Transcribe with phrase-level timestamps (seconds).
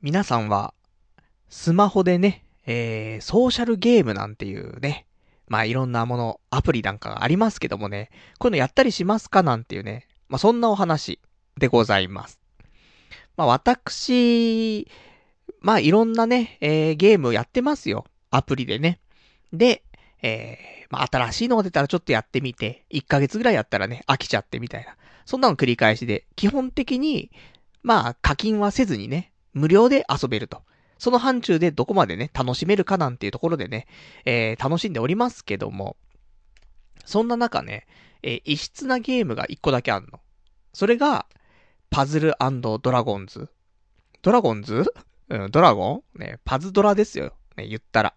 [0.00, 0.74] 皆さんは、
[1.48, 5.06] スマホでね、えー、ソーシャルゲームなんていうね、
[5.48, 11.18] まあいろんなもの、アプリなんかがありますけどもね、こういうのやったりしますかなんていうね、まあそんなお話
[11.58, 12.38] でございます。
[13.36, 14.86] まあ私、
[15.60, 18.04] まあいろんなね、えー、ゲームやってますよ。
[18.30, 19.00] アプリでね。
[19.52, 19.82] で、
[20.22, 24.96] えー、まあ新しいのが出たらちょっとやってみて、1ヶ月ぐらいやったらね、飽きちゃってみたいな。
[25.26, 27.32] そんなの繰り返しで、基本的に、
[27.82, 30.62] まあ課金はせずにね、無料で遊べると。
[30.98, 33.86] その範疇でどこまでね、楽しめるかなんていうところでね、
[34.24, 35.96] えー、楽しんでおりますけども、
[37.04, 37.86] そんな中ね、
[38.22, 40.20] えー、異質なゲームが一個だけあんの。
[40.72, 41.26] それが、
[41.90, 43.48] パズルドラゴンズ。
[44.20, 44.84] ドラゴンズ
[45.30, 46.20] うん、ドラゴン？
[46.20, 47.32] ね、パズドラですよ。
[47.56, 48.14] ね、言ったら。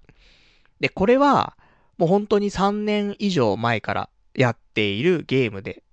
[0.79, 1.55] で、これは、
[1.97, 5.83] もう本当に3年以上前からやっているゲームで。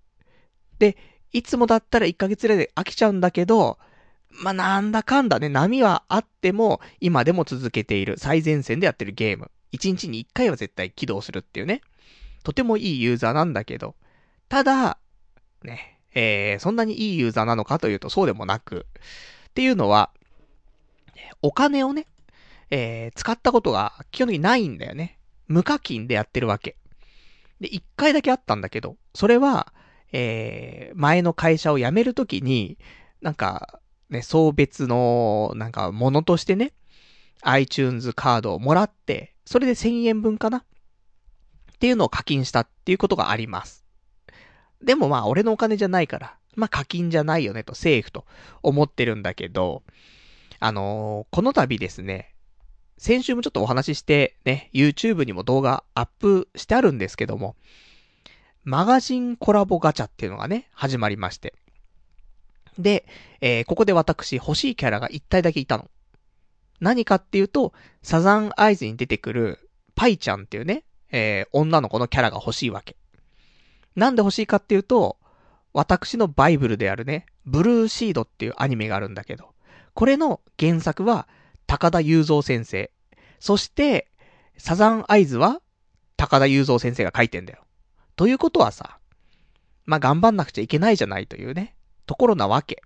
[0.78, 0.97] で、
[1.33, 3.78] いつもだったら1ヶ月ぐらいで飽きちゃうんだけど、
[4.30, 9.50] まあ、なんだかんだね、波はあっても、今でも続けている最前線でやってるゲーム。
[9.72, 11.80] 1日に1回は絶対起動するっていうね。
[12.42, 13.94] とてもいいユーザーなんだけど、
[14.48, 14.98] ただ、
[15.62, 18.86] ね、えー、そんなにいいユーザーなのかというとそうでもなく、
[19.50, 20.11] っていうのは、
[21.42, 22.06] お金をね、
[22.70, 25.19] えー、使ったことが基本的にないんだよね。
[25.47, 26.77] 無課金でやってるわけ。
[27.60, 29.72] で、一回だけあったんだけど、それは、
[30.12, 32.78] えー、前の会社を辞めるときに、
[33.20, 36.73] なんか、ね、送別の、なんか、ものとしてね、
[37.42, 40.59] iTunes カードをもらって、それで1000円分かな？
[40.59, 40.62] っ
[41.78, 43.84] ていうのを課金したっていうことがあります。
[44.83, 48.25] でもまあ、俺のお金じゃないから、まあ課金じゃないよねと、セーフと
[48.62, 49.83] 思ってるんだけど、
[50.59, 52.34] あのー、この度ですね、
[52.97, 57.55] 先週もちょっとお話しして、ね、YouTube にも動画アップしてあるんですけども、
[58.65, 61.55] マガジンコラボガチャっていうのがね、始まりまして。
[62.79, 63.07] で、
[63.41, 65.91] えー、ここで私欲しいキャラが一体だけいたの。
[66.81, 72.97] 何かっていうと、サザンアイズに出てくるパイちゃんっていうね、えー、女の子のキャラが欲しいわけ。
[73.97, 75.19] なんで欲しいかっていうと、
[75.72, 79.55] 私のバイブルであるね、ブルーシードっていうアニメがあるんだけど、
[79.94, 81.27] これの原作は
[81.67, 82.91] 高田雄三先生。
[83.41, 84.09] そして、
[84.56, 85.61] サザンアイズは
[86.17, 87.65] 高田雄三先生が書いてんだよ。
[88.17, 88.99] ということはさ、
[89.84, 91.75] まあ、頑張んなくちゃいけないじゃないというね。
[92.08, 92.82] ところなわけ。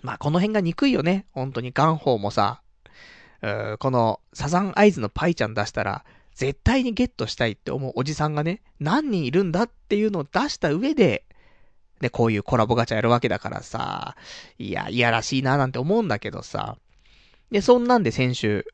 [0.00, 1.26] まあ、この辺が憎いよね。
[1.32, 2.62] 本当に、ガンホーもさ、
[3.78, 11.24] このサザンアイズのパイちゃん出したら、絶対にゲットしたいって思うおじさんがね、何人いるんだっていうのを出した上で、
[12.00, 14.16] ね、こういうコラボガチャやるわけだからさ、
[14.58, 16.78] いや、いやらしいななんて思うんだけどさ。
[17.50, 18.66] で、そんなんで先週、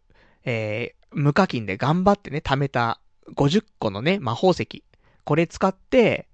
[0.44, 3.00] えー、無課金で頑張ってね、貯めた
[3.34, 4.84] 50個のね、魔法石。
[5.24, 6.26] これ使って、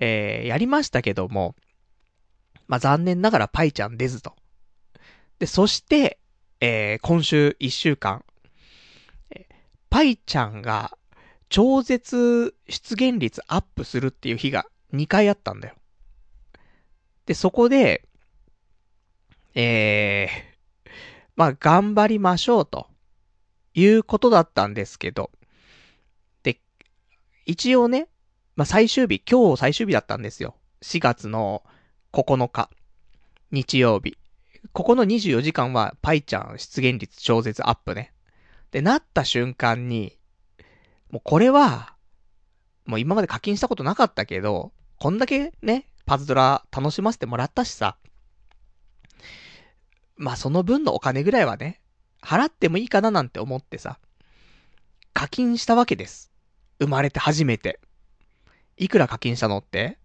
[0.00, 1.54] えー、やりましたけども、
[2.68, 4.34] まあ、残念ながらパイちゃん出ずと。
[5.38, 6.18] で、そして、
[6.60, 8.24] えー、今週1週間、
[9.90, 10.96] パイちゃんが
[11.48, 15.74] 超絶出現率アップするっていう日が2回あったんだよ。
[17.26, 18.06] で、そこで、
[19.54, 20.90] えー、
[21.36, 22.86] まあ、頑張りましょうと
[23.74, 25.30] いうことだったんですけど、
[26.42, 26.60] で、
[27.46, 28.08] 一応ね、
[28.56, 30.54] まあ、最終日、今日最終日だったんですよ。
[30.82, 31.62] 4月の
[32.10, 32.70] 9日、
[33.50, 34.16] 日曜日。
[34.72, 38.14] ここの24時間は、パイちゃん出現率超絶アップね。
[38.70, 40.16] で、なった瞬間に、
[41.10, 41.94] もうこれは、
[42.86, 47.98] もう今まで課金したことなかったけど、こんだけね、パズドラ楽しませてもらったしさ。
[50.16, 51.82] まあその分のお金ぐらいはね、
[52.22, 53.98] 払ってもいいかななんて思ってさ、
[55.12, 56.32] 課金したわけです。
[56.80, 57.80] 生まれて初めて。
[58.78, 59.98] いくら課金したのって？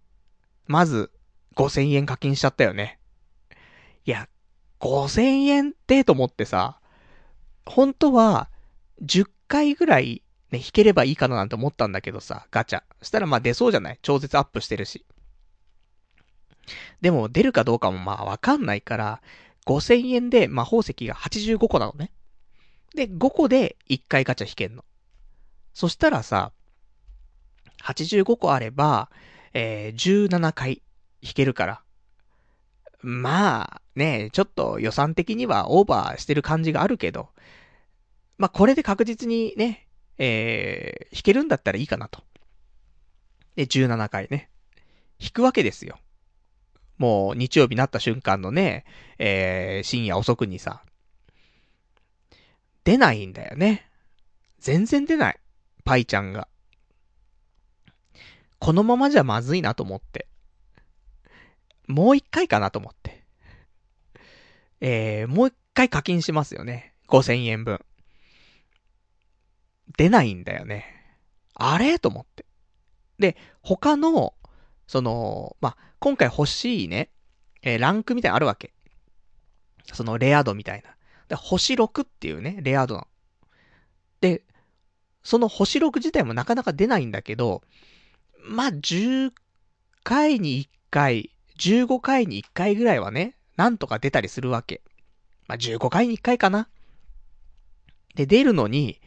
[0.66, 1.10] まず、
[1.54, 2.98] 5000円課金しちゃったよね。
[4.04, 4.28] いや、
[4.80, 6.80] 5000円ってと思ってさ、
[7.66, 8.50] 本当は、
[9.02, 10.22] 10回ぐらい
[10.54, 12.82] ね、引ければいいかななんて思ったんだけどさ、ガチャ。
[13.02, 13.98] したらまあ出そうじゃない？
[14.02, 15.04] 超絶アップしてるし。
[17.00, 19.22] でも出るかどうかもまあわかんないから、
[19.66, 22.12] 5000円で魔法石が85個なのね。
[22.94, 24.84] で、5個で1回ガチャ引けんの。
[25.72, 26.52] そしたらさ、
[27.82, 29.10] 85個あれば、
[29.54, 30.82] えー、17回
[31.24, 31.82] 弾けるから。
[33.00, 37.30] まあ、ね、ちょっと予算的にはオーバーしてる感じがあるけど、
[38.38, 39.88] まあこれで確実にね、
[40.18, 42.22] えー、弾けるんだったらいいかなと。
[43.56, 44.50] で、17回ね。
[45.20, 45.98] 弾くわけですよ。
[46.98, 48.84] もう日曜日になった瞬間のね、
[49.18, 50.82] えー、深夜遅くにさ、
[52.84, 53.88] 出ないんだよね。
[54.58, 55.40] 全然出ない。
[55.84, 56.48] パイちゃんが。
[58.58, 60.26] このままじゃまずいなと思って。
[61.86, 63.24] もう一回かなと思って。
[64.80, 66.94] えー、もう一回課金しますよね。
[67.08, 67.80] 5000円分。
[69.96, 70.84] 出ないんだよね。
[71.54, 71.98] あれ？
[71.98, 72.44] と思って。
[73.18, 74.34] で、他の、
[74.86, 77.10] その、まあ、今回欲しいね、
[77.62, 78.72] えー、ランクみたいなのあるわけ。
[79.92, 80.96] そのレア度みたいな。
[81.28, 83.06] で、星6っていうね、レア度の。
[84.20, 84.42] で、
[85.22, 87.62] その星6自体もなかなか出ないんだけど、
[88.46, 89.32] まあ、10
[90.02, 94.82] 回に1回、15回に1回ぐらいはね、なんとか出たりするわけ。
[95.46, 96.68] まあ、15回に1回かな。
[98.14, 99.00] で、出るのに、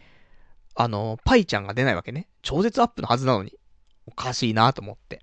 [0.75, 2.27] あの、パイちゃんが出ないわけね。
[2.41, 3.53] 超絶アップのはずなのに。
[4.05, 5.21] おかしいなと思って。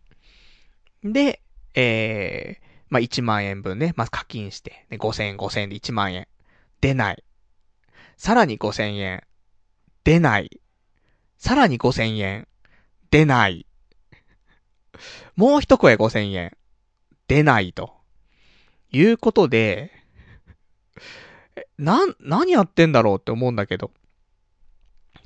[1.03, 1.41] で、
[1.75, 6.29] えー、まあ、1万円分ね、まず課金して、ね、5000円、5000円で1万円。
[6.81, 7.25] 出ない。
[8.17, 9.23] さらに5000円。
[10.05, 10.61] 出ない。
[11.39, 12.49] さらに5000円。
[13.11, 13.67] 出ない。
[15.37, 16.57] もう一声5000円。
[17.29, 18.05] 出ないと。
[18.91, 19.91] いうことで、
[21.79, 23.91] な、何やってんだろうって思うんだけど。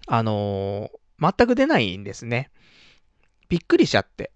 [0.07, 2.51] あのー、全く出ないんですね。
[3.49, 4.33] びっくりしちゃって。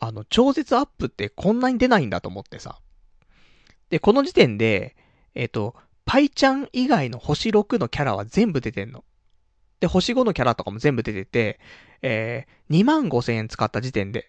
[0.00, 2.80] あの、超絶アップってこんなに出ないんだと思ってさ。
[3.90, 4.96] で、この時点で、
[5.34, 9.04] えっ、ー、と、パイちゃん以外の星6のキャラは全部出てんの。
[9.78, 11.60] で、星5のキャラとかも全部出てて、
[12.02, 14.28] えー、2万5千円使った時点で、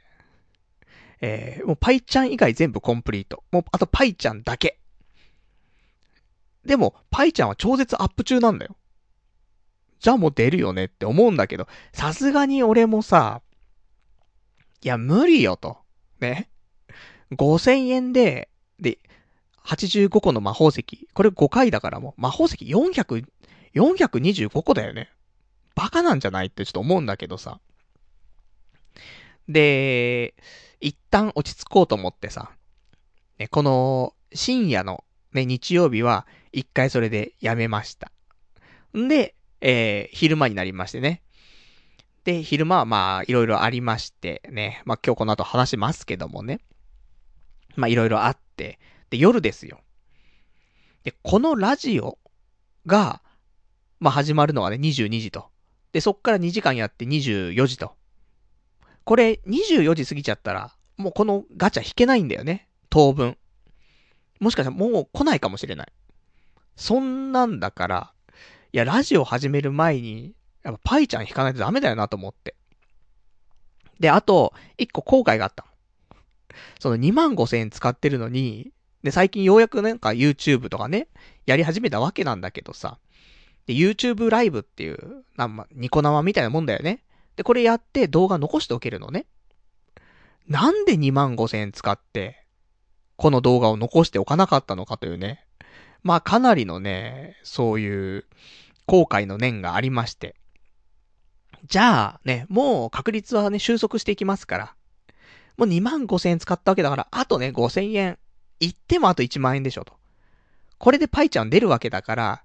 [1.25, 3.45] えー、もうパイちゃん以外全部コンプリート。
[3.49, 4.77] もう、あとパイちゃんだけ。
[6.65, 8.75] でも、パイちゃんは超絶アップ中なんだよ。
[10.01, 13.41] じゃあもう出るよねって思うんだけど、さすがに俺もさ、
[14.83, 15.77] いや、無理よと。
[16.19, 16.49] ね。
[17.31, 18.49] 5000円で、
[18.81, 18.99] で、
[19.63, 21.07] 85個の魔法石。
[21.13, 23.25] これ5回だからもう、魔法石400、
[23.75, 25.09] 425個だよね。
[25.73, 27.61] バカなんじゃないってちょっと思うんだけどさ。
[29.47, 30.33] で、
[30.83, 32.51] 一旦落ち着こうと思ってさ。
[33.39, 38.11] ね、この、深夜のね、日曜日は、一回それでやめました。
[38.95, 41.23] んで、えー、昼間になりましてね。
[42.25, 44.81] で、昼間はまあ、いろいろありましてね。
[44.83, 46.59] まあ今日この後話しますけどもね。
[47.77, 48.77] まあいろいろあって。
[49.09, 49.79] で、夜ですよ。
[51.05, 52.19] で、このラジオ
[52.85, 53.21] が、
[54.01, 55.49] まあ始まるのはね、22時と。
[55.93, 57.95] で、そっから2時間やって24時と。
[59.03, 62.67] これ、24時過ぎちゃったら、もうこのガチャ引けないんだよね。
[62.89, 63.37] 当分。
[64.39, 65.87] もしかしたらもう来ないかもしれない。
[66.75, 68.13] そんなんだから、
[68.71, 70.33] いや、ラジオ始める前に、
[70.63, 72.55] やっぱパイちゃん弾かないとダメだよなと思って。
[73.99, 75.65] で、あと、一個後悔があった。
[76.79, 78.71] その2万5千円使ってるのに、
[79.03, 81.07] で、最近ようやくなんか YouTube とかね、
[81.45, 82.99] やり始めたわけなんだけどさ。
[83.65, 87.03] で、YouTube ライブっていう、なんま、ニコ生みたいなもんだよね。
[87.35, 89.25] で、これやって動画残しておけるのね。
[90.47, 92.45] なんで2万5千円使って、
[93.15, 95.45] この動画を残しておかなかったのかというね。
[96.03, 98.25] まあかなりのね、そういう
[98.85, 100.35] 後悔の念がありまして。
[101.65, 104.75] じゃあね、もう確率はね、収束していきますから。
[105.55, 108.17] もう2万5千円使ったわけだから、あとね、5千円。
[108.59, 109.93] 言ってもあと1万円でしょと。
[110.77, 112.43] これでパイちゃん出るわけだから、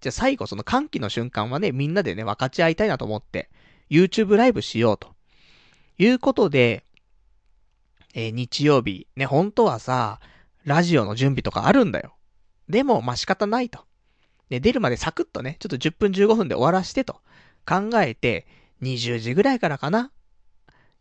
[0.00, 3.50] じゃあ最後その歓喜の瞬間はね、みんなでね、分かち合いたいなと思って、
[3.90, 5.14] YouTube ライブしようと。
[5.98, 6.84] いうことで、
[8.14, 10.20] えー、日曜日、ね、本当はさ、
[10.64, 12.14] ラジオの準備とかあるんだよ。
[12.68, 13.80] でも、まあ、仕方ないと。
[14.48, 17.20] で、出るまでサクッとね、ちょっと10分15分で終わらしてと
[17.66, 18.46] 考えて、
[18.82, 20.12] 20時ぐらいからかな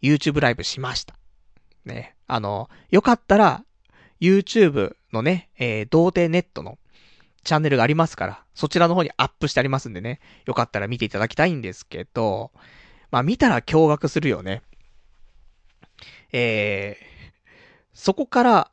[0.02, 1.16] ?YouTube ライブしました。
[1.86, 2.16] ね。
[2.28, 3.64] あの、よかったら、
[4.20, 6.78] YouTube のね、えー、童貞ネットの
[7.48, 12.52] チャンネルがありますから、そちらの方にアップしてありますんでね、よかったら見ていただきたいんですけど、
[13.10, 14.64] まあ見たら驚愕するよね。
[16.34, 17.06] えー、
[17.94, 18.72] そこから、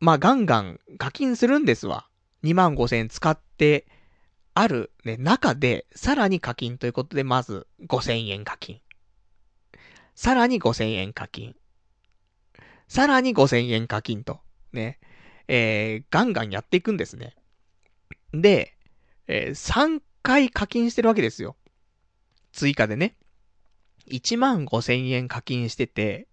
[0.00, 2.06] まあガンガン課金するんですわ。
[2.42, 3.86] 2万5千円使って
[4.54, 8.80] あるね、中で、さらに課金ということで、まず5千円課金。
[10.14, 11.54] さらに5千円課金。
[12.88, 14.40] さらに5千円課金と、
[14.72, 14.98] ね、
[15.52, 17.34] えー、ガンガンやっていくんですね。
[18.32, 18.72] で、
[19.26, 21.56] えー、3回課金してるわけですよ。
[22.52, 23.16] 追加でね。
[24.06, 26.28] 1万5千円課金してて、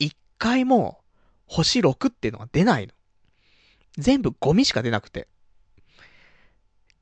[0.00, 1.02] 1回も
[1.44, 2.94] 星6っていうのが出ないの。
[3.98, 5.28] 全部ゴミしか出なくて。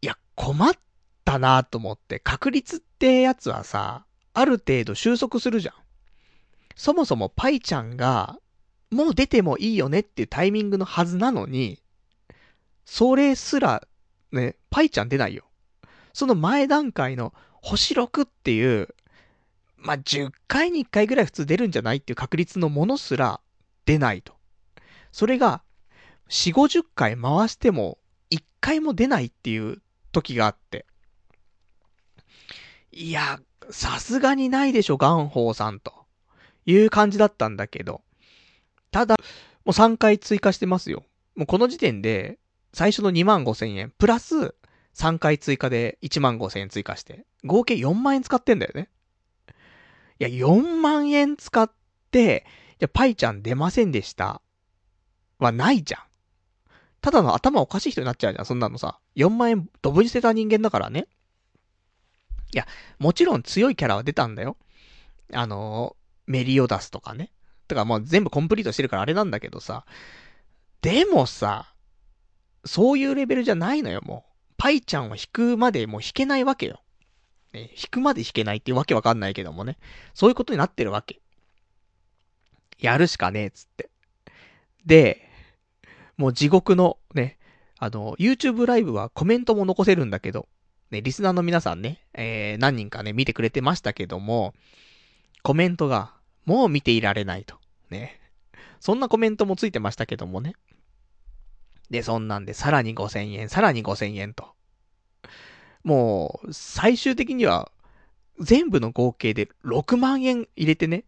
[0.02, 0.72] いや、困っ
[1.24, 5.74] たなと思って、確率ってやつはさ、ある程度収束するじゃん。
[6.74, 8.40] そもそもパイちゃんが、
[8.90, 11.80] もう出てもいいよねっていうタイミングのはずなのに、
[12.84, 13.86] それすら、
[14.32, 15.44] ね、パイちゃん出ないよ。
[16.12, 17.32] その前段階の
[17.62, 18.88] 星6っていう、
[19.76, 23.40] まあ、10回に1回ぐらい普通出るんじゃないっていう確率のものすら
[23.86, 24.34] 出ないと。
[25.12, 25.62] それが、
[26.28, 27.98] 4、50回回しても、
[28.30, 29.80] 1回も出ないっていう
[30.12, 30.86] 時があって。
[32.92, 35.94] いや、さすがにないでしょ、ガンホーさんと。
[36.66, 38.02] いう感じだったんだけど。
[38.90, 39.16] ただ、
[39.64, 41.04] もう3回追加してますよ。
[41.36, 42.38] もうこの時点で、
[42.72, 44.54] 最初の2万5千円、プラス
[44.94, 48.88] 3回追加で1万5千円追加して、合計4万円使ってんだよね。
[50.18, 51.70] いや、4万円使っ
[52.10, 52.46] て、
[52.78, 54.42] じゃ、パイちゃん出ませんでした。
[55.38, 56.00] はないじゃん。
[57.00, 58.98] ただの頭おかしい人になっちゃうじゃん、そんなのさ。
[59.16, 61.06] 4万円ドブに捨てた人間だからね。
[62.52, 62.66] いや、
[62.98, 64.56] もちろん強いキャラは出たんだよ。
[65.32, 67.30] あの、メリオダスとかね。
[67.70, 69.86] てかもう全部コンプリートしてるからあれなんだけどさ。
[70.82, 71.72] でもさ、
[72.64, 74.30] そういうレベルじゃないのよ、もう。
[74.56, 76.82] パイちゃんを引くまでもう引けないわけよ。
[77.52, 79.78] ね、引くまで引けないっていうわけわかんないけどもね。
[80.14, 81.20] そういうことになってるわけ。
[82.78, 83.90] やるしかねえ、つって。
[84.84, 85.28] で、
[86.16, 87.38] もう地獄のね、
[87.78, 90.48] あの、YouTube ライブはコメントも残せるんだけど、
[90.90, 94.54] ね、リスナーの皆さんね、えー、何人かね、見てくれてましたけども、
[95.42, 96.14] コメントが、
[96.46, 97.59] もう見ていられないと。
[97.90, 98.20] ね。
[98.80, 100.54] そんなコメントもついてましたけどもね。
[101.90, 104.54] で、そんなんで、さらに5000円、さらに5000円と。
[105.82, 107.70] もう、最終的には、
[108.38, 111.04] 全部の合計で6万円入れてね。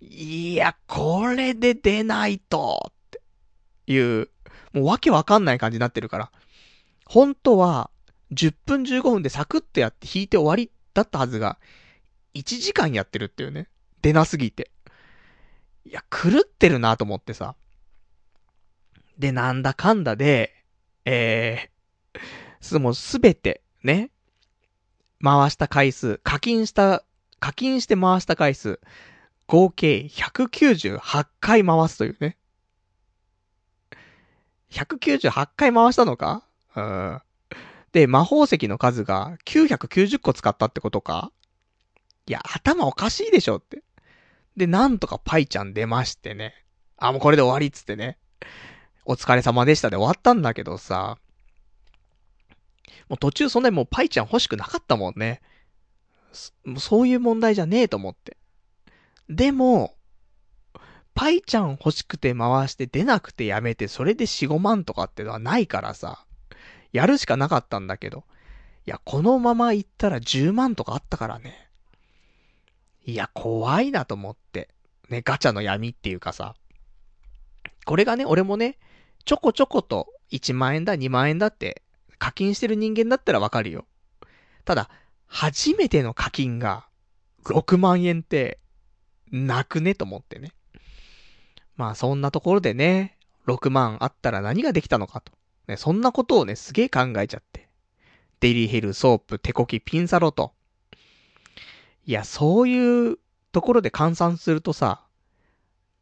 [0.00, 3.20] いや、これで出ないと、って
[3.92, 4.30] いう、
[4.72, 6.32] もうわけわかんない感じになってるから。
[7.04, 7.90] 本当は、
[8.32, 11.58] 10分15分でサクッとやって弾いて終わりだったはずが、
[12.34, 13.68] 1時間やってるっていうね。
[14.00, 14.70] 出なすぎて。
[15.84, 17.54] いや、狂ってるなと思ってさ。
[19.18, 20.52] で、なんだかんだで、
[21.04, 22.20] えー、
[22.60, 24.10] す、もうすべて、ね。
[25.22, 27.04] 回した回数、課金した、
[27.38, 28.80] 課金して回した回数、
[29.46, 32.36] 合計198回回すというね。
[34.70, 36.44] 198回回したのか？
[36.76, 37.20] うん。
[37.92, 41.32] で、魔法石の数が990個使ったってことか？
[42.26, 43.82] いや、頭おかしいでしょって。
[44.56, 46.54] で、なんとかパイちゃん出ましてね。
[46.96, 48.18] あ、もうこれで終わりっつってね。
[49.04, 51.18] お疲れ様でしたで終わったんだけどさ。
[53.08, 55.40] もう途中そんなにもうパイちゃん欲しくなかったもんね。
[56.78, 58.36] そういう問題じゃねえと思って。
[59.28, 59.94] でも、
[61.14, 66.24] パイちゃん欲しくて回して出なくてやめて、それで4、5万とかってのはないからさ。
[66.92, 68.24] やるしかなかったんだけど。
[68.86, 71.69] いや、このまま行ったら10万とかあったからね。
[73.10, 74.68] いや、怖いなと思って。
[75.08, 76.54] ね、ガチャの闇っていうかさ。
[77.84, 78.78] これがね、俺もね、
[79.24, 81.82] ちょこちょこと1万円だ、2万円だって
[82.18, 83.86] 課金してる人間だったらわかるよ。
[84.64, 84.88] ただ、
[85.26, 86.86] 初めての課金が
[87.44, 88.58] 6万円って、
[89.32, 90.52] なくねと思ってね。
[91.76, 95.32] まあそんなところでね、6万あったら何ができたのかと。
[95.66, 97.68] ね、そんなことをね、すげえ考えちゃって。
[98.40, 100.52] デリヘル、ソープ、手こき、ピンサロと。
[102.06, 103.18] いや、そういう
[103.52, 105.06] ところで換算するとさ、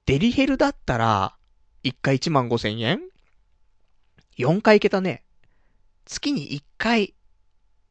[0.07, 1.37] デリヘルだったら、
[1.85, 3.01] 1回1万5千円
[4.39, 5.23] ?4 回行けたね。
[6.07, 7.15] 月に1回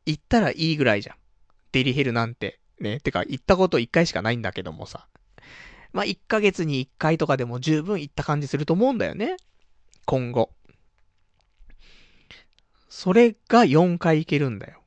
[0.05, 1.15] 行ったらいいぐらいじゃん。
[1.71, 2.59] デリヘルなんて。
[2.79, 2.99] ね。
[2.99, 5.07] てか、行ったこと1回しかないんだけどもさ。
[5.93, 9.37] まあ、1ヶ月に1回とかでも十分行った感じすると思うんだよね。
[10.05, 10.51] 今後。
[12.89, 14.81] それが4回行けるんだよ。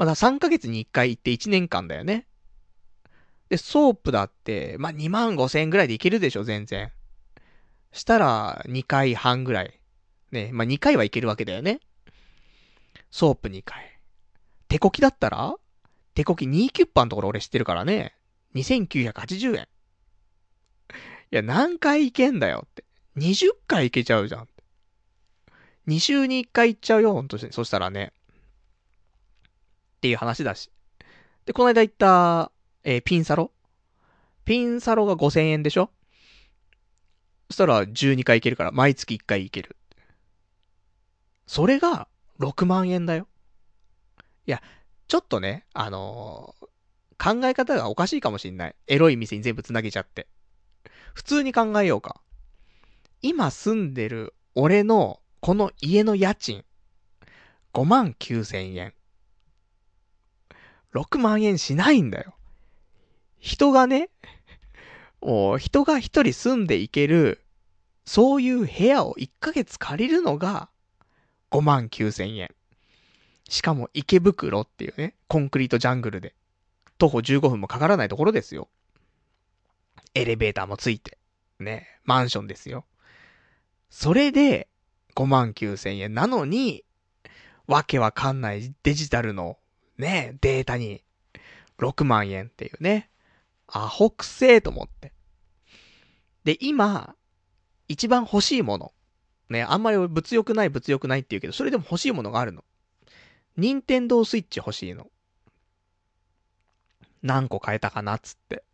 [0.00, 2.26] まだ3ヶ月に1回行って1年間だよね。
[3.50, 6.90] で、ソープだって、まあ、2万5千円ぐらいで行けるでしょ、全然。
[7.92, 9.78] したら、2回半ぐらい。
[10.30, 11.80] ね、まあ、2回はいけるわけだよね。
[13.10, 14.00] ソープ2回。
[14.68, 15.54] 手こきだったら？
[16.14, 18.14] 手こき2キュッパのところ俺知ってるからね。
[18.54, 19.68] 2980円。
[21.30, 22.84] いや、何回いけんだよって。
[23.18, 24.48] 20回いけちゃうじゃん。
[25.88, 27.52] 2週に1回行っちゃうよ、ほんとに。
[27.52, 28.14] そしたらね。
[30.00, 30.70] っていう話だし。
[31.44, 32.50] で、この間行った、
[32.84, 33.52] えー、ピンサロ
[34.46, 35.90] ピンサロが5000円でしょ？
[37.50, 39.76] そしたら12回行けるから、毎月1回行ける。
[41.46, 43.28] それが6万円だよ。
[44.46, 44.62] いや、
[45.06, 48.74] ちょっとね、あのー、考え方がおかしいかもしんない。
[48.86, 50.28] エロい店に全部繋げちゃって。
[51.12, 52.22] 普通に考えようか。
[53.20, 56.64] 今住んでる俺のこの家の家賃、
[57.74, 58.94] 5万9千円。
[60.94, 62.34] 6万円しないんだよ。
[63.38, 64.10] 人がね、
[65.20, 67.42] もう人が一人住んでいける、
[68.04, 70.68] そういう部屋を1ヶ月借りるのが
[71.50, 72.54] 5万9千円。
[73.48, 76.34] しかも池袋っていうね、コンクリートジャングルで、
[76.98, 78.68] 徒歩15分もかからないところですよ。
[80.14, 81.18] エレベーターもついて、
[81.58, 82.84] ね、マンションですよ。
[83.90, 84.68] それで、
[85.16, 86.84] 5万9千円なのに、
[87.66, 89.58] わけわかんないデジタルの、
[90.00, 91.02] ね、データに、
[91.78, 93.08] 6万円っていうね。
[93.66, 95.12] アホくせえと思って。
[96.44, 97.14] で、今、
[97.88, 98.92] 一番欲しいもの。
[99.48, 102.64] ね、あんまり物欲ない物欲ないって言うけど、それでも欲しいものがあるの。
[103.56, 105.08] 任天堂スイッチ欲しいの。
[107.22, 108.64] 何個買えたかなっつって。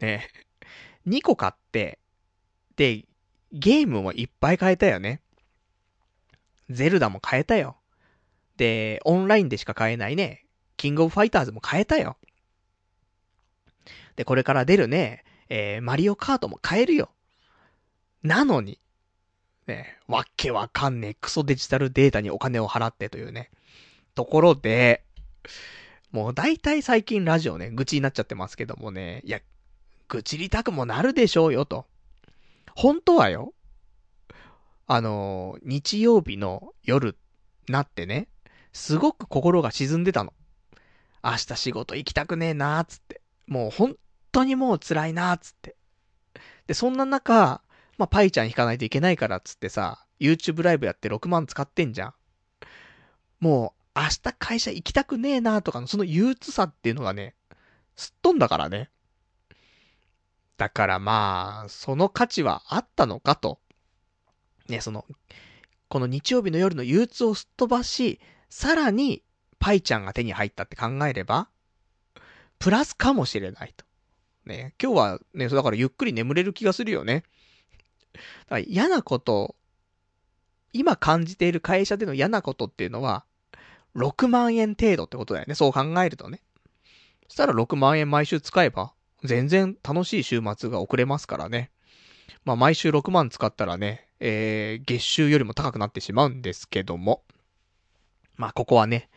[0.00, 0.28] ね。
[1.06, 1.98] 2個買って、
[2.76, 3.04] で、
[3.52, 5.20] ゲームもいっぱい買えたよね。
[6.70, 7.76] ゼルダも買えたよ。
[8.56, 10.43] で、オンラインでしか買えないね、
[10.76, 12.16] キングオブファイターズも買えたよ。
[14.16, 17.10] で、これから出るね、えー、マリオカートも買えるよ。
[18.22, 18.78] なのに、
[19.66, 23.50] ね、わけわかんねえクソデジタルデータにお金を払ってというね、
[24.14, 25.04] ところで、
[26.10, 29.40] もう大体最近ラジオね、愚痴になっちゃってますけどもね、いや、
[30.08, 31.86] 愚痴りたくもなるでしょうよと。
[32.76, 33.52] 本当はよ、
[34.86, 37.16] あの、日曜日の夜
[37.68, 38.28] なってね、
[38.72, 40.32] すごく心が沈んでたの。
[41.24, 43.22] 明日仕事行きたくねえなーつって。
[43.46, 43.96] もう本
[44.30, 45.76] 当にもう辛いなーつって。
[46.66, 47.62] で、そんな中、
[47.96, 52.14] まあ、パイちゃん引かないといけないからっつってさ、YouTube ライブやって6万使ってんじゃん。
[53.40, 57.34] もう、明日会社行きたくねえなーとかのその憂鬱さっていうのがね、
[57.96, 58.90] すっ飛んだからね。
[60.56, 63.60] だからまあ、その価値はあったのかと。
[64.68, 65.04] ね、その、
[65.88, 69.23] この日曜日の夜の憂鬱をすっ飛ばし、さらに、
[69.64, 71.48] パイちゃんが手に入ったって考えれば、
[72.58, 73.86] プラスかもしれないと。
[74.44, 77.24] ね、今日はね、だからゆっくり眠れる気がするよね。
[78.12, 78.24] だか
[78.56, 79.56] ら嫌なこと、
[80.74, 83.24] 今感じている会社での嫌なことっていうのは、
[83.96, 85.54] 6万円程度ってことだよね。
[85.54, 86.42] そう考えるとね。
[87.28, 88.92] そしたら6万円毎週使えば、
[89.22, 91.70] 全然楽しい週末が送れますからね。
[92.44, 97.22] まあ毎週6万使ったらね、えー、月収よりも高くなってしまうんですけども。
[98.36, 99.08] まあここはね、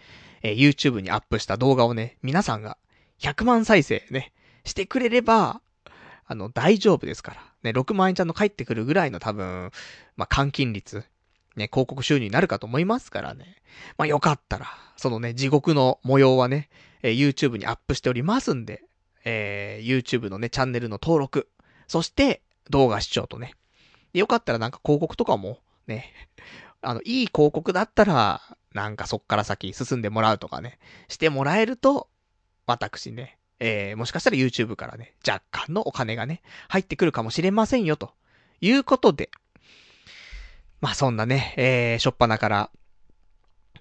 [0.47, 2.77] えー、YouTube にアップした動画をね、皆さんが
[3.19, 4.31] 100万再生ね、
[4.63, 5.61] してくれれば、
[6.25, 7.41] あの、大丈夫ですから。
[7.63, 9.71] ね、6万円ちゃんの返ってくるぐらいの多分、
[10.15, 11.03] まあ、換金率、
[11.57, 13.57] ね、広告収入になるかと思いますからね。
[13.97, 16.69] まあ、よかったら、そのね、地獄の模様はね、
[17.01, 18.83] えー、YouTube にアップしておりますんで、
[19.25, 21.49] えー、YouTube のね、チャンネルの登録、
[21.87, 23.53] そして動画視聴とね。
[24.13, 26.13] よかったらなんか広告とかも、ね、
[26.87, 28.41] あの、いい広告だったら、
[28.73, 32.07] なんかそっから先進んでもらうとかね、してもらえると、
[32.65, 38.11] 私ね、えー、もしかしたら YouTube からね、若干のお金がね、入ってくるかもしれませんよ、と
[38.61, 39.29] いうことで、
[40.79, 42.69] まあそんなね、えー、しょっぱなから、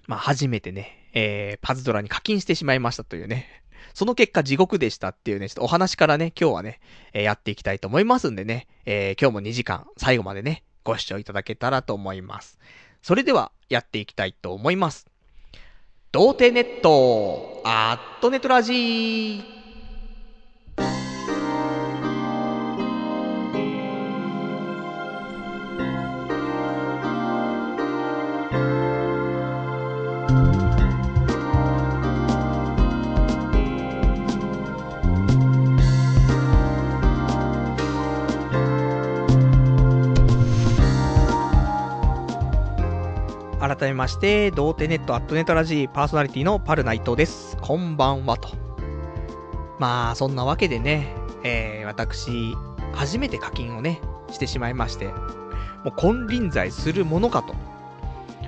[0.07, 6.81] まあ初めてね、えー、パズドラに課金してしまいましたというね、その結果地獄でしたっていうね、ちょっとお話からね、今日はね、
[7.13, 12.57] えー、やっていきたいと思いますんでね、えー、今日も2時間、最後までね、ご視聴いただけたらと思います。
[13.01, 15.07] それでは、やっていきたいと思います。
[16.11, 19.56] 童貞ネット、アットネトラジー。
[43.67, 47.57] 改めまして、童貞ネットアットネットラジーパーソナリティのパルナイトです。
[47.59, 48.49] こんばんはと。
[49.77, 52.55] まあ、そんなわけでね、えー、私、
[52.93, 53.99] 初めて課金をね、
[54.31, 55.13] してしまいまして、も
[55.87, 57.55] う金輪際するものかと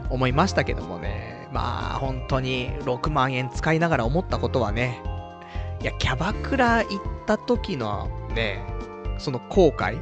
[0.10, 5.02] 思いましたけどもね、まあ、本当に6万円使いながら思ったことはね、
[5.82, 8.66] いや、キャバクラ行った時のね、
[9.18, 10.00] その後悔、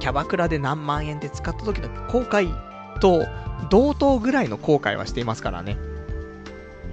[0.00, 2.69] キャバクラで何万円で使った時の後悔
[3.00, 3.26] と、
[3.70, 5.76] 同等ぐらいの後悔はしていますからね。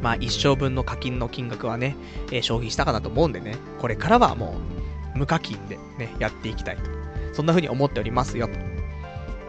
[0.01, 1.95] まあ一生分の課金の金額はね、
[2.31, 4.55] えー、消費したかなと思うんでね、これからはも
[5.15, 6.83] う無課金でね、やっていきたいと。
[7.33, 8.53] そんな風に思っておりますよと。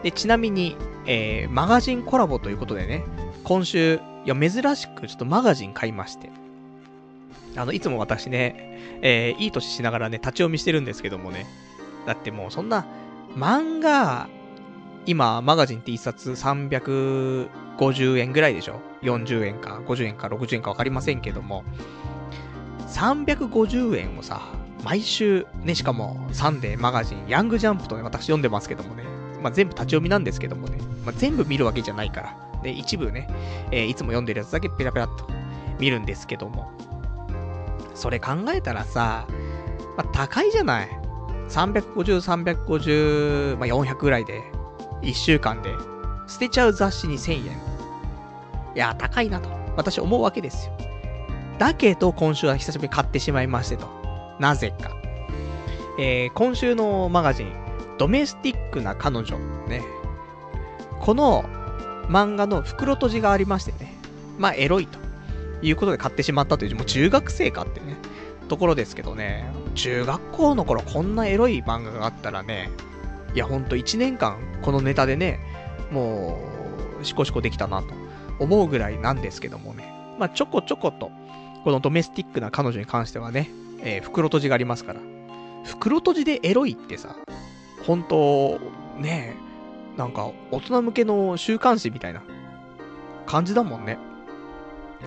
[0.03, 3.03] で、ちなみに、えー、マガジンコラボということでね、
[3.43, 3.95] 今週、
[4.25, 6.29] いや、珍しくちょっとマガジン買いまして。
[7.55, 11.45] あの、いつも私ね、えー、いい年しながらね、立ち読みしてるんですけどもね。
[12.05, 12.85] だってもうそんな、
[13.35, 14.29] 漫画、
[15.09, 21.63] 今、マガジンって1冊350円ぐらいでしょ ?40 円か、50円か、60円かわかりませんけども、
[22.89, 24.39] 350円をさ、
[24.83, 29.03] 毎週、ね、しかも、サンデーマガジン、ヤングジャンプとね、私読んでますけどもね、
[29.41, 33.27] まあ、全部立ち読みなんですけどもね、まあ、全部見るわけじゃないから、で、一部ね、
[33.71, 35.27] えー、いつも読んでるやつだけペラペラっと
[35.79, 36.71] 見るんですけども、
[37.95, 39.25] それ考えたらさ、
[39.97, 40.89] まあ、高いじゃない
[41.49, 41.95] ？350、
[42.67, 44.43] 350、まあ、400ぐらいで、
[45.01, 45.73] 1週間で
[46.27, 47.57] 捨てちゃう雑誌に1000円。
[48.75, 50.73] いや、高いなと、私思うわけですよ。
[51.57, 53.87] だけど、今週は久しぶりに買ってしまいましてと。
[54.39, 54.91] なぜか。
[55.97, 57.51] えー、今週のマガジン、
[57.97, 59.37] ドメスティックな彼女。
[59.67, 59.83] ね。
[61.01, 61.43] この
[62.07, 63.93] 漫画の袋閉じがありましてね。
[64.37, 64.99] まあ、エロいと
[65.61, 67.97] いうことで買ってしまったという、もう中学生かってね、
[68.47, 69.51] ところですけどね。
[69.75, 72.69] 中学校の頃こんなエロい漫画があったらね、
[73.33, 75.39] いや、ほんと1年間このネタでね、
[75.91, 76.39] も
[77.01, 77.93] う、シコシコできたなと
[78.39, 79.93] 思うぐらいなんですけどもね。
[80.17, 81.11] まあ、ちょこちょこと、
[81.63, 83.49] このドメスティックな彼女に関してはね、
[83.81, 84.99] えー、袋閉じがありますから。
[85.65, 87.15] 袋閉じでエロいってさ、
[87.85, 88.59] 本当
[88.97, 89.35] ね、
[89.97, 92.23] なんか大人向けの週刊誌みたいな
[93.25, 93.97] 感じだもんね。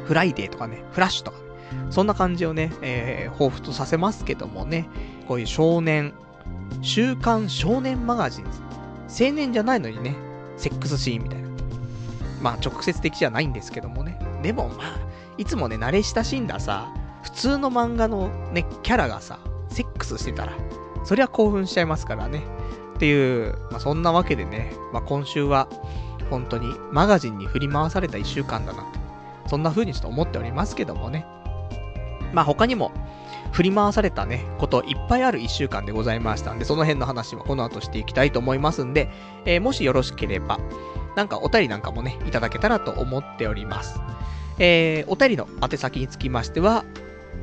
[0.05, 1.45] フライデーとかね、フラッシュとか、ね、
[1.91, 4.89] そんな感じをね、えー、彷彿とさせますけどもね、
[5.29, 6.15] こういう少年、
[6.81, 8.45] 週刊少年マガジン、
[9.09, 10.17] 青年じゃないのにね、
[10.57, 11.49] セックスシーンみたいな。
[12.41, 14.19] まあ直接的じゃないんですけどもね。
[14.43, 14.99] でもまあ、
[15.39, 19.39] いつもね、慣れ親しんださ、普通の漫画のね、キャラがさ、
[19.69, 20.53] セックスしてたら、
[21.05, 22.43] そりゃ興奮しちゃいますからね。
[22.97, 25.69] っていう、まあそんなわけでね、まあ今週は、
[26.31, 28.87] 本当にマガジンに振り回された一週間だなと。
[29.49, 31.27] そんな風にちょっと思っておりますけどもね。
[32.33, 32.91] まあ他にも、
[33.53, 39.11] 振り回されたね、こといっぱいある一週間でございましたんで、その辺の話はこの後していきたいと思いますんで、
[39.45, 40.59] えー、もしよろしければ、
[41.17, 44.01] なんかお便りなんかもね、いただけたらと思っております。
[44.59, 46.85] えー、お便りの宛先につきましては、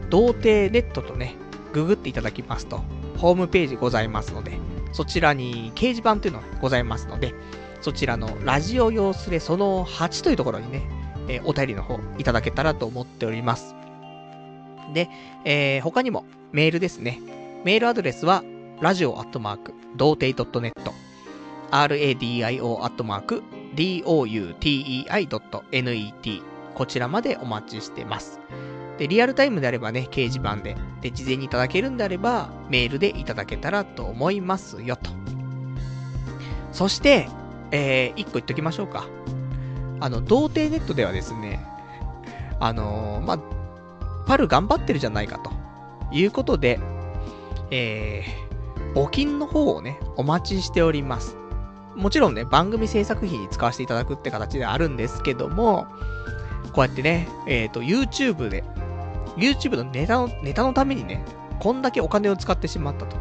[0.09, 1.35] 童貞ネットとね、
[1.73, 2.81] ググっていただきますと、
[3.17, 4.57] ホームページございますので、
[4.91, 7.35] そちらに掲示板というのがございますので、
[7.81, 10.89] そちらのラジオ用スレその8というところにね、
[11.27, 13.78] えー、お便りの方いただけたらと思っております。
[14.93, 15.09] で、
[15.45, 17.19] えー、他にもメールですね。
[17.63, 18.43] メールアドレスは、
[18.81, 20.73] ラジオアットマーク、童貞 .net、
[21.71, 23.43] radio アットマーク、
[23.75, 25.29] doutei.net、
[26.75, 28.39] こちらまでお待ちしてます。
[28.97, 35.11] で、リアルタイムであればね、掲示板で、で、事前にいただけるんであれば、メールでいただけたらと思いますよ、と。
[36.71, 37.27] そして、
[37.71, 39.05] えー、一個言っときましょうか。
[39.99, 41.65] あの、童貞ネットではですね、
[42.59, 43.39] あのー、まあ、
[44.29, 45.51] パル頑張ってるじゃないかと
[46.11, 46.79] いうことで、
[47.71, 51.35] えー、募金の方をね、お待ちしております。
[51.95, 55.87] もちろんね、番組制作費に使わせていただくって形であるんですけども、
[56.73, 58.63] こうやってね、えっ、ー、と、YouTube で、
[59.35, 61.25] YouTube のネタの、ネタのためにね、
[61.59, 63.17] こんだけお金を使ってしまったと。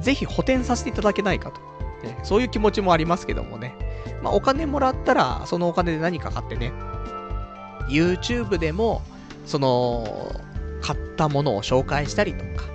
[0.00, 1.60] ぜひ補填させていただけないかと。
[2.02, 3.74] ね、そういう気持ちもありますけどもね。
[4.22, 6.72] まあ、お金もらったら、そのお金で何か買ってね、
[7.90, 9.02] YouTube でも、
[9.48, 10.40] その、
[10.82, 12.68] 買ったものを紹介したりとか、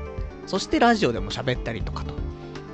[0.48, 2.14] そしてラジオでも喋ったりとかと、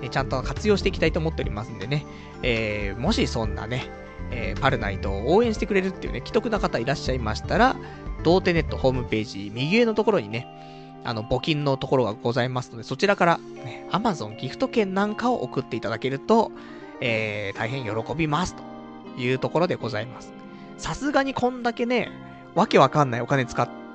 [0.01, 2.05] ね、ちゃんと活用していきたいと思っておりますんでね、
[2.41, 3.91] えー、もしそんなね、
[4.31, 7.75] えー、パルナイトを応援してくれるっていうね、既得な方いらっしゃいましたら、
[8.23, 10.47] 童貞ネットホームページ右上のところにね、
[11.03, 16.51] あの、募金のところがございますので、そちらから、ね、Amazon ギフト券なんかを送っていただけると、
[17.01, 18.63] えー、大変喜びます、と
[19.21, 20.33] いうところでございます。
[20.77, 22.09] さすがにこんだけね、
[22.55, 23.88] わけわかんないお金使って、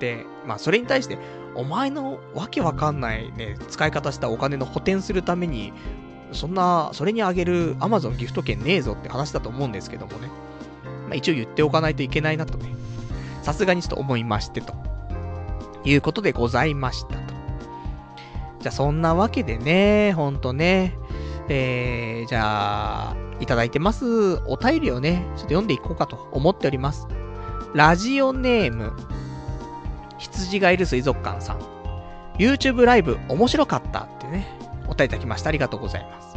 [0.46, 1.18] まあ、それに対して、
[1.54, 5.72] お前のわけわかんないね、使い方したお金の補填するために、
[6.32, 10.28] そんな、それにあげる Amazon ギフト券ねえぞって話だと思うんですけどもね。
[11.06, 12.74] まあ、一応言っておかないといけないなとね、
[13.42, 14.74] さすがにちょっと思いましてと。
[15.84, 17.34] いうことでございましたと。
[18.60, 20.98] じゃあそんなわけでね、ほんとね、
[21.48, 27.06] えー、じゃあ、いただいてますお便りをね、ちょっと読んでいこうかと思っております。
[27.74, 28.92] ラジオネーム、
[30.18, 31.60] 羊がいる水族館さん。
[32.38, 34.46] YouTube ライブ面白かったってね、
[34.88, 35.48] お便りいただきました。
[35.48, 36.36] ありがとうございます。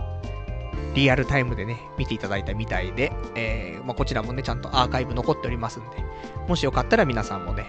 [0.93, 5.89] リアルタイムでね、見ていただいたみたいで、えー、まあ、こちらもね、ちゃんとアーカイブ残っておりますんで、
[6.47, 7.65] もしよかったら皆さんもね、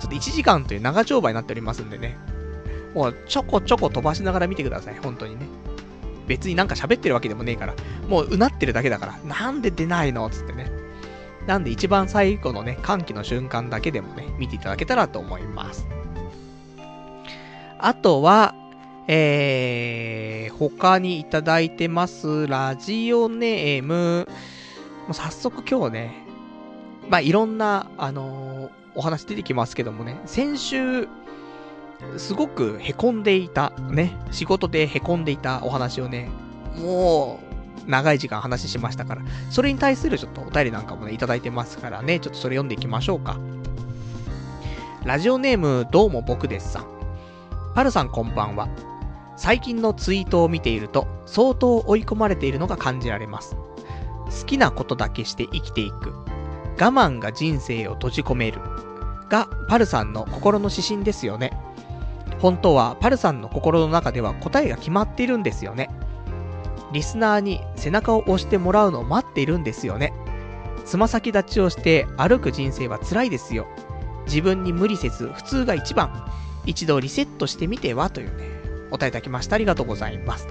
[0.00, 2.18] ちょっと1時間という長丁場になっておりますんでね、
[2.94, 5.46] もうちょこちょこ飛ばしながら見てください、本当にね。
[6.26, 7.74] 別になんか喋ってるわけでもねえから、
[8.08, 10.28] もううなってるだけだから、なんで出ないの？
[10.30, 10.70] つってね。
[11.46, 15.86] なんで一番最後のね、歓喜の瞬間だけでもね、見ていただけたらと思います。
[17.78, 18.54] あとは、
[19.08, 24.28] えー、他にいただいてます、ラジオネーム、
[25.06, 26.26] もう早速今日ね、
[27.08, 31.08] まあ、いろんな、あのー、お話出てきますけどもね、先週、
[32.16, 36.30] すごく凹んでいた、ね、仕事で凹んでいたお話をね、
[36.78, 37.51] もう、
[37.86, 43.38] 長い時間話しましたから、それに対するちょっとお便りなんかもね、いただいてますからね、ちょっとそれ読んでいきましょうか。
[45.04, 46.86] ラジオネーム、どうも僕ですさん。
[47.74, 48.68] パルさんこんばんは。
[49.36, 53.56] 最近のツイートを見ていると、相当追い込まれているのが感じられます。
[54.40, 56.12] 好きなことだけして生きていく。
[56.80, 58.60] 我慢が人生を閉じ込める。
[59.28, 61.50] が、パルさんの心の指針ですよね。
[62.40, 65.90] 本当は、パルさんの心の中では答えが決まっているんですよね。
[66.92, 70.12] リスナーに背中を押してもらうのを待っているんですよね。
[70.84, 73.66] つま先立ちをして歩く人生は辛いですよ。
[74.26, 76.28] 自分に無理せず、普通が一番。
[76.64, 78.44] 一度リセットしてみてはというね、
[78.90, 79.56] お答えいただきました。
[79.56, 80.46] ありがとうございます。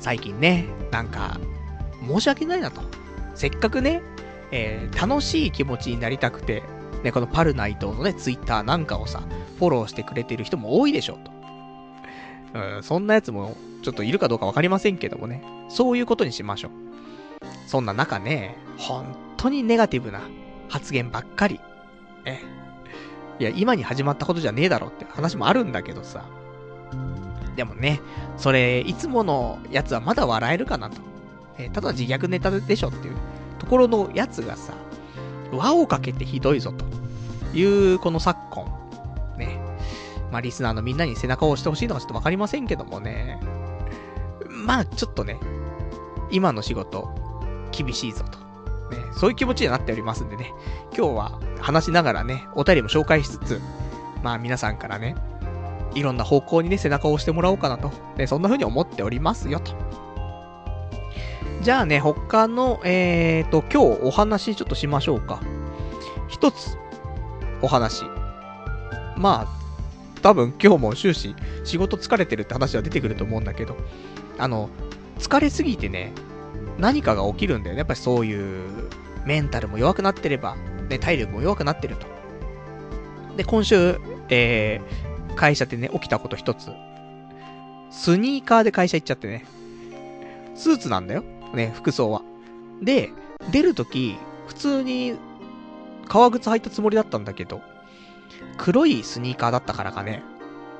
[0.00, 1.38] 最近ね、なんか、
[2.06, 2.80] 申し訳ないなと。
[3.34, 4.02] せっかくね、
[4.50, 6.62] えー、楽しい気持ちになりたくて、
[7.04, 9.22] ね、このパルナイトのね、ツイッターなんかをさ、
[9.58, 11.37] フォローしてくれてる人も多いでしょうと。
[12.58, 16.70] うん、そんなやつもちょっといるかどうかわかりませんけどもね、そういうことにしましょう。
[17.66, 20.20] そんな中ね、本当にネガティブな
[20.68, 21.60] 発言ばっかり。
[22.24, 22.40] え。
[23.38, 26.24] いや、今に始まったことじゃねえだろって話もあるんだけどさ。
[27.54, 28.00] でもね、
[28.36, 31.00] それ、いつものやつはまだ笑えるかなと。
[31.58, 33.16] えただ自虐ネタでしょっていう
[33.58, 34.74] ところのやつがさ、
[35.52, 36.84] 輪をかけてひどいぞと
[37.56, 38.77] いうこの昨今。
[40.30, 43.40] まあ、リスナーのみんなに背中を押してほしいのはちょっとわかりませんけどもね。
[44.48, 45.38] まあ、ちょっとね、
[46.30, 47.08] 今の仕事、
[47.70, 48.38] 厳しいぞと。
[48.94, 50.52] ね、そういう気持ちになっておりますんでね。
[50.96, 53.60] 今日は話しながらね、お便りも紹介しつつ、
[54.22, 55.14] まあ皆さんからね、
[55.94, 57.90] いろんな方向にね、背中を押してもらおうかなと。
[58.16, 59.72] ね、そんな風に思っておりますよと。
[61.62, 65.40] じゃあね、他の、えーと、今日お話ちょっとしましょうか。
[66.28, 66.76] 一つ、
[67.62, 68.04] お話。
[69.16, 69.57] まあ、
[70.22, 73.76] 多分今日も終始仕事疲れてるって話は出てくると思うんだけど、
[74.38, 74.70] あの、
[75.18, 76.12] 疲れすぎてね、
[76.78, 77.78] 何かが起きるんだよね。
[77.78, 78.88] やっぱりそういう
[79.24, 80.56] メンタルも弱くなってれば、
[80.88, 82.06] ね、体力も弱くなってると。
[83.36, 86.70] で、今週、えー、会社でね、起きたこと一つ。
[87.90, 89.44] スニーカーで会社行っちゃってね。
[90.54, 91.24] スーツなんだよ。
[91.54, 92.22] ね、服装は。
[92.82, 93.10] で、
[93.50, 95.14] 出るとき、普通に
[96.08, 97.60] 革靴履いたつもりだったんだけど、
[98.58, 100.22] 黒いスニーカーだったからかね。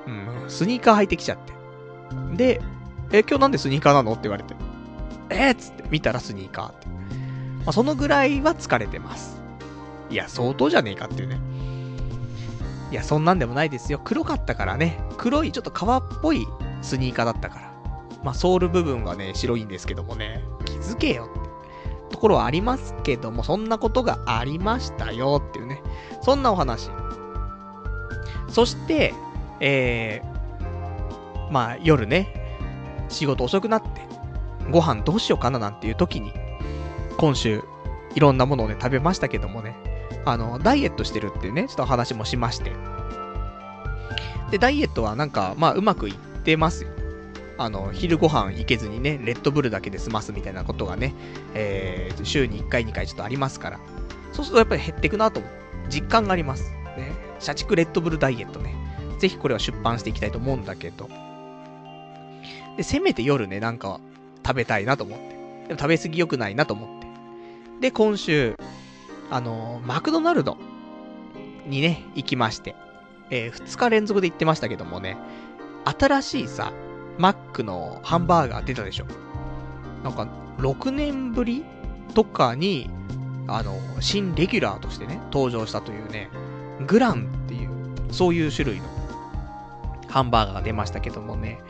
[0.06, 1.52] うん、スニーカー履いてきちゃって。
[2.36, 2.60] で、
[3.10, 4.54] え、今日なんでスニーカーなのって言われて。
[5.30, 6.86] えー、っつって見たらスニーカーって。
[6.88, 9.40] まあ、そのぐらいは疲れてます。
[10.10, 11.40] いや、相当じゃねえかっていうね。
[12.90, 14.00] いや、そんなんでもないですよ。
[14.02, 14.98] 黒かったからね。
[15.18, 16.46] 黒いちょっと革っぽい
[16.80, 17.72] スニーカーだったから。
[18.24, 20.42] まあ、ソール部分がね、白いんですけどもね。
[20.64, 21.48] 気づけよって。
[22.10, 25.82] ところはありますけども、そんなことがありましたよっていうね。
[26.22, 26.90] そんなお話。
[28.48, 29.14] そして、
[29.60, 32.28] えー、まあ夜ね、
[33.08, 34.06] 仕事遅くなって、
[34.70, 36.32] ご飯どうしようかななんていう時に、
[37.16, 37.62] 今週、
[38.14, 39.76] いろんなものをね、食べましたけどもね、
[40.24, 42.72] あの、ダイエットしてるっていうね、ちょっと話もしまして。
[44.50, 46.90] で、ダイエットはなんか、まあ、うまくいってますよ。
[47.58, 51.14] あの、昼ご飯行けずにね、レッドブルだけで済ますみたいなことがね、
[51.54, 53.80] えー、週に1回2回ちょっとありますから。
[54.32, 55.42] そうするとやっぱり減っていくなと、
[55.88, 56.72] 実感があります。
[57.38, 58.74] 社畜レッドブルダイエットね。
[59.18, 61.08] ぜひこれは出版していきたいと思うんだけど。
[62.76, 64.00] で、せめて夜ね、なんか
[64.46, 65.28] 食べたいなと思って。
[65.68, 67.08] でも食べ過ぎ良くないなと思って。
[67.80, 68.56] で、今週、
[69.30, 70.56] あのー、マクドナルド
[71.66, 72.74] にね、行きまして。
[73.30, 75.16] えー、2日連続で行ってましたけどもね、
[75.84, 76.72] 新しいさ、
[77.18, 79.06] マックのハンバーガー出たでしょ。
[80.02, 81.64] なんか、6年ぶり
[82.14, 82.90] とかに、
[83.46, 86.30] あの、新レギュラーとしてね、登場したというね、
[86.86, 87.70] グランっていう、
[88.10, 88.86] そういう種類の
[90.08, 91.60] ハンバーガーが出ましたけどもね、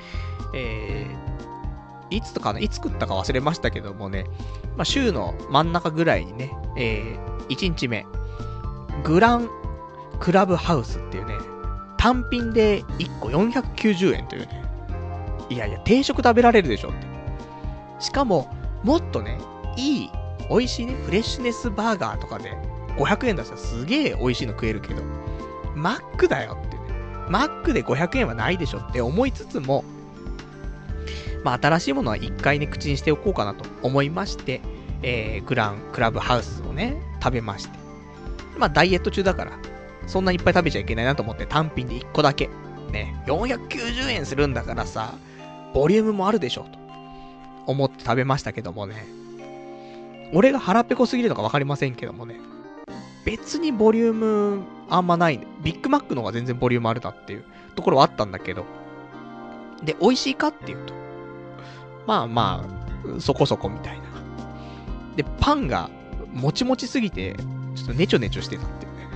[0.54, 4.24] えー、いつとかね、いつ食ったか忘れましたけどもね、
[4.76, 8.06] まあ、週の真ん中ぐらいにね、えー、1日目、
[9.04, 9.48] グラン
[10.20, 11.34] クラブハウスっていうね、
[11.96, 14.64] 単品で1個490円というね、
[15.50, 17.06] いやいや、定食食べられるでしょって。
[18.00, 19.38] しかも、もっとね、
[19.76, 20.10] いい、
[20.48, 22.56] 美味しいね、フレッシュネスバーガーとかで、
[22.98, 25.02] 500円出したらすげえ美味しいの食えるけど、
[25.74, 26.82] マックだよってね。
[27.28, 29.84] マックで500円はないでしょって思いつつも、
[31.44, 34.60] まあ、新しいものは一回ね、口にしておこうかなと思いまして、
[35.02, 37.78] えー、グランクラブハウスをね、食べまして。
[38.58, 39.52] まあ、ダイエット中だから、
[40.06, 42.48] そんなにいっぱい食べちゃいけないなと思って単品で1個だけ。
[42.90, 45.14] ね、490円するんだからさ、
[45.74, 46.78] ボリュームもあるでしょ、と
[47.66, 49.06] 思って食べましたけどもね。
[50.32, 52.40] 俺が腹ペコすぎるのかわかりませんけどもね。
[53.28, 58.64] 別にボリュームあんまない、ビッグマックの方が全然ボリュームあるなっていうところはあったんだけど。
[59.84, 60.94] で、美味しいかっていうと。
[62.06, 64.04] まあまあ、そこそこみたいな。
[65.14, 65.90] で、パンが
[66.32, 67.34] もちもちすぎて、
[67.74, 69.08] ちょっとネチョネチョしてたっていうね。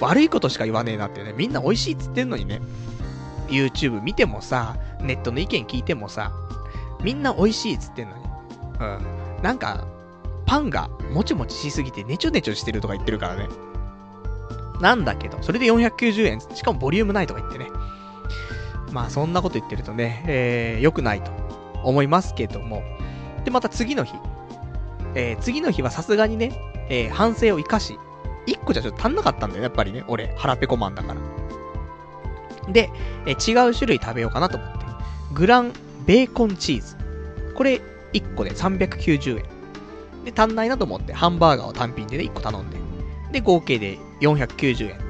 [0.00, 1.32] 悪いことしか言わねえなっていうね。
[1.34, 2.60] みんな美味しいっつってんのにね。
[3.48, 6.30] YouTube 見てもさ、ネットの意見聞いてもさ、
[7.02, 8.24] みんな美味しいっつってんのに。
[8.80, 9.42] うん。
[9.42, 9.86] なんか、
[10.50, 13.48] パンがもちもちしすぎてネチョネチョしてるとか言ってるからね。
[14.80, 17.70] なんだけど、それで490円、しかもボリュームないとか言ってね。
[18.90, 21.30] まあそんなこと言ってるとね、えー、良くないと
[21.84, 22.82] 思いますけども。
[23.44, 24.16] で、また次の日。
[25.14, 26.50] えー、次の日はさすがにね、
[26.88, 27.96] えー、反省を生かし、
[28.48, 30.02] 1個じゃちょっと足んなかったんだよね、やっぱりね。
[30.08, 32.72] 俺、腹ペコマンだから。
[32.72, 32.90] で、
[33.24, 34.78] えー、違う種類食べようかなと思って。
[35.32, 35.72] グラン
[36.06, 36.96] ベーコンチーズ。
[37.54, 37.80] これ、
[38.14, 39.59] 1個で390円。
[40.24, 42.78] で、足んないなと思って、ハンバーガーを単品でね、1個頼んで。
[43.32, 45.04] で、合計で490円と。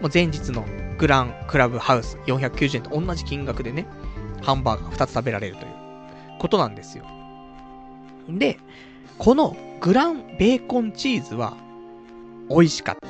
[0.00, 0.64] もう前日の
[0.98, 3.86] グランクラブハウス490円と同じ金額でね、
[4.42, 5.72] ハンバーガー2つ食べられるという
[6.38, 7.04] ことなんですよ。
[8.28, 8.58] で、
[9.18, 11.56] このグランベーコンチーズは
[12.48, 13.08] 美味しかった。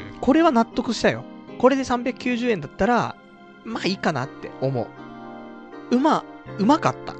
[0.00, 1.24] うん、これは納得したよ。
[1.58, 3.16] これで390円だったら、
[3.64, 5.96] まあいいかなって思う。
[5.96, 6.24] うま、
[6.58, 7.14] うまかった。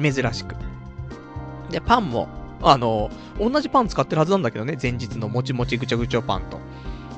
[0.00, 0.54] 珍しく。
[1.72, 2.28] で、パンも、
[2.62, 6.60] あの、同じパン使ってるはずなんだけどね、前日のもちもちぐちゃぐちゃパンと。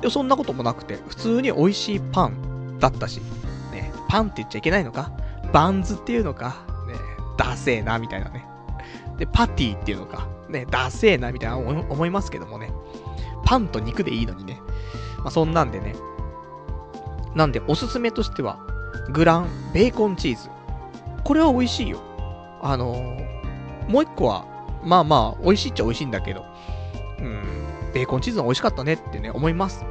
[0.01, 3.21] でそんなこともなくて、普通に美味しいパンだったし、
[3.71, 5.11] ね、パンって言っちゃいけないのか
[5.53, 6.95] バンズっていうのか、ね、
[7.37, 8.45] ダセーな、みたいなね。
[9.17, 12.71] で、パティっていうのか、ね、ダセーな、みたいな思いますけどもね。
[13.45, 14.59] パンと肉でいいのにね。
[15.19, 15.95] まあ、そんなんでね。
[17.35, 18.59] なんで、おすすめとしては、
[19.11, 20.49] グランベーコンチーズ。
[21.23, 21.99] これは美味しいよ。
[22.61, 23.34] あのー、
[23.87, 24.45] もう一個は、
[24.83, 26.45] まあまあ、美味しいっちゃ美味しいんだけど、
[27.19, 27.41] うん、
[27.93, 29.85] ベーコンチーズも美味しかったねってね、思います。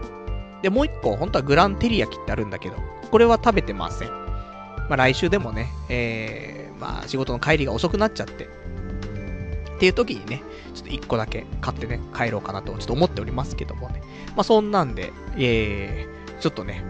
[0.63, 2.77] で、もう一個、本当はグランテリヤキってあるんだけど、
[3.11, 4.09] これは食べてません。
[4.09, 10.43] まあ来週でもね、えー、まあ仕事の帰りが遅くなっちゃって、っていう時にね、
[10.75, 14.03] ちょっと一個だけ買ってね、帰ろうかなとちょっと思っておりますけどもね。
[14.29, 16.85] まあそんなんで、えー、ちょっとね、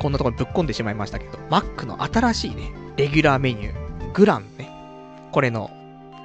[0.00, 4.70] こんなところにぶっ込んでしまいましたけど、マックの新しいね、レギュラーメニュー、グランね、
[5.32, 5.70] これの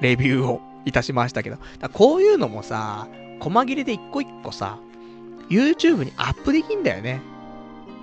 [0.00, 1.58] レビューをいたしましたけど、
[1.92, 3.06] こういうのもさ、
[3.40, 4.78] 細切れで一個一個さ、
[5.48, 7.20] YouTube にアップできんだよね。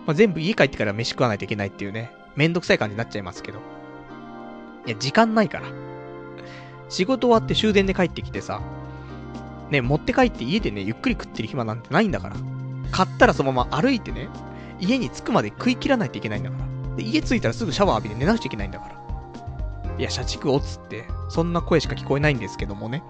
[0.06, 3.60] まあ、全部家帰ってから飯食わないといけないっていうね、めんどくさい感じになっちゃいますけど。
[4.86, 5.68] いや、時間ないから。
[6.90, 8.62] 仕事終わって終電で帰ってきてさ、
[9.70, 12.38] ね、持って帰って家でね、ゆっくり食ってる暇なんてないんだから。
[12.92, 14.30] 買ったらそのまま歩いてね、
[14.80, 16.96] 家に着くまで食い切らないといけないんだから。
[16.96, 18.97] で、家着いたらすぐシャワー浴びて寝なくちゃいけないんだから。
[19.98, 23.04] いや、社畜をつって、そんな声しか聞こえないんですけどもね。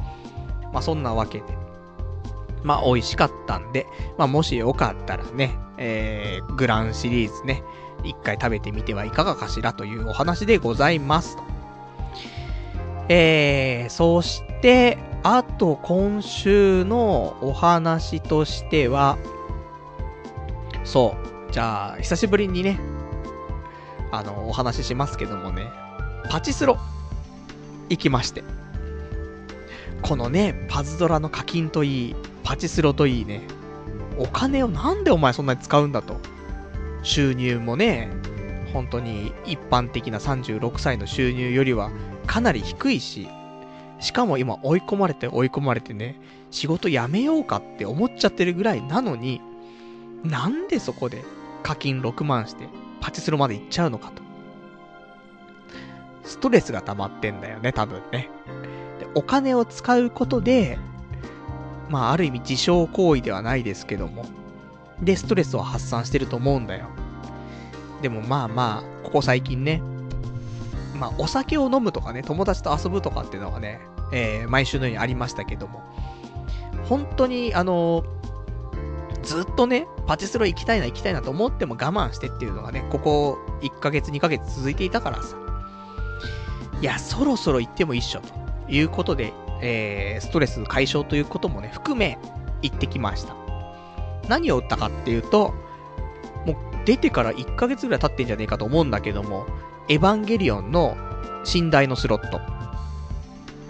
[0.73, 1.45] まあ、そんなわけで。
[2.63, 3.85] まあ、美味しかったんで、
[4.17, 7.63] まあ、もしよかったらね、えー、グランシリーズね、
[8.03, 11.37] 一回食べてみてはいかがかしらというお話でございます
[13.09, 19.17] えー、そして、あと今週のお話としては、
[20.83, 21.15] そ
[21.49, 22.79] う、じゃあ、久しぶりにね、
[24.11, 25.69] あの、お話ししますけどもね、
[26.29, 26.77] パチスロ、
[27.89, 28.43] 行きまして。
[30.01, 33.41] このね、パズドラの課金といい、パチスロといいね、
[34.17, 36.17] お金をなんでお前そんなに使うんだと。
[37.03, 38.09] 収入もね、
[38.73, 41.89] 本当に一般的な36歳の収入よりは
[42.25, 43.29] かなり低いし、
[43.99, 46.19] しかも今追い込まれて追い込まれてね、
[46.51, 49.41] 仕事辞めようかって思っちゃってるぐらいなのに、
[50.23, 51.23] なんでそこで
[51.63, 52.67] 課金6万して
[52.99, 54.26] パチスロまで行っちゃうのかと。
[56.27, 58.29] ストレスが溜まってんだよね、多分ね。
[58.99, 60.77] で、お金を使うことで、
[61.89, 64.25] まあ、ある意味自傷行為ではないですけども、
[65.01, 66.87] で、ストレスを発散してると思うんだよ。
[68.01, 69.81] でもまあまあ、ここ最近ね、
[70.99, 73.79] まあ、お酒を飲むとかね、友達と遊ぶとかっていうのがね、
[74.11, 75.81] えー、毎週のようにありましたけども、
[76.89, 85.35] 本当に、あのー、ずっとね、パチスロ行きたいな行きたいなと思っても我慢してっていうのがね、ここ1ヶ月2ヶ月続いていたからさ、
[86.81, 92.17] いや、そろそろ行ってもいいっしょ、ということで、えー、ストレス解消ということもね、含め、
[92.61, 93.35] 行ってきました。
[94.27, 95.53] 何を打ったかっていうと、
[96.45, 96.55] もう
[96.85, 99.45] 出てから1ヶ月ぐらい経ってんじゃねえかと思うんだけども、
[99.89, 100.97] エヴァンゲリオンの
[101.53, 102.39] 寝台のスロット。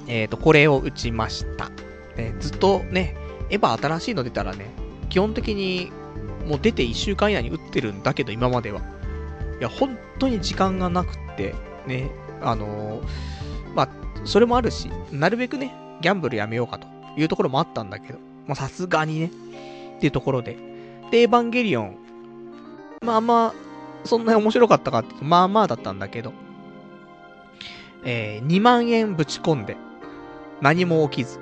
[0.07, 1.69] えっ、ー、と、これを打ちました。
[2.15, 3.15] ね、ずっとね、
[3.49, 4.71] エヴァ新しいの出たらね、
[5.09, 5.91] 基本的に
[6.45, 8.81] もう出て1週間以内に打ってるんだけど、今までは。
[9.59, 11.55] いや、本当に時間がなくって、
[11.85, 12.09] ね、
[12.41, 13.01] あの、
[13.75, 13.89] まあ、
[14.25, 19.31] それもあるし、なるべくね、ギャンブルやめようかというところもあったんだけど、まあ、さすがにね、
[19.97, 20.57] っていうところで。
[21.11, 21.97] で、エヴァンゲリオン、
[23.03, 26.33] まあまあ、そんなに面白かったかってまあまあだったんだけど、
[28.03, 29.77] えー、2万円ぶち込んで、
[30.61, 31.39] 何も起きず、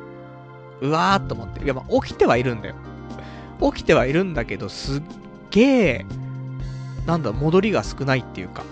[0.82, 2.76] うわーっと思って、いや、まあ、起きてはいるんだよ。
[3.74, 5.02] 起きてはいるんだけど、すっ
[5.52, 6.06] げえ、
[7.06, 8.64] なんだ、戻りが少ないっていうか、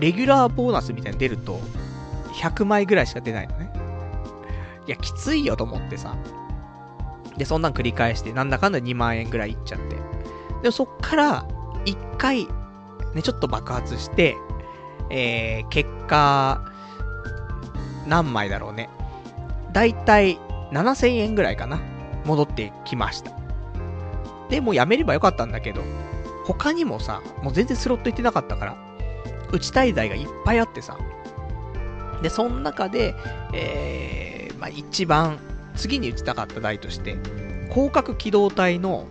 [0.00, 1.60] レギュラーボーナスみたいに出ると、
[2.34, 3.70] 100枚ぐらいしか出ないのね。
[4.86, 6.16] いや、きついよと思ってさ。
[7.36, 9.96] で、そんなん繰り返して、なんだかんだ2万円ぐらいいっちゃって。
[10.62, 11.46] でもそっから、
[11.84, 12.46] 1回、
[13.14, 14.36] ね、ちょっと爆発して、
[15.10, 16.64] えー、結果、
[18.06, 18.88] 何枚だろうね。
[19.72, 20.38] だいたい
[20.72, 21.80] 7000円ぐらいかな。
[22.24, 23.32] 戻ってきました。
[24.48, 25.82] で、もうやめればよかったんだけど、
[26.44, 28.89] 他にもさ、もう全然スロット行ってなかったから、
[29.52, 30.98] 打ちたい台がいっぱいあってさ。
[32.22, 33.14] で、その中で、
[33.52, 35.38] えー、まあ、一番、
[35.76, 37.16] 次に打ちたかった台として、
[37.70, 39.06] 広角機動隊の、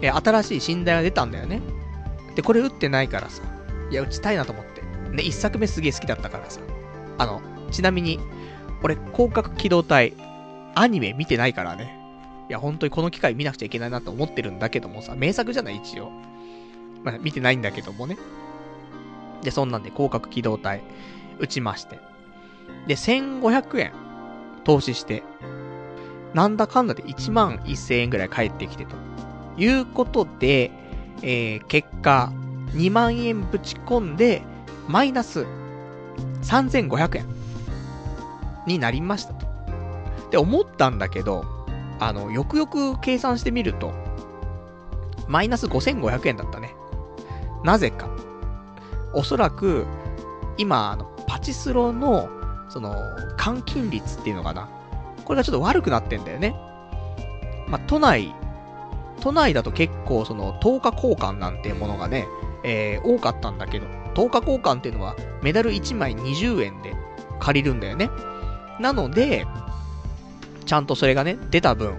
[0.00, 1.60] えー、新しい新台が出たんだよね。
[2.36, 3.42] で、これ打ってないからさ、
[3.90, 4.82] いや、打ちたいなと思って。
[5.16, 6.60] で、一作目すげえ好きだったからさ。
[7.18, 7.40] あの、
[7.70, 8.20] ちなみに、
[8.82, 10.14] 俺、広角機動隊、
[10.74, 11.98] アニメ見てないからね。
[12.48, 16.10] いや、本当にこの機会見なくちゃいけないなと思ってるんだけどもさ、名作じゃない一応。
[17.02, 18.16] まあ、見てないんだけどもね。
[19.44, 20.82] で、そんなんで広角機動隊、
[21.38, 22.00] 打ちまして。
[22.88, 23.92] で、1500円、
[24.64, 25.22] 投資して、
[26.32, 28.96] なんだかんだで1万1000円ぐらい返ってきてと。
[29.56, 30.72] いうことで、
[31.22, 32.32] えー、結果、
[32.72, 34.42] 2万円ぶち込んで、
[34.88, 35.46] マイナス
[36.42, 37.26] 3500円
[38.66, 39.46] になりましたと。
[40.30, 41.44] で、思ったんだけど、
[42.00, 43.92] あの、よくよく計算してみると、
[45.28, 46.74] マイナス5500円だったね。
[47.62, 48.08] なぜか。
[49.14, 49.86] おそらく、
[50.56, 52.28] 今、あの、パチスロの、
[52.68, 52.96] その、
[53.36, 54.68] 換金率っていうのかな。
[55.24, 56.54] これがちょっと悪くなってんだよね。
[57.68, 58.34] まあ、都内、
[59.20, 62.26] 都内だと結構その10日交換なんていうものがね、
[62.62, 66.94] えー、多かったんだけど、10日交換っていうのはメダル1枚20円で
[67.40, 68.10] 借りるんだよね。
[68.80, 69.46] なので、
[70.66, 71.98] ちゃんとそれがね、出た分、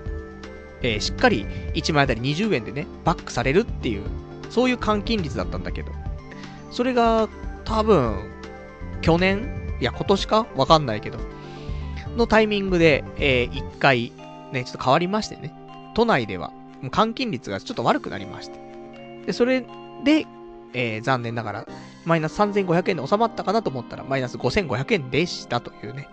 [0.81, 4.03] えー、しっかり1枚あたり20円でね、バックされるっていう、
[4.49, 5.91] そういう換金率だったんだけど、
[6.71, 7.29] それが
[7.63, 8.29] 多分、
[9.01, 9.77] 去年？
[9.79, 10.47] いや、今年か？
[10.55, 11.19] わかんないけど、
[12.15, 14.11] のタイミングで、えー、1回、
[14.51, 15.53] ね、ちょっと変わりましてね、
[15.95, 16.51] 都内では、
[16.83, 18.59] 換金率がちょっと悪くなりまして。
[19.25, 19.65] で、それ
[20.03, 20.25] で、
[20.73, 21.67] えー、残念ながら、
[22.05, 26.07] マイナス3500円で収まったかなと思ったら、マイナス5500円でしたというね、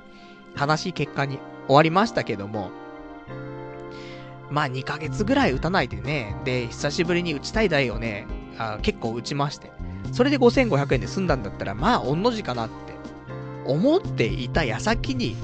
[0.59, 2.71] 悲しい結果に終わりましたけども、
[4.51, 8.27] まあ2ヶ月ぐらい打たないでね、で、久しぶりに打ちたい台をね、
[8.59, 9.71] あ結構打ちまして、
[10.11, 12.95] それで5500円で済んだんだったら、まあ、御の字かなって
[13.65, 15.37] 思っていた矢先に、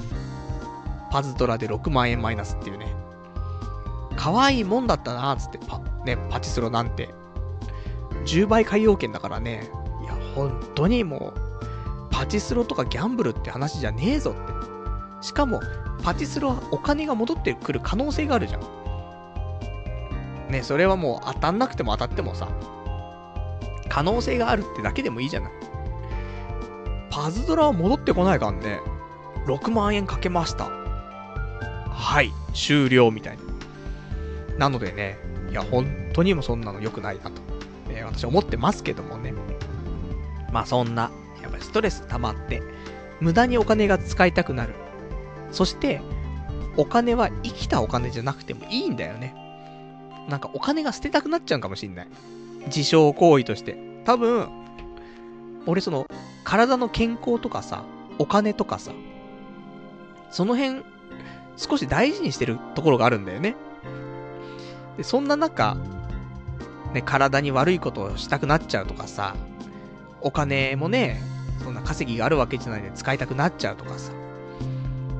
[1.11, 2.93] パズドラで6万円マイナスっていうね、
[4.15, 7.09] 可愛いもんだったなーつって、パ、ね、パチスロなんて、
[8.25, 9.69] 10倍海洋券だからね、
[10.03, 11.49] いや、本当にもう、
[12.11, 15.25] パチスロとかギャンブルって話じゃねえぞって。
[15.25, 15.61] しかも、
[16.03, 18.61] パチスロはお金が戻ってくる可能性があるじゃん。
[20.49, 22.49] ね、それはもう当たんなくても当たってもさ、
[23.89, 25.51] 可能性があるってだけでもいいじゃない。
[27.09, 28.79] パズドラは戻ってこないからね、
[29.45, 30.69] 6万円かけました。
[31.89, 33.43] はい、終了みたいな。
[34.57, 35.17] なのでね、
[35.49, 37.41] いや、本当にもそんなの良くないなと、
[37.89, 39.33] えー、私思ってますけどもね。
[40.51, 41.11] まあそんな、
[41.41, 42.61] やっぱりストレス溜まって、
[43.19, 44.73] 無駄にお金が使いたくなる。
[45.51, 46.01] そして、
[46.77, 49.35] お金は生きたお金じゃなくてもいいんだよね。
[50.29, 52.07] なんかお金が捨てたくなっちゃうかもしんない。
[52.65, 53.77] 自傷行為として。
[54.05, 54.49] 多分、
[55.65, 56.07] 俺その、
[56.43, 57.83] 体の健康とかさ、
[58.17, 58.91] お金とかさ、
[60.31, 60.83] その辺、
[61.57, 63.55] 少し大事にしてるところがあるんだよね。
[64.97, 65.77] で、そんな中、
[66.93, 69.35] ね、体に悪いことをしたくなっちゃうとかさ、
[70.21, 71.21] お金もね、
[71.63, 74.11] そんな稼ぎがあるわけじゃないで使いたくなっちゃうとかさ。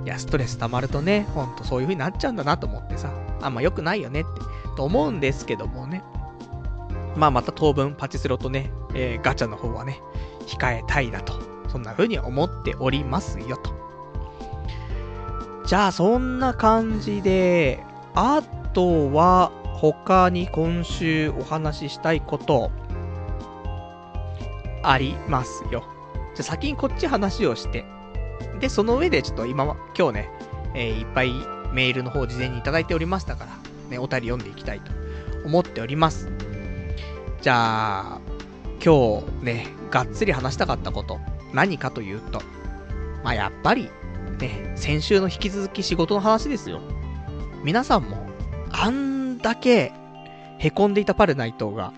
[0.06, 3.12] いや、ストレス溜まるとね、ほんとそういう風になっちゃうんだなと思ってさ、
[3.42, 4.30] あんま良くないよねって、
[4.76, 6.04] と思うんですけどもね。
[7.20, 10.02] まあまた当分パチスロとね、えー、ガチャの方はね、
[10.48, 11.34] 控えたいなと、
[11.68, 13.78] そんな風に思っておりますよと。
[15.66, 17.84] じゃあそんな感じで、
[18.16, 18.42] あ
[18.74, 22.72] とは他に今週お話ししたいこと
[24.82, 25.84] ありますよ。
[26.36, 27.84] じゃ先にこっち話をして、
[28.62, 29.66] で、その上でちょっと今、
[29.98, 30.30] 今日ね、
[30.74, 31.34] えー、いっぱい
[31.74, 33.52] メールの方事前にいただいておりましたから、
[33.90, 34.94] ね、お便り読んでいきたいと
[35.46, 36.39] 思っております。
[37.42, 38.22] じゃあ、
[38.84, 41.20] 今日ね、がっつり話したかったこと、
[41.54, 42.42] 何かというと、
[43.24, 43.90] まあ、やっぱり、
[44.40, 46.82] ね、先週の引き続き仕事の話ですよ。
[47.64, 48.28] 皆さんも、
[48.72, 49.94] あんだけ、
[50.60, 51.94] 凹んでいたパルナイトが、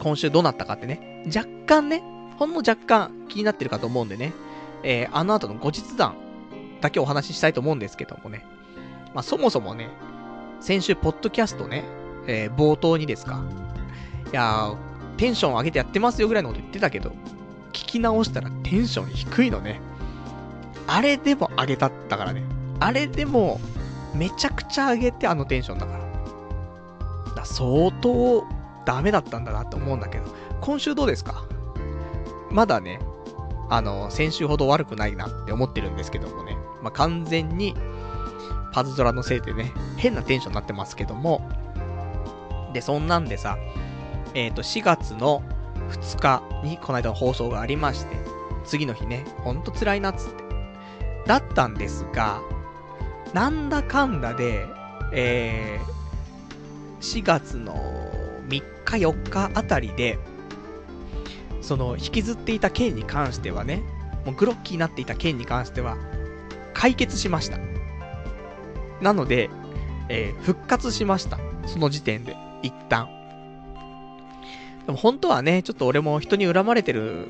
[0.00, 2.02] 今週どうなったかってね、若干ね、
[2.36, 4.32] ほんの若干気になってるかと思うんでね、
[4.82, 6.16] えー、あの後の後日談
[6.80, 8.44] だけお話ししたいと思うんですけどもね。
[9.14, 9.88] まあ、そもそもね、
[10.60, 11.84] 先週、ポッドキャストね、
[12.26, 13.42] えー、冒頭にですか。
[14.32, 14.74] いや、
[15.16, 17.10] テンション上げてやってますよぐらいのこと言ってたけど、
[17.72, 19.80] 聞き直したらテンション低いのね。
[20.86, 22.42] あれでも上げたったからね。
[22.80, 23.60] あれでも、
[24.14, 27.34] めちゃくちゃ上げてあのテンションだから。
[27.34, 28.44] だ相当
[28.84, 30.24] ダメだったんだなって思うんだけど、
[30.60, 31.44] 今週どうですか？
[32.50, 33.00] まだね、
[33.68, 36.56] あの、先週ほど悪くないなって思ってるんですけどもね。
[36.82, 37.74] まあ、完全に、
[38.72, 41.48] パズドラのせいでね、変なテンションになってますけども。
[42.72, 43.58] で、そんなんでさ、
[44.36, 45.42] えっ、ー、と、4月の
[45.90, 48.16] 2日にこの間の放送がありまして、
[48.66, 50.44] 次の日ね、ほんと辛いなっつって。
[51.26, 52.42] だったんですが、
[53.32, 54.66] なんだかんだで、
[55.12, 57.74] えー、4月の
[58.48, 60.18] 3日4日あたりで、
[61.62, 63.82] その、引きずっていた件に関してはね、
[64.26, 65.96] もうグロッキーになっていた件に関しては、
[66.74, 67.56] 解決しました。
[69.00, 69.48] なので、
[70.10, 71.38] えー、復活しました。
[71.66, 73.15] その時点で、一旦。
[74.86, 77.26] でも本当はね、ちょっと俺も人に恨まれてる、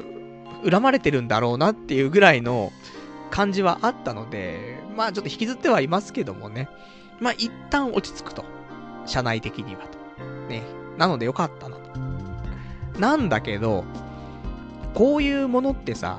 [0.69, 2.71] 恨まれてるんだろうなっていうぐらいの
[3.31, 6.69] 感じはあったので、まあちょっと引きずってはいますけどもね。
[7.19, 8.45] まあ一旦落ち着くと。
[9.07, 9.99] 社内的にはと。
[10.49, 10.63] ね。
[10.99, 12.01] なのでよかったなと。
[12.99, 13.85] なんだけど、
[14.95, 16.19] こういうものってさ、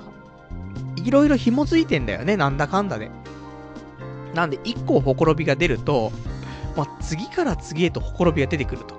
[0.95, 3.11] いろいろ紐づいてんだよね、なんだかんだで。
[4.33, 6.11] なんで、一個ほころびが出ると、
[6.75, 8.95] まあ、次から次へとほころびが出てくると。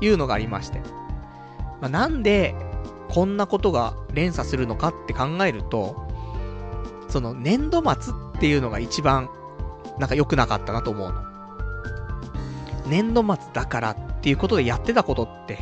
[0.00, 0.80] いうのがありまして。
[1.80, 2.54] まあ、なんで、
[3.08, 5.96] こんなことが連鎖するのかって考えると、
[7.08, 9.30] その年度末っていうのが一番、
[9.98, 11.22] なんか良くなかったなと思うの。
[12.86, 15.58] 年度末だからっていうことでやってたことって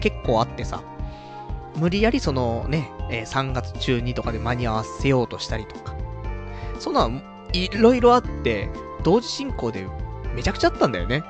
[0.00, 0.82] 結構あってさ、
[1.76, 5.94] 無理やりそのね、え、3月中にとかで間に合わせようとしたりとか、
[6.78, 7.10] そんな
[7.52, 8.70] いろいろあって、
[9.02, 9.86] 同時進行で
[10.34, 11.22] めちゃくちゃあったんだよね。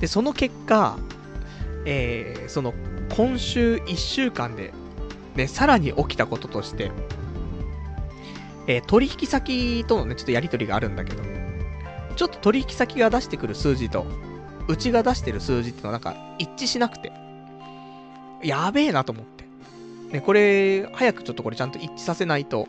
[0.00, 0.96] で、その結果、
[1.84, 2.74] えー、その
[3.14, 4.72] 今週1週間で、
[5.36, 6.90] ね、さらに起きたこととして、
[8.66, 11.22] えー、取引先とのね、ちょっとやりとりがあるんだけど、
[12.16, 14.06] ちょっと取引先が出してくる数字と、
[14.66, 17.12] うちが出してる数字っていうのはなんか一致しなくて、
[18.42, 19.44] やべえなと思って。
[20.10, 22.66] ね、これ、早くちょっとこれちゃんと一致させないと、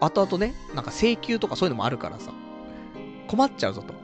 [0.00, 2.30] 後々ね、なんか請求とかそういうのもあるからさ、
[3.26, 3.94] 困っちゃうぞと。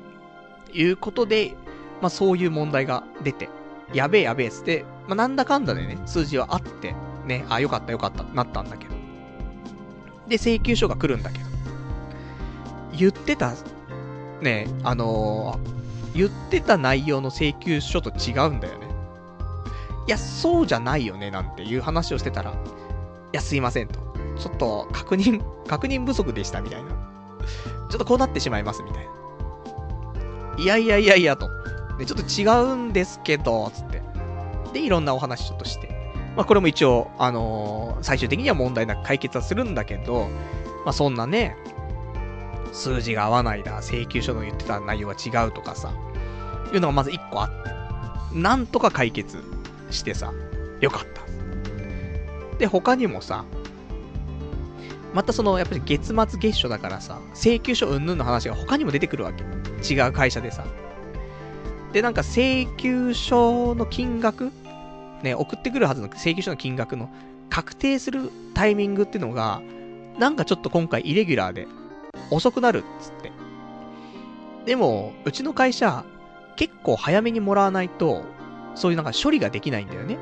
[0.72, 1.54] いうことで、
[2.00, 3.50] まあそういう問題が出て、
[3.92, 6.94] やべえやべえっつって、まあなんだかんだでね、数字はあって、
[7.26, 8.94] ね、あ、よかったよかった、なったんだけど。
[10.28, 11.48] で、請求書が来るんだけど。
[12.96, 13.54] 言ってた、
[14.42, 18.86] ね、あのー、言ってた内容の請求書と違うんだよね。
[20.06, 22.54] いや、そうじゃないよね、なんていう話をしてたら、い
[23.32, 24.00] や、すいませんと。
[24.38, 26.90] ちょっと、確認、確認不足でした、みたいな。
[26.90, 30.62] ちょっとこうなってしまいます、みたいな。
[30.62, 31.48] いやいやいやいや、と。
[31.98, 33.87] で、ちょっと違うんですけど、つって。
[34.72, 35.88] で、いろんなお話ちょっとして。
[36.36, 40.28] まあ、これも一応、あのー、最終的には問題なく解決はするんだけど、
[40.84, 41.56] まあ、そんなね、
[42.72, 45.92] 数字が合わないだ、請求書の言ってた内容が違うとかさ、
[46.72, 49.42] いうのがまず一個あって、なんとか解決
[49.90, 50.32] してさ、
[50.80, 52.58] よかった。
[52.58, 53.44] で、他にもさ、
[55.14, 59.42] またその、やっぱり月末月初だからさ、請求書うんぬんの話が他にも出てくるわけ。
[59.82, 60.64] 違う会社でさ。
[61.98, 64.52] で、なんか請求書の金額
[65.24, 67.10] ね、送ってくるはずの請求書の金額の
[67.50, 69.60] 確定するタイミングってのが、
[70.16, 71.66] なんかちょっと今回イレギュラーで
[72.30, 73.32] 遅くなるっつって。
[74.64, 76.04] でも、うちの会社、
[76.54, 78.22] 結構早めにもらわないと、
[78.76, 80.18] そういうなんか処理ができないんだよね。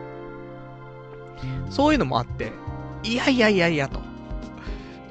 [1.69, 2.53] そういうのもあって、
[3.03, 4.01] いやいやいやいやと。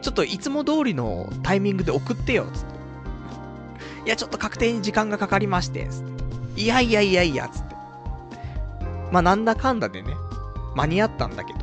[0.01, 2.75] ちょっといつも通りのタイミングで送ってよ、つって。
[4.07, 6.14] いや、ちょっと確定に時間がかかりまして、つって。
[6.55, 7.75] いやいやいやいや、つって。
[9.11, 10.15] まあ、なんだかんだでね、
[10.75, 11.59] 間に合ったんだけど、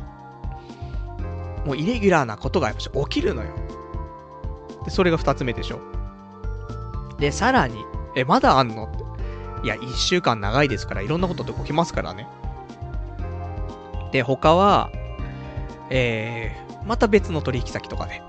[1.65, 3.49] もうイレギュラーなことがやっぱ起きるのよ。
[4.85, 5.79] で、それが二つ目でしょ。
[7.19, 7.85] で、さらに、
[8.15, 8.85] え、まだあんの？
[8.85, 9.03] って。
[9.65, 12.27] いや、一週間長いですから、いろんなことって起きますからね。
[14.11, 14.91] で、他は、
[15.89, 18.21] えー、また別の取引先とかで、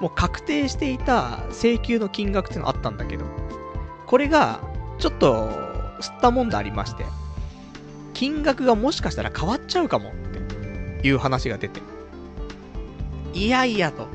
[0.00, 3.24] もう確定していた請求の金額っていうのあったんだけど、
[4.06, 4.60] これが、
[4.98, 5.48] ちょっと、
[6.00, 7.04] 吸ったもんでありまして、
[8.12, 10.12] 金額がもしかしたら変わっちゃうかもっ
[11.00, 11.80] ていう話が出て。
[13.32, 14.08] いやいやと。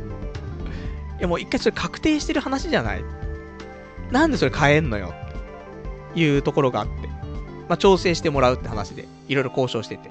[1.19, 3.03] いやもう一回それ確定してる話じゃない。
[4.11, 5.13] なんでそれ変えんのよ
[6.11, 7.07] っていうところがあって。
[7.67, 10.09] まあ、調整してもらうって話で、いろいろ交渉してて。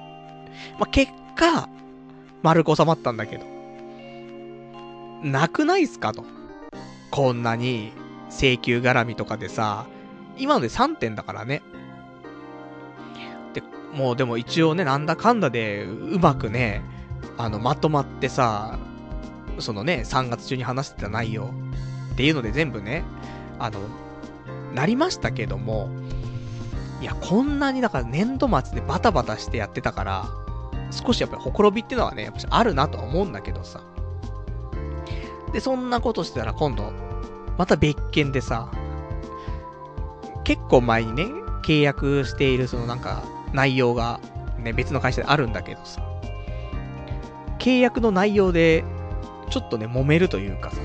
[0.79, 1.68] まあ、結果、
[2.43, 3.45] 丸く収まったんだけど。
[5.24, 6.24] なくないっすかと。
[7.11, 7.93] こんなに
[8.31, 9.87] 請求絡みとかでさ、
[10.37, 11.62] 今ので3点だからね。
[13.55, 13.62] で、
[13.93, 16.83] もうでも一応ね、なんだかんだで、うまくね、
[17.37, 18.79] あの、まとまってさ、
[19.59, 21.51] そのね、3月中に話してた内容
[22.12, 23.05] っていうので全部ね、
[23.59, 23.81] あの、
[24.74, 25.89] なりましたけども、
[27.01, 30.26] いや、こんなにだから年度末でバタバタしてやってたから、
[30.91, 33.83] 少しやっぱりほころびってのはね、やっぱあるなとは思うんだけどさ。
[35.53, 36.93] で、そんなことしてたら今度、
[37.59, 38.70] また別件でさ、
[40.44, 41.24] 結構前にね、
[41.62, 44.20] 契約しているそのなんか内容が
[44.59, 46.00] ね、別の会社であるんだけどさ、
[47.59, 48.84] 契約の内容で、
[49.50, 50.76] ちょっとね、揉めるというかさ、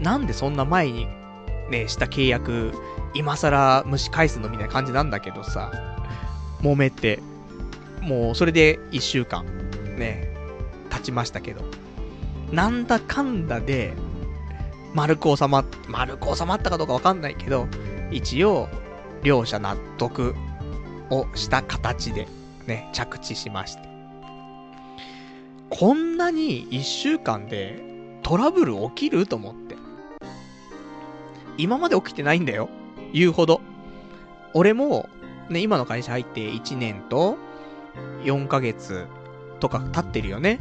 [0.00, 1.08] なんでそんな前に
[1.70, 2.72] ね、した契約、
[3.14, 5.72] 今更蒸し返すのみたいな感じなんだけどさ、
[6.60, 7.20] 揉めて、
[8.00, 9.44] もうそれで一週間、
[9.96, 10.34] ね、
[10.90, 11.62] 経ちましたけど、
[12.52, 13.94] なんだかんだで、
[14.94, 17.66] 丸く収まっ、丸く収まったかどうかわかんないけど、
[18.10, 18.68] 一応、
[19.22, 20.34] 両者納得
[21.10, 22.28] をした形で、
[22.66, 23.88] ね、着地しまして。
[25.70, 29.76] こんなに一週間でトラブル起きると思って。
[31.58, 32.68] 今まで起きてないんだよ。
[33.12, 33.60] 言うほど。
[34.54, 35.08] 俺も、
[35.50, 37.36] ね、今の会社入って1年と
[38.22, 39.06] 4ヶ月
[39.60, 40.60] とか経ってるよね。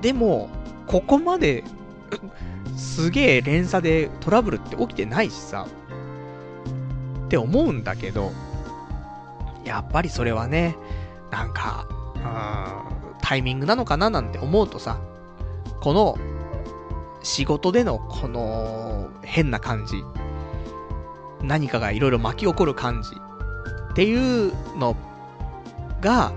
[0.00, 0.48] でも、
[0.86, 1.64] ここまで、
[2.76, 5.66] すげえ連鎖でトラブルって起きてないしさ。
[7.26, 8.30] って思うんだけど、
[9.64, 10.76] やっぱりそれはね、
[11.30, 15.00] なんか、うん、タイミングなのかななんて思うとさ、
[15.80, 16.18] この
[17.22, 20.04] 仕事でのこの変な感じ、
[21.42, 23.10] 何かがいろいろ巻き起こる感じ
[23.92, 24.94] っていうの
[26.02, 26.34] が、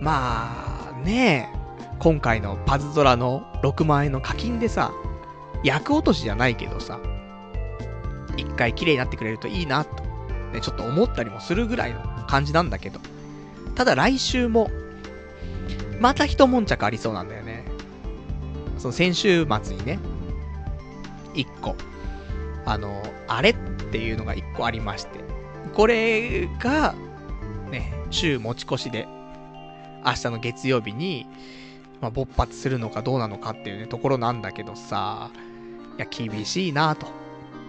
[0.00, 1.56] まあねえ
[1.98, 4.92] 今回のパズドラの6万円の課金でさ、
[5.64, 7.00] 役落としじゃないけどさ、
[8.36, 10.04] 一回綺麗になってくれるといいなと、
[10.52, 13.00] ね、ちょっと思ったりもするぐらいの感じなんだけど、
[13.74, 14.70] ただ来週も、
[16.00, 17.64] また一悶着ありそうなんだよね。
[18.78, 19.98] その先週末にね、
[21.34, 21.76] 一個、
[22.66, 23.54] あの、あれっ
[23.90, 25.20] ていうのが一個ありまして、
[25.74, 26.94] これが、
[27.70, 29.08] ね、週持ち越しで、
[30.04, 31.26] 明日の月曜日に、
[32.00, 35.30] まあ、勃発するのかどうなのかっていうね、ところなんだけどさ、
[35.96, 37.06] いや、厳しいなぁと、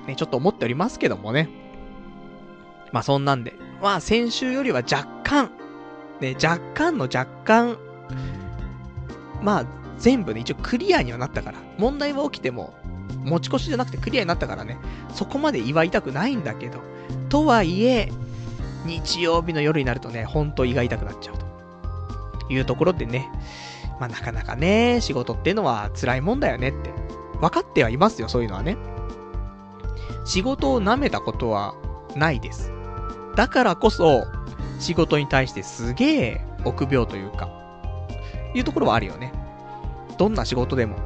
[0.07, 1.49] ね、ちょっと思っておりますけどもね。
[2.91, 5.51] まあ、そんなんで、まあ、先週よりは若干、
[6.19, 7.77] ね、若干の若干、
[9.41, 9.65] まあ、
[9.97, 11.57] 全部ね、一応クリアにはなったから。
[11.77, 12.73] 問題は起きても、
[13.23, 14.77] 持ち越しじゃなくてクリアになったからね、
[15.13, 16.79] そこまで祝いたくないんだけど。
[17.29, 18.11] とはいえ、
[18.85, 21.47] 日曜日の夜になるとね、ほんと胃が痛くなっちゃうと。
[22.49, 23.29] いうところでね、
[23.99, 26.91] まあなかなかね、仕事ってのは辛いもんだよねって。
[27.39, 28.77] 分かってはいますよ、そういうのはね。
[30.25, 31.75] 仕事を舐めたことは
[32.15, 32.71] ないです。
[33.35, 34.25] だからこそ、
[34.79, 37.49] 仕事に対してすげえ臆病というか、
[38.53, 39.31] いうところはあるよね。
[40.17, 40.97] どんな仕事でも、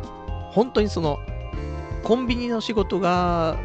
[0.52, 1.20] 本当にその、
[2.04, 3.58] コンビニの仕事が、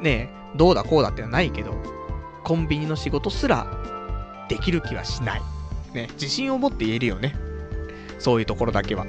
[0.00, 1.74] ね、どうだこうだってのはないけど、
[2.44, 3.66] コンビニの仕事すら、
[4.48, 5.42] できる気はしない。
[5.94, 7.34] ね、自信を持って言えるよね。
[8.22, 9.04] そういうところだけは。
[9.04, 9.06] っ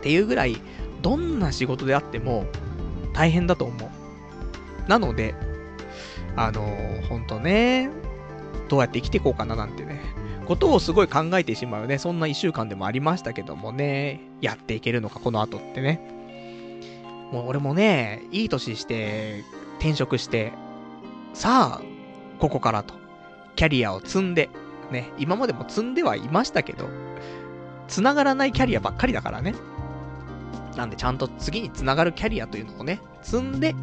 [0.00, 0.56] ていうぐらい、
[1.02, 2.46] どんな仕事であっても、
[3.12, 4.88] 大変だと思う。
[4.88, 5.34] なので、
[6.34, 7.90] あのー、ほんとね、
[8.70, 10.00] どうやって生きていこうかななんてね、
[10.46, 16.00] ことをすごい考えてしまうね、そんな一週間でもありましたけどもね、やっていけるのか、この後ってね。
[17.30, 19.44] もう俺もね、いい年して
[19.78, 20.52] 転職して、
[21.34, 21.82] さあ、
[22.38, 22.94] ここからと、
[23.54, 24.48] キャリアを積んで、
[24.90, 26.88] ね、今までも積んではいましたけど、
[27.92, 29.54] 繋がらないキャリアばっかりだからね。
[30.76, 33.74] なんでちゃんと次に繋がるキャリアというのをね、積んで、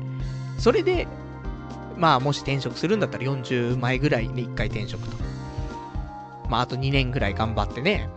[0.58, 1.08] それで、
[1.96, 5.16] まあもし転職するんだったら40枚ぐらいに1回転職と。
[6.50, 8.10] まあ、あと2年ぐらい頑張ってね、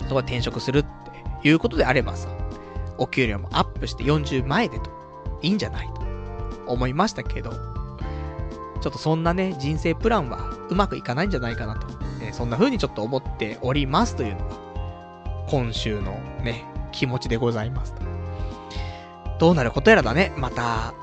[0.00, 0.82] そこは転職するっ
[1.40, 2.28] ていうことであればさ、
[2.98, 4.90] お給料もアップして40前でと、
[5.40, 6.02] いいんじゃないと
[6.66, 11.86] 思いましたけど、ちょっとそんなね、人生プランはうまくいかないんじゃないかなと、
[12.20, 14.69] えそんな風にちょっと思っておりますというのが、
[15.50, 16.12] 今週の
[16.44, 17.92] ね、気持ちでございます。
[19.40, 20.94] どうなることやらだね、また、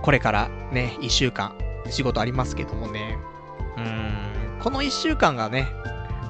[0.00, 1.54] これからね、一週間
[1.90, 3.18] 仕事ありますけどもね、
[3.76, 5.68] うーん、この1週間がね、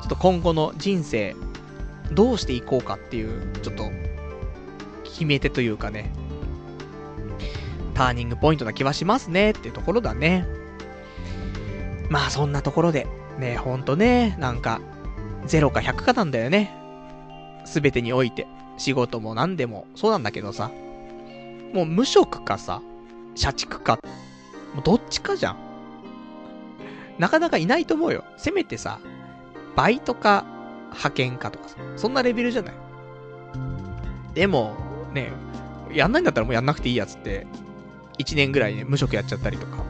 [0.01, 1.37] ちょっと今後の人生、
[2.11, 3.93] どうしていこうかっていう、ちょっと、
[5.05, 6.13] 決め手というかね、
[7.95, 10.45] ターニングポイントな気はしますねっていうところだね。
[12.11, 13.07] まあそんなところで、
[13.39, 14.81] ね、ほんとね、なんか、
[15.47, 16.84] 0か100かなんだよね。
[17.65, 18.47] すべてにおいて。
[18.77, 20.71] 仕事も何でも、そうなんだけどさ。
[21.73, 22.83] もう無職かさ、
[23.35, 23.99] 社畜か、
[24.75, 25.57] もうどっちかじゃん。
[27.19, 28.25] なかなかいないと思うよ。
[28.37, 28.99] せめてさ、
[29.77, 30.45] バイトか
[30.91, 32.75] 派遣かとかさ、そんなレベルじゃない
[34.35, 34.77] でも、
[35.13, 35.33] ね、
[35.93, 37.47] やんないんだったらもうやんなくていいやつって、
[38.19, 39.85] 1年ぐらいね、無職やっちゃったりとか。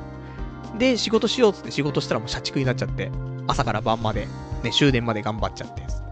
[0.79, 3.11] で、仕事しようつって仕事したらもう社畜になっちゃって、
[3.47, 4.27] 朝から晩まで、
[4.63, 6.04] ね、終電まで頑張っちゃって。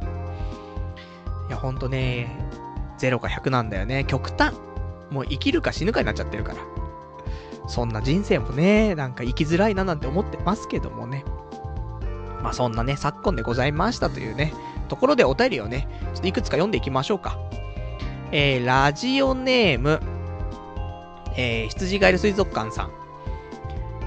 [1.49, 2.29] いや、ほんとね、
[2.99, 4.05] 0か100なんだよね。
[4.05, 4.55] 極端。
[5.11, 6.59] もう生きるか死ぬかになっちゃってるから。
[7.69, 11.25] そんな人生もね、なんか生きづらいななんて思ってますけどもね。
[12.43, 14.53] まあそんなね、昨今でございましたというね、
[14.89, 17.39] ところでお便りをね、ちょっといくつか読んでいきましょうか。
[18.33, 20.01] えー、ラジオネーム、
[21.37, 22.91] えー、羊ガエル水族館さん。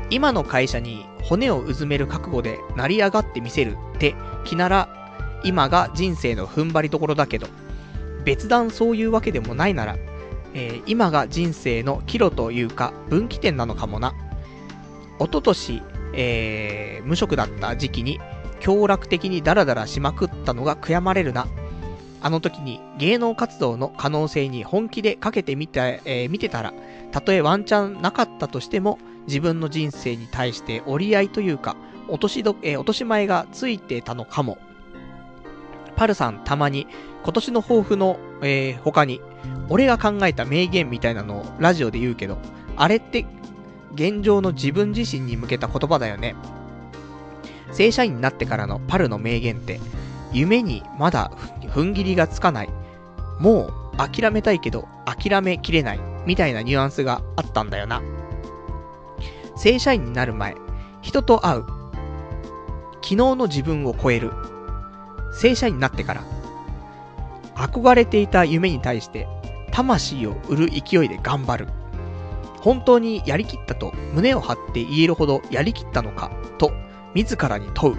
[0.10, 5.05] 今の会社に骨をうずめる覚悟で成り上がってみせるって気なら、
[5.44, 7.48] 今が人生の踏ん張りどころだけど、
[8.24, 9.98] 別段そういうわけでもないなら、
[10.54, 14.14] えー、今が人生の岐路というか分岐点なのかもな。
[15.20, 15.82] おととし、
[16.14, 18.20] えー、無職だった時期に、
[18.60, 21.48] 強楽的にダラダラしまくったのが悔やまれるな。
[22.22, 26.74] あの時に芸能活動の可能性に本気でかけてみて、えー、見てたら、
[27.12, 31.76] たとえワンチャンなかったとしても、自分の人生に対して折り合いというか、
[32.08, 34.58] 落としど、えー、落とし前がついてたのかも。
[35.96, 36.88] パルさんたまに
[37.24, 39.20] 今年の抱負の、えー、他に、
[39.70, 42.38] 俺が考えた名言みたいなのをラジオで言うけど、
[42.78, 43.26] あれって
[43.96, 46.36] 現状の自分自身に向けた言葉だよね。
[47.72, 49.80] 正社員になってからのパルの名言って、
[50.34, 51.32] 夢にまだ
[51.62, 52.70] 踏ん切りがつかない。
[53.40, 56.00] もう諦めたいけど諦めきれない。
[56.28, 58.02] みたいなニュアンスがあったんだよな。
[59.56, 60.56] 正社員になる前、
[61.02, 61.66] 人と会う。
[62.96, 64.32] 昨日の自分を超える。
[65.40, 66.24] 正社員になってから、
[67.56, 69.28] 憧れていた夢に対して、
[69.72, 71.68] 魂を売る勢いで頑張る。
[72.62, 76.72] 本当にやりきったと胸を張って言えるほどやりきったのかと
[77.14, 77.96] 自らに問う。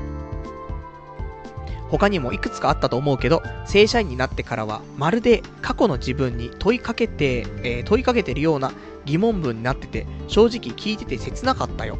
[1.88, 8.72] 他にもいくつかあったと思うけど、正社員になってからは、まるで過去の自分に問いかけて、えー、問いかけてるような
[9.04, 11.98] 疑問文になってて、正直聞いてて切なかったよ。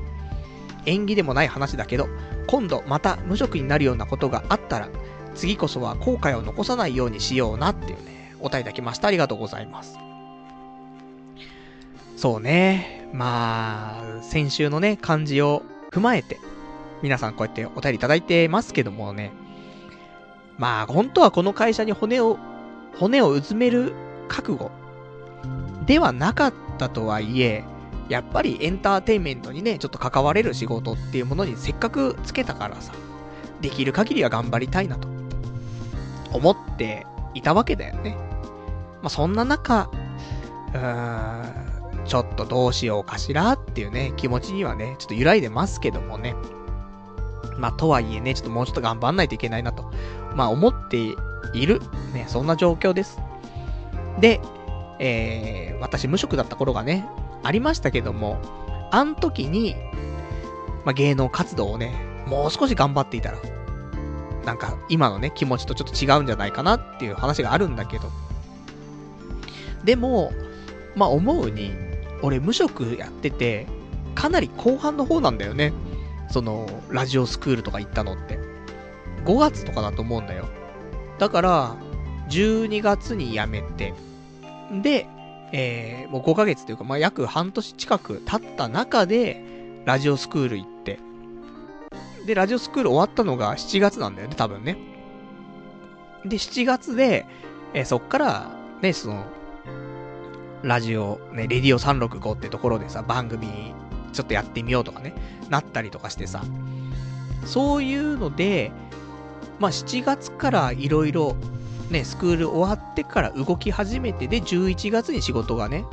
[0.87, 2.09] 縁起でもない話だけど、
[2.49, 4.89] 今度また無職になるようなことがあったら、
[5.37, 9.09] 次こそは後悔を残さないようにしようなっていうね、お答えいただきました。
[9.09, 9.99] ありがとうございます。
[12.17, 13.09] そうね。
[13.13, 15.63] まあ、先週のね、漢字を
[15.93, 16.39] 踏まえて、
[17.03, 19.33] 皆さんこうやってお便りいただいてますけどもね。
[20.59, 22.39] まあ、本当はこの会社に骨を、
[22.99, 23.93] 骨をうずめる
[24.29, 24.71] 覚悟
[25.87, 27.63] ではなかったとはいえ、
[28.09, 32.93] やっぱりエンターテインメントにね、ちょっと関われる仕事っていうものにせっかくつけたからさ、
[33.61, 35.16] できる限りは頑張りたいなと。
[36.33, 38.17] 思っていたわけだよね。
[39.03, 39.91] まあ、そんな中、
[40.75, 46.35] うーん、ちょっとどうしようかしらっていうね、気持ちにはね、ちょっと揺らいでますけどもね。
[47.59, 49.91] まあ、とはいえね、ちょっともうちょっと頑張んないといけないなと、
[50.35, 50.99] まあ、思って
[51.55, 51.81] いる、
[52.13, 53.19] ね、そんな状況です。
[54.21, 54.41] で、
[54.99, 57.07] えー、私無職だった頃がね、
[57.43, 58.39] ありましたけども、
[58.91, 59.75] あん時に、
[60.85, 61.95] まあ、芸能活動をね、
[62.27, 63.39] もう少し頑張っていたら、
[64.47, 68.11] なんか今のね、気持ちとちょっと違うんじゃないかなっていう話があるんだけど。
[69.85, 70.33] でも、
[70.95, 71.73] まあ思うに、
[72.23, 73.67] 俺無職やってて、
[74.15, 75.73] かなり後半の方なんだよね。
[76.31, 78.39] その、ラジオスクールとか行ったのって。
[79.25, 80.47] 5月とかだと思うんだよ。
[81.19, 81.77] だから、
[82.31, 83.95] 12月に辞めて、
[84.83, 85.09] で、
[85.53, 89.43] えー、もう5ヶ月というか、まあ、約半年近く経った中で、
[89.85, 91.01] ラジオスクール行って、
[92.27, 94.77] で、ラジオスクール終わったのが7月なんだよね、多分ね。
[96.25, 97.25] で、7月で、
[97.73, 98.51] えー、そっから、
[98.83, 99.25] ね、その、
[100.63, 103.75] ラジオ、ね、レディオ365ってところでさ、番組、
[104.13, 105.15] ちょっとやってみようとかね、
[105.49, 106.43] なったりとかしてさ、
[107.45, 108.73] そういうので、
[109.61, 111.37] まあ、7月からいろいろ、
[111.91, 115.85] ね、スクール終わってから動き始めて、で、11月に仕事がね、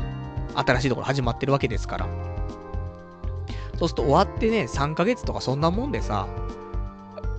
[0.56, 2.33] 新しいところ始まってるわけですから。
[3.78, 6.28] そうすると終わってね、3ヶ月とかそんなもんでさ、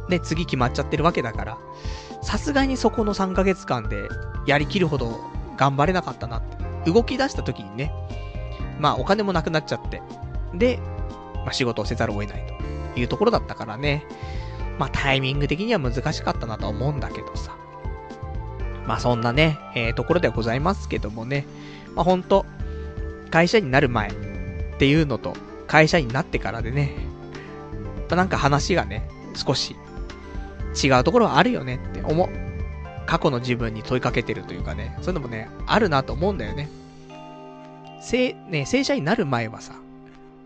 [0.09, 1.59] ね、次決まっちゃってるわけだから、
[2.23, 4.09] さすがにそこの3ヶ月間で
[4.47, 5.21] やりきるほど
[5.57, 6.65] 頑張れなかったなって。
[6.91, 7.93] 動き出した時にね、
[8.79, 10.03] まあお金もなくなっちゃって、
[10.55, 10.79] で、
[11.37, 12.47] まあ仕事をせざるを得ない
[12.95, 14.05] というところだったからね、
[14.79, 17.57] まあタイミング的には難しかったなとは思うんだけどさ。
[18.87, 21.47] まあそんなね、えー、ところではございますけどもね、
[21.95, 22.45] まあほんと、
[23.31, 24.13] 会社になる前っ
[24.79, 25.35] ていうのと、
[25.67, 26.93] 会社員になってからでね、
[28.11, 29.77] なんか話がね、少し
[30.83, 32.29] 違うところはあるよねって思う。
[33.07, 36.69] 過去の自分に問いかけてるというかね、そういうのもね、あるなと思うんだよね。
[38.01, 39.75] 正、ね、正社員になる前はさ、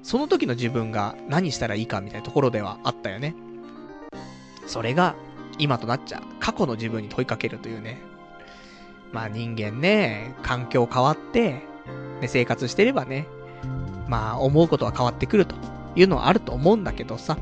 [0.03, 3.35] その時の自分が何したらいいかみたいなところではあったよね。
[4.67, 5.15] それが、
[5.59, 7.99] 今となっちゃう、過去の自分に問いかけるというね。
[9.13, 11.63] まあ人間ね、環境変わって、
[12.21, 13.27] ね、生活してればね、
[14.09, 15.55] まあ思うことは変わってくると
[15.95, 17.37] いうのはあると思うんだけどさ。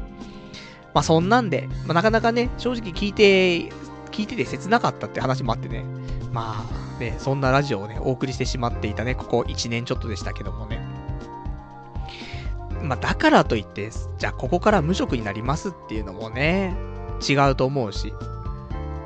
[0.93, 3.71] まあそんなんで、まあなかなかね、正直聞いて、
[4.11, 5.85] 聞いてて切なかったって話もあってね。
[6.33, 10.81] まあね、そんなラジオをね、お送りしてしまっていたね、ここ1年ちょっとでしたけどもね。
[12.83, 16.75] まあだからといって、じゃあここから無職になりますっていうのもね、
[17.29, 18.13] 違うと思うし。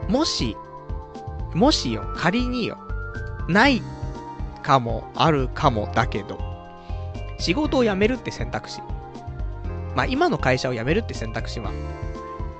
[0.08, 0.56] もし、
[1.54, 2.78] もしよ、仮によ、
[3.48, 3.82] ない
[4.62, 6.49] かも、あるかもだけど、
[7.40, 8.80] 仕事を辞めるって選択肢。
[9.96, 11.72] まあ今の会社を辞めるって選択肢は、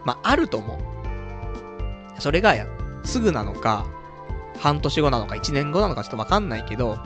[0.05, 2.21] まああると思う。
[2.21, 2.55] それが、
[3.05, 3.87] すぐなのか、
[4.59, 6.97] 半年後なのか、1年後なのかちょっとわかんないけど、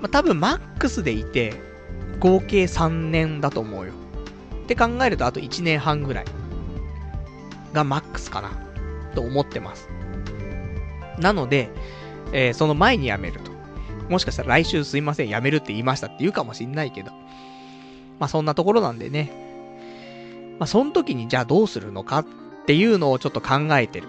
[0.00, 1.54] まあ多分マックスでいて、
[2.20, 3.92] 合計3年だと思うよ。
[4.62, 6.24] って考えるとあと1年半ぐらい
[7.72, 8.52] がマックスかな
[9.14, 9.88] と思ってます。
[11.18, 11.70] なので、
[12.32, 13.51] えー、その前に辞めると。
[14.12, 17.12] もしかしたら来週すいません、辞めるって言いましたって言うかもしんないけど。
[18.20, 19.32] まあそんなところなんでね。
[20.58, 22.26] まあその時にじゃあどうするのかっ
[22.66, 24.08] ていうのをちょっと考えてる。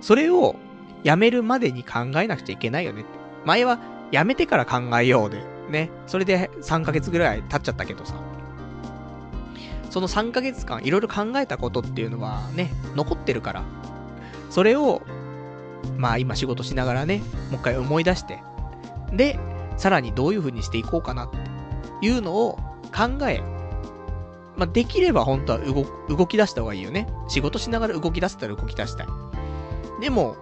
[0.00, 0.54] それを
[1.02, 3.04] 辞めるまでに考えなくちゃいけないよね。
[3.44, 3.80] 前は
[4.12, 5.90] 辞めてから考えようで、ね。
[6.06, 8.14] それで3ヶ月ぐらい経っちゃったけどさ。
[9.90, 13.64] その3ヶ月間いろいろ考えたことっていうのはね、残ってるから。
[14.48, 15.02] それを
[15.96, 17.18] まあ今仕事しながらね、
[17.50, 18.42] もう一回思い出して、
[19.12, 19.38] で、
[19.76, 21.38] さらにどういう風にしていこうかなって
[22.06, 22.58] いうのを
[22.94, 23.40] 考え、
[24.56, 27.08] まあできれば本当は動、動き出した方がいいよね。
[27.28, 29.06] 仕事しながら動き出せたら動き出したい。
[30.00, 30.36] でも、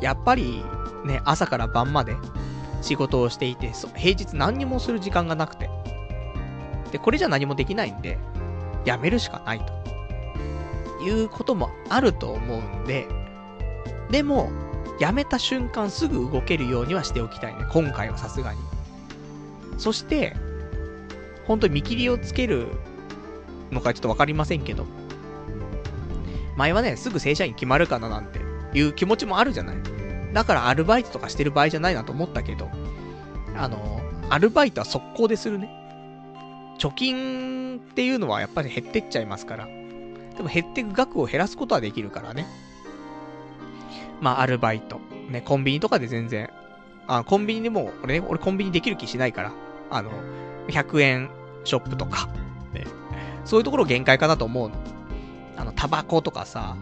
[0.00, 0.64] やっぱり
[1.04, 2.16] ね、朝から晩まで
[2.80, 5.70] 仕事をしていて、平日何にもする時間がなくて。
[6.90, 8.18] で、これじゃ何もできないんで、
[8.84, 9.82] やめるしかないと。
[11.02, 13.08] いうこともあると思うんで、
[14.10, 14.50] でも、
[15.02, 17.64] 辞めた瞬間すぐ動けるようにはしておきたいね。
[17.72, 18.60] 今回はさすがに。
[19.76, 20.36] そして、
[21.44, 22.68] 本当に見切りをつける
[23.72, 24.86] のかちょっとわかりませんけど、
[26.56, 28.38] 前はね、すぐ正社員決まるかななんて
[28.78, 29.76] いう気持ちもあるじゃない。
[30.32, 32.70] だからアルバイトとかしてる場合じゃないなと思ったけど、
[33.56, 34.00] あの、
[34.30, 35.68] アルバイトは速攻でするね。
[36.78, 39.66] 貯金っていうのはやっぱり減ってっちゃいますから。
[39.66, 42.46] でも減っていく額を減らすことはできるからね。
[44.22, 45.00] まあ、アルバイト。
[45.28, 46.48] ね、コンビニとかで全然、
[47.06, 49.52] あ、コンビニでも、俺ね、俺コンビニできる気しないから、
[49.90, 50.10] あの、
[50.68, 51.30] 100円
[51.64, 52.28] ショップとか、
[52.72, 52.84] ね、
[53.44, 54.76] そういうところ限界かなと思うの。
[55.56, 56.76] あの、タバコとかさ、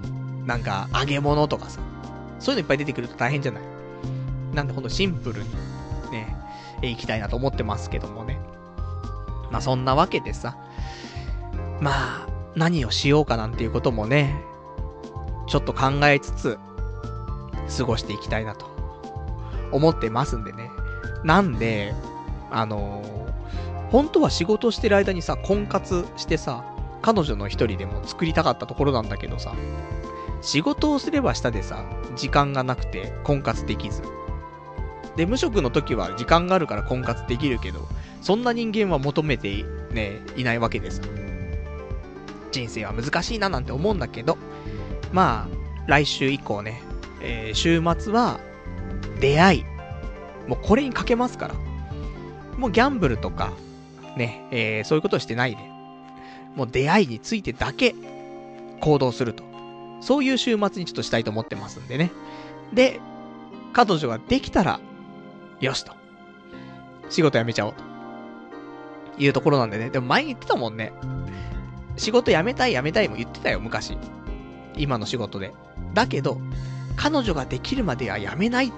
[0.44, 1.80] なんか、揚げ物とかさ、
[2.38, 3.62] そういうのいっぱい出てくると大変じゃない？
[4.54, 5.50] なんでほんとシンプルに、
[6.10, 6.36] ね、
[6.82, 8.38] 行きたいなと思ってますけどもね。
[9.50, 10.56] まあそんなわけでさ、
[11.80, 12.26] まあ、
[12.56, 14.42] 何をしようかなんていうこともね、
[15.46, 16.58] ちょっと考えつつ、
[17.76, 18.66] 過ごしていきたいなと
[19.72, 20.70] 思ってますんでね。
[21.24, 21.94] なんで、
[22.50, 26.64] あのー、本当は仕事してる間にさ、婚活してさ、
[27.02, 29.54] 彼女の一人でも作りたかったところなんだけどさ、
[30.42, 31.84] 仕事をすればしたでさ、
[32.16, 34.02] 時間がなくて婚活できず。
[35.16, 37.86] で、無職の時は時間があるから婚活できるけど、
[38.22, 41.00] そんな人間は求めてね、いないわけです。
[42.52, 44.38] 人生は難しいななんて思うんだけど、
[45.12, 46.82] まあ、来週以降ね、
[47.20, 48.40] えー、週末は、
[49.20, 49.64] 出会い。
[50.48, 51.54] もうこれにかけますから。
[52.56, 53.52] もうギャンブルとか、
[54.16, 55.58] ね、えー、そういうことしてないで。
[56.56, 57.94] もう出会いについてだけ
[58.80, 59.44] 行動すると。
[60.00, 62.10] そういう週末にちょっとしたいと思ってますんでね。
[62.72, 63.00] で、
[63.72, 64.80] 彼女ができたら、
[65.60, 65.92] よしと。
[67.08, 67.84] 仕事辞めちゃおうと。
[69.18, 69.90] いうところなんでね。
[69.90, 70.92] でも前に言ってたもんね。
[71.96, 73.98] 仕事辞めたい辞めたいも言ってたよ、昔。
[74.76, 75.52] 今の仕事で。
[75.92, 76.40] だけど、
[77.00, 78.72] 彼女ができるまではやめないっ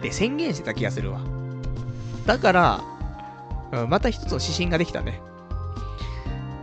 [0.00, 1.20] て宣言してた気がするわ。
[2.24, 2.80] だから、
[3.72, 5.20] うん、また一つの指針ができたね。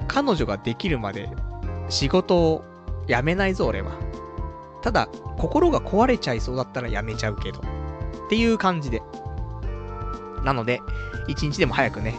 [0.08, 1.30] 彼女ができるまで
[1.90, 2.64] 仕事を
[3.08, 3.92] 辞めないぞ、俺は。
[4.84, 7.60] ただ、心が壊れちゃいそうだったら辞めちゃうけど。
[7.60, 9.02] っていう感じで。
[10.46, 10.80] なので、
[11.28, 12.18] 一日でも早くね、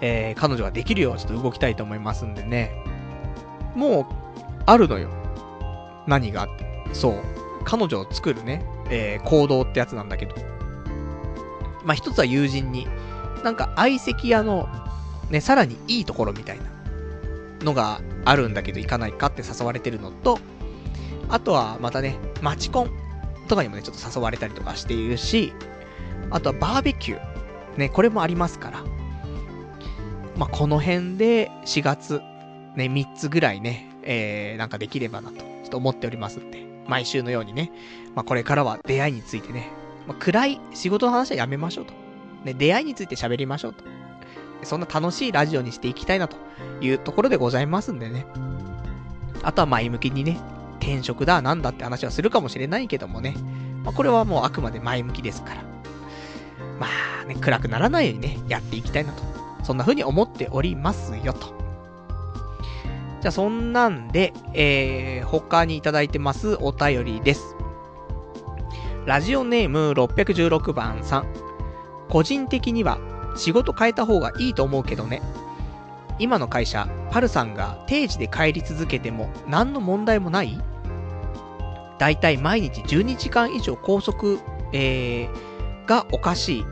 [0.00, 2.84] えー、彼女ができるようちょっと動きたいと思いますんでね。
[3.76, 4.06] もう、
[4.66, 5.08] あるのよ。
[6.08, 6.66] 何があって。
[6.92, 7.43] そう。
[7.64, 10.34] 彼女を作るね、えー、行動ってやつなんだけど。
[11.84, 12.86] まあ、一つは友人に、
[13.42, 14.68] なんか相席屋の、
[15.30, 16.64] ね、さらにいいところみたいな
[17.64, 20.38] のがあるんだけど行かないかって誘われてるのと、
[21.28, 22.90] あとはまたね、マチコン
[23.48, 25.52] とかにもね、ちょっと誘われたりとかしているし、
[26.30, 27.78] あとはバーベキュー。
[27.78, 28.84] ね、これもありますから。
[30.36, 32.20] まあ、この辺で4月、
[32.76, 36.73] ね、3つぐらいね、えー、なんかできればなと、ちょっと思っておりますって。
[36.88, 37.72] 毎週のようにね、
[38.14, 39.70] まあこれからは出会いについてね、
[40.06, 41.94] まあ、暗い仕事の話はやめましょうと。
[42.44, 43.84] ね、出会いについて喋りましょうと。
[44.62, 46.36] そんな楽しいラジオにしていきたいなと
[46.80, 48.26] いうところでございますんでね。
[49.42, 50.38] あとは前向きにね、
[50.80, 53.34] 転職だ、なんだって話はするかもしれないけどもね。
[53.82, 55.62] まあ、これはもうあくまで前向きですから。
[56.78, 56.86] ま
[57.22, 59.22] あね、暗くならないようにね、やっていきたいなと。
[59.62, 61.63] そんな風に思っておりますよと。
[63.24, 67.56] じゃあそんなんで、えー、他にいただいてますお便りです。
[69.06, 71.26] ラジオネーム616番さん。
[72.10, 72.98] 個人的には
[73.34, 75.22] 仕事変えた方がいいと思うけどね。
[76.18, 80.60] 今の会社、パルさんが定時で帰り続けても何の問題もない？
[81.98, 84.38] だいたい毎日12時間以上拘束、
[84.74, 86.64] えー、がおかしい。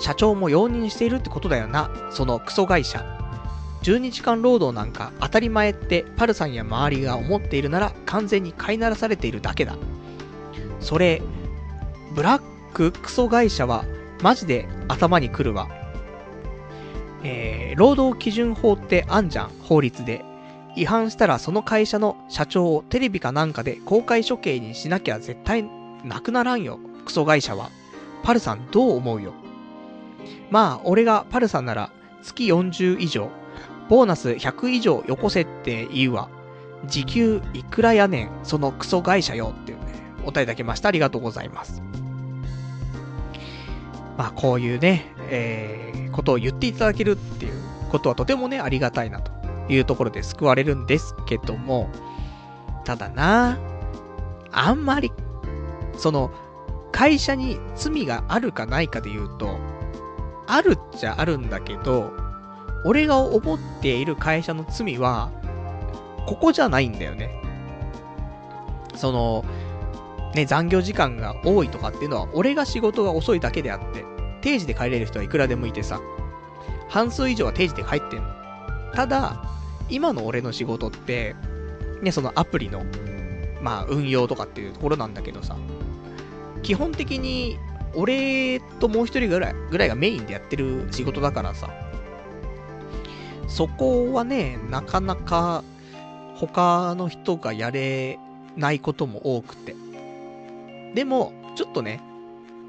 [0.00, 1.90] 社長も容認しているってことだよな。
[2.10, 3.13] そのクソ会社。
[3.84, 9.76] 12時間労働なんか当たり前ってパルさんや周りが思っているなら完全に飼いならされているだけだ。
[10.80, 11.22] それ、
[12.14, 13.84] ブラッククソ会社は
[14.22, 15.68] マジで頭にくるわ。
[17.22, 20.24] えー、労働基準法ってあんじゃん、法律で。
[20.76, 25.64] 違反したらその会社の社長をテレビかなんかで公開処刑にしなきゃ絶対
[26.02, 27.70] なくならんよ、クソ会社は。
[28.22, 29.34] パルさんどう思うよ?
[30.50, 31.90] まあ、俺がパルさんなら
[32.22, 33.30] 月40以上、
[33.88, 36.28] ボーナス100以上よこせって言うわ。
[36.86, 39.84] 時給いくらやねん、そのクソ会社よっていうね、
[40.22, 40.88] お答えいただきました。
[40.88, 41.82] ありがとうございます。
[44.16, 47.52] まあ、こういうね、えー、ことを言っていただけるっていう
[47.90, 49.32] ことはとてもね、ありがたいなと
[49.68, 51.90] いうところで救われるんですけども、
[52.84, 53.58] ただな、
[54.52, 55.12] あんまり、
[55.96, 56.30] その、
[56.92, 59.58] 会社に罪があるかないかで言うと、
[60.46, 62.12] あるっちゃあるんだけど、
[62.84, 65.30] 俺が思っている会社の罪は、
[66.26, 67.30] ここじゃないんだよね。
[68.94, 69.44] その、
[70.34, 74.04] ね、残業時間が多いとかっていうのは、俺が仕事が遅いだけであって、
[74.40, 76.00] 定時で帰れる人はいくらでもいてさ、
[76.88, 78.28] 半数以上は定時で帰ってんの。
[78.94, 79.42] ただ、
[79.88, 81.34] 今の俺の仕事って、
[82.02, 82.84] ね、そのアプリの、
[83.62, 85.56] まあ、運用とかっていうところなんだけどさ、
[86.62, 87.58] 基本的に、
[87.96, 91.70] 俺ともう一人ぐらい、ぐらいがメインでやってる仕事だからさ、
[93.48, 95.62] そこはね、なかなか、
[96.36, 98.18] 他の人がやれ
[98.56, 99.76] ないことも多くて。
[100.94, 102.00] でも、ちょっとね、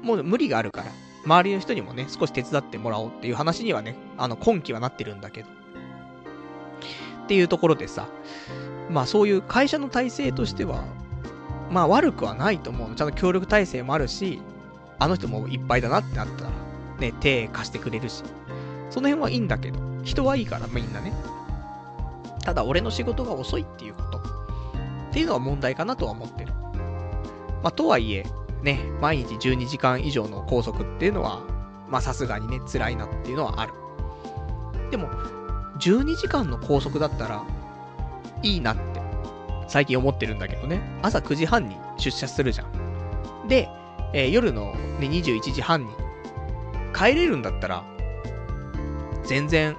[0.02, 0.86] もう無理があるから、
[1.24, 5.48] 周りの人にもね、少し手伝ってもらおうっていう話にはね、あの、今期はなってるんだけど。
[7.24, 8.08] っていうところでさ、
[8.88, 10.84] まあそういう会社の体制としては、
[11.70, 12.94] まあ悪くはないと思うの。
[12.94, 14.40] ちゃんと協力体制もあるし、
[15.00, 16.50] あの人もいっぱいだなってなったら、
[17.00, 18.22] ね、手貸してくれるし。
[18.90, 21.12] その辺はいいんだけど、人はいいからみんなね。
[22.44, 24.18] ただ俺の仕事が遅いっていうこと。
[24.18, 24.22] っ
[25.12, 26.52] ていうのは問題かなとは思ってる。
[27.62, 28.24] まあとはいえ、
[28.62, 31.42] ね、毎日12時間以上の拘束っていうのは、
[31.88, 33.72] まあさすがにね、辛いなっていうのはある。
[34.92, 35.08] でも、
[35.80, 37.44] 12時間の拘束だったら、
[38.42, 38.82] いいなって、
[39.66, 40.80] 最近思ってるんだけどね。
[41.02, 43.48] 朝9時半に出社するじゃん。
[43.48, 43.68] で、
[44.12, 45.90] えー、夜の、ね、21時半に
[46.94, 47.84] 帰れるんだったら、
[49.24, 49.76] 全然、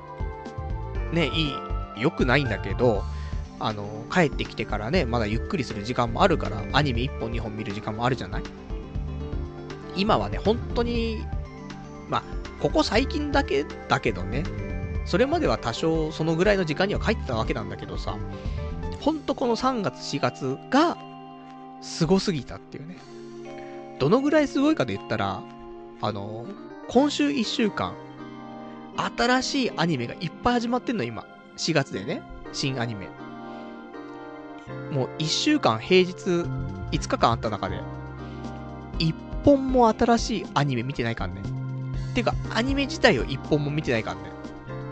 [1.14, 1.54] ね、いい、
[1.98, 3.04] 良くないんだけど、
[3.60, 8.44] あの、帰ってきてからね、まだゆっくりする時間もあるから、アニメ1本2本見る時間もあるじゃない？
[9.96, 11.26] 今はね、本当に、
[12.08, 12.24] まあ、
[12.62, 14.44] ここ最近だけだけどね、
[15.06, 18.18] それまでは多少そのぐらいの時間には帰ってたわけなんだけどさ、
[19.00, 20.98] ほんとこの3月4月が、
[21.82, 22.98] すごすぎたっていうね。
[24.00, 25.42] どのぐらいすごいかで言ったら、
[26.02, 26.46] あの、
[26.90, 27.96] 今週1週間、
[28.98, 31.26] 新しいアニメがいっぱい始まってんの、今。
[31.56, 32.22] 4月でね。
[32.52, 33.08] 新アニメ。
[34.92, 36.14] もう1週間平日
[36.92, 37.80] 5日間あった中で、
[39.00, 41.42] 1本も新しいアニメ見てないかんね。
[42.16, 44.32] てか、アニメ自体を一本も見てないかんね。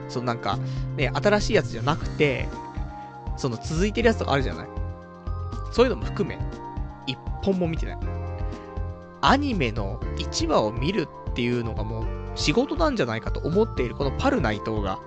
[0.08, 0.60] そのなんか、
[0.96, 2.48] ね、新しいやつじゃなくて、
[3.38, 4.68] その続いてるやつとかあるじゃない
[5.72, 6.40] そういうのも含め、
[7.08, 7.98] 一本も見てない。
[9.22, 12.06] アニメの1話を見るっていうのがもう
[12.36, 15.00] 仕事なんじゃないかと思っているこのパルナイトが、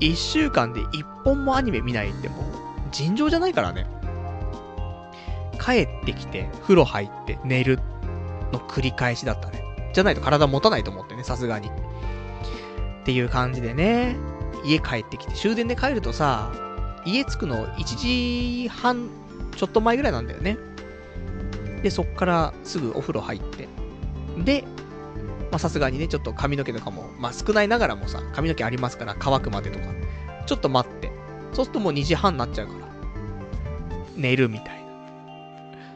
[0.00, 2.44] 1週間で1本もアニメ見ないってもう
[2.92, 3.86] 尋常じゃないからね。
[5.58, 7.78] 帰ってきて、風呂入って寝る
[8.52, 9.62] の繰り返しだったね。
[9.92, 11.68] じゃないと体持たないと思ってね、さすがに。
[11.68, 11.70] っ
[13.04, 14.16] ていう感じでね、
[14.64, 16.52] 家帰ってきて、終電で帰るとさ、
[17.04, 19.08] 家着くの1時半
[19.56, 20.58] ちょっと前ぐらいなんだよね。
[21.82, 23.68] で、そっからすぐお風呂入って。
[24.38, 24.64] で、
[25.56, 29.86] まさすがにね、ちょっと髪の毛とかも、まあ少ないながらもさ、髪の毛ありますから乾くまでとか、
[30.44, 31.10] ちょっと待って。
[31.54, 32.88] そうするともう2時半になっちゃうから、
[34.16, 34.86] 寝るみたいな。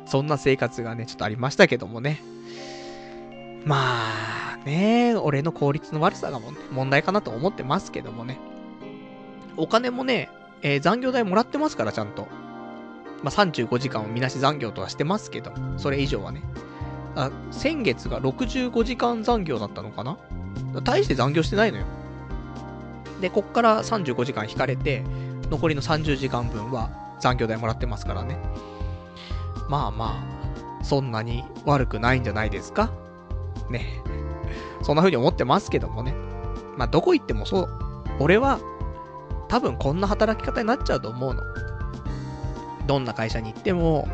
[0.06, 2.22] そんな生活がね、ちょっとありましたけどもね。
[3.66, 3.76] ま
[4.54, 8.38] あ、ね、俺の効率の悪さがも、ね、問題かなと思ってますけどもね。
[9.58, 10.30] お金もね、
[10.62, 12.28] えー、残業代もらってますから、ちゃんと。
[13.22, 16.40] まあ、35時間をみなし残業とはしてますけど、それ以上はね。
[17.16, 20.18] あ、先月が65時間残業だったのかな？
[20.82, 21.84] 大して残業してないのよ。
[23.20, 25.04] で、こっから35時間引かれて、
[25.50, 26.90] 残りの30時間分は
[27.20, 28.38] 残業代もらってますからね。
[29.68, 30.22] まあま
[30.80, 32.90] あ、そんなに悪くないんじゃないですか？
[33.68, 33.86] ね。
[34.82, 36.14] そんな風に思ってますけどもね。
[36.76, 37.68] まあ、どこ行ってもそう。
[38.18, 38.58] 俺は、
[39.48, 41.42] 多分こんな働き方になっちゃうと思うの。
[42.86, 44.08] どんな会社に行っても、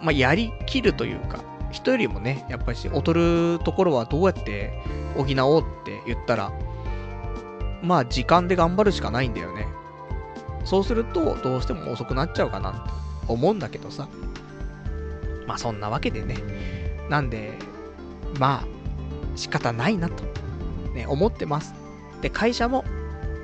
[0.00, 1.40] まあ、やりきるというか、
[1.70, 4.72] 人よりもね、やっぱり劣るところはどうやって
[5.16, 6.52] 補おうって言ったら、
[7.82, 9.66] まあ時間で頑張るしかないんだよね。
[10.64, 12.90] そうすると、どうしても遅くなっちゃうかなって
[13.28, 14.08] 思うんだけどさ。
[15.46, 16.36] まあそんなわけでね。
[17.08, 17.58] なんで、
[18.38, 18.66] まあ、
[19.36, 20.22] 仕方ないなと、
[20.94, 21.74] ね、思ってます。
[22.20, 22.84] で、会社も、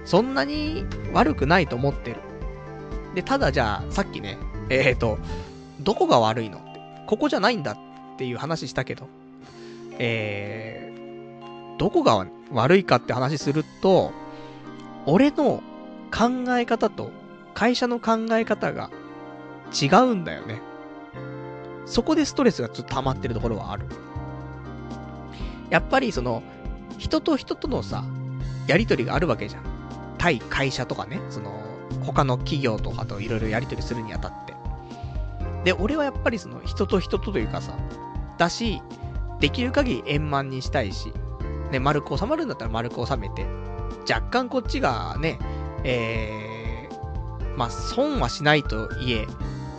[0.05, 2.21] そんなに悪くないと思ってる。
[3.15, 5.19] で、ただじゃあ、さっきね、えっ、ー、と、
[5.81, 7.86] どこが悪いのって、ここじゃないんだって
[8.17, 9.09] ていう話したけど、
[9.99, 14.13] えー、どこが悪いかって話すると、
[15.07, 15.63] 俺の
[16.11, 17.11] 考え方と
[17.55, 18.91] 会社の考え方が
[19.73, 20.61] 違うんだよね。
[21.87, 23.87] そこでストレスがちょっと溜まってるところはある。
[25.71, 26.43] やっぱりその、
[26.99, 28.05] 人と人とのさ、
[28.67, 29.63] やりとりがあるわけじゃん。
[30.19, 31.63] 対会社とかね、その、
[32.05, 34.55] 他の企業とかといろいろやりとりするにあたって。
[35.65, 37.77] で、俺はやっぱりその、人と人とというかさ、
[38.39, 38.83] だし、
[39.41, 41.13] できる限り円満にしたいし、
[41.71, 43.47] ね、丸く収まるんだったら丸く収めて、
[44.11, 45.39] 若干こっちがね、
[45.85, 49.27] えー、まあ、損はしないといえ、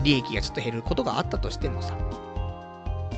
[0.03, 1.97] 利益がちょっと減ることがあったとしてもさ、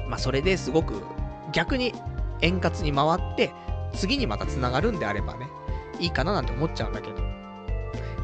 [0.07, 1.03] まあそれですごく
[1.51, 1.93] 逆に
[2.41, 3.51] 円滑に回って、
[3.93, 5.47] 次にまた繋がるんであればね、
[5.99, 7.23] いいかななんて思っちゃうんだけど、ま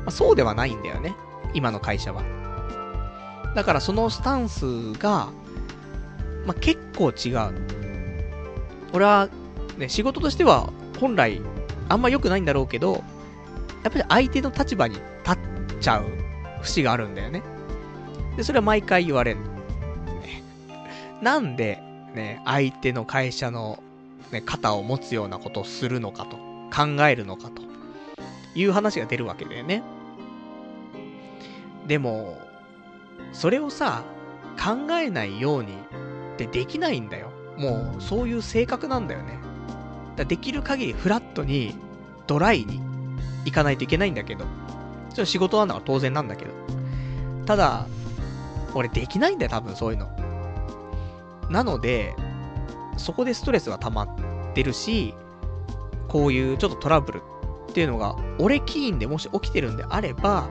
[0.08, 1.16] あ、そうではないんだよね、
[1.54, 2.24] 今の会社は。
[3.56, 5.30] だからそのスタンスが、
[6.46, 7.54] まあ、結構違う。
[8.94, 9.30] 俺は、
[9.78, 11.42] ね、仕事としては本来
[11.90, 13.04] あんま良くないんだろうけど、
[13.84, 16.06] やっぱり相手の立場に立っちゃう
[16.62, 17.44] 節があるんだよね。
[18.38, 19.40] で、それは毎回言われる。
[19.40, 20.44] ね、
[21.22, 21.82] なんで、
[22.14, 23.80] ね、相手の会社の、
[24.32, 26.38] ね、肩を持つようなことをするのかと、
[26.76, 27.62] 考えるのかと、
[28.56, 29.84] いう話が出るわけだよね。
[31.88, 32.38] でも、
[33.34, 34.04] それをさ、
[34.58, 35.78] 考えないように
[36.36, 37.32] ってできないんだよ。
[37.58, 39.40] もう、そういう性格なんだよね。
[40.16, 41.76] だできる限りフラットに、
[42.28, 42.82] ドライに
[43.46, 44.44] 行かないといけないんだけど。
[44.44, 44.50] ちょ
[45.14, 46.52] っと仕事なんだから当然なんだけど。
[47.46, 47.88] ただ、
[48.74, 50.10] 俺できないんだよ、多分そういうの。
[51.50, 52.16] なので、
[52.98, 54.08] そこでストレスが溜まっ
[54.54, 55.14] てるし、
[56.08, 57.22] こういうちょっとトラブル
[57.70, 60.50] っていうのが、俺起因でもし起きてるんであれば、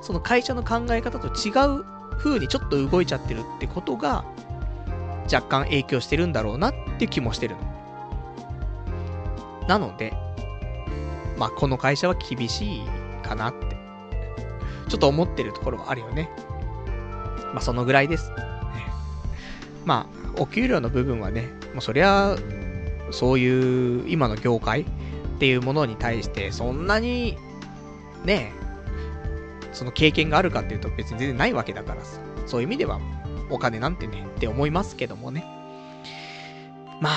[0.00, 1.50] その会社の考え方と違
[1.80, 1.84] う
[2.18, 4.24] 風にちょっと動いちゃってるってことが、
[5.32, 7.74] 若干影響してるんだろうなって気もしてるの。
[9.68, 10.12] なので、
[11.38, 12.82] まあ、この会社は厳しい
[13.22, 13.76] かなって、
[14.88, 16.28] ちょっと思ってるところはあるよね。
[17.52, 18.30] まあ、そのぐらいです。
[19.84, 20.06] ま
[20.36, 22.36] あ、お給料の部分はね、もうそりゃ、
[23.10, 24.84] そういう今の業界っ
[25.38, 27.36] ていうものに対して、そんなに、
[28.24, 28.52] ね、
[29.72, 32.20] その経験があるかっていうと別に全然ないわけだからさ。
[32.46, 33.00] そういう意味では、
[33.50, 35.44] お金なんてね、って思いますけどもね。
[37.00, 37.14] まあ、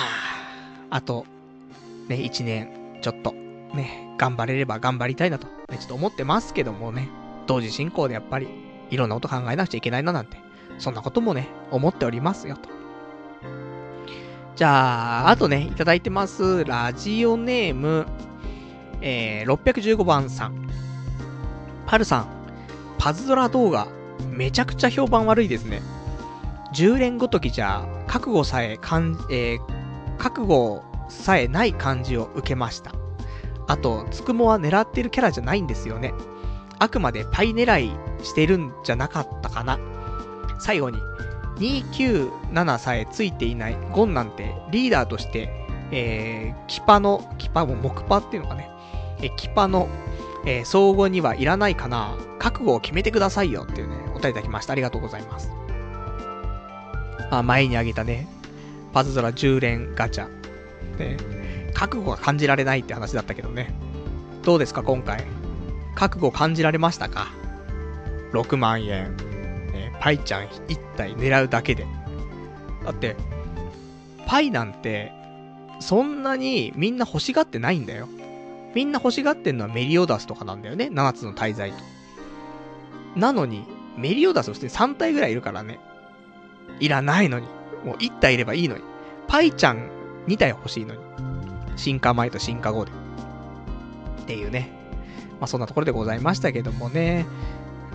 [0.89, 1.25] あと、
[2.07, 7.09] ね、1年ちょっと、ね、頑張れれば頑張りたいなと、ね、ちょっと思ってますけどもね、
[7.45, 8.47] 同時進行でやっぱり、
[8.89, 10.37] いろんなこと考えなくちゃいけないななんて、
[10.79, 12.69] そんなこともね、思っておりますよと。
[14.55, 16.65] じゃあ、あとね、いただいてます。
[16.65, 18.07] ラジオネーム、
[19.01, 20.67] えー、615番さん。
[21.85, 22.27] パルさん、
[22.97, 23.87] パズドラ動画、
[24.29, 25.81] めちゃくちゃ評判悪いですね。
[26.73, 32.91] 10連ごときじゃ、覚悟さえ、かん、えー、覚悟さえない感じを受けました。
[33.67, 36.13] あと、つくもは狙ってるキャラじゃないんですよね。
[36.79, 37.91] あくまでパイ狙い
[38.23, 39.79] してるんじゃなかったかな。
[40.59, 40.97] 最後に、
[41.57, 45.49] 297さえついていないゴンなんてリーダーとして、
[45.91, 48.69] えー、キパの、キパも木パっていうのかね。
[49.21, 49.87] え、キパの、
[50.45, 52.15] えー、総合にはいらないかな。
[52.39, 54.73] 覚悟を決めてくださいよっていうね、お便りいただきました。
[54.73, 55.51] ありがとうございます。
[57.29, 58.27] あ、前にあげたね、
[58.93, 60.27] パズドラ10連ガチャ。
[60.97, 61.17] ね、
[61.73, 63.73] 覚悟が感じられないって話だったけどね。
[64.43, 65.23] どうですか、今回？
[65.95, 67.27] 覚悟感じられましたか
[68.31, 69.15] ?6 万円。
[69.73, 71.85] ね、パイちゃん1体狙うだけで。
[72.85, 73.15] だって、
[74.25, 75.11] パイなんて、
[75.79, 78.07] そんなにみんな欲しがってないんだよ。
[78.73, 80.89] みんな欲しがってんのはメリオダスとかなんだよね。
[80.91, 81.77] 7つの大罪と。
[83.15, 83.65] なのに、
[83.97, 85.79] メリオダスとして3体ぐらいいるからね。
[86.79, 87.47] いらないのに。
[87.83, 88.83] もう1体いればいいのに。
[89.27, 89.89] パイちゃん
[90.27, 91.01] 2体欲しいのに。
[91.75, 92.91] 進化前と進化後で。
[94.21, 94.69] っていうね。
[95.39, 97.25] まあそんなところでございましたけどもね。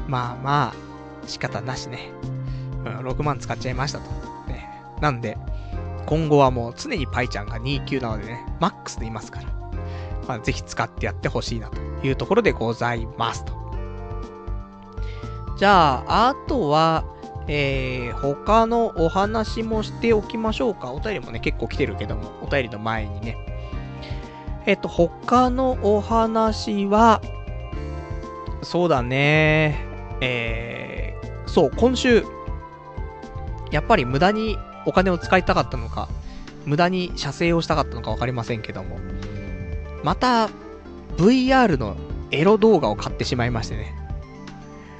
[0.09, 2.11] まあまあ、仕方なしね。
[2.85, 4.05] うん、6万使っちゃいましたと。
[4.49, 4.69] ね。
[5.01, 5.37] なんで、
[6.07, 9.47] 今後はもう常にパイちゃんが2級なのでね、マックスでいますから。
[10.27, 13.63] まあぜひ使ってやってほしいなというところでございますと。
[15.57, 17.05] じゃあ、あとは、
[17.49, 20.93] えー、他のお話もしておきましょうか。
[20.93, 23.37] お便りもね、結構来てるけども、お便りの前にね。
[24.65, 27.21] えっと、他のお話は、
[28.63, 29.85] そうだね、
[30.21, 32.25] えー、そう、今週、
[33.73, 34.57] やっぱり無駄に
[34.87, 36.09] お金を使いたかったのか、
[36.65, 38.99] 無駄に射精をしたかったのかわかりませんけども、
[40.05, 40.49] また、
[41.17, 41.97] VR の
[42.31, 43.95] エロ動画を買ってしまいましてね。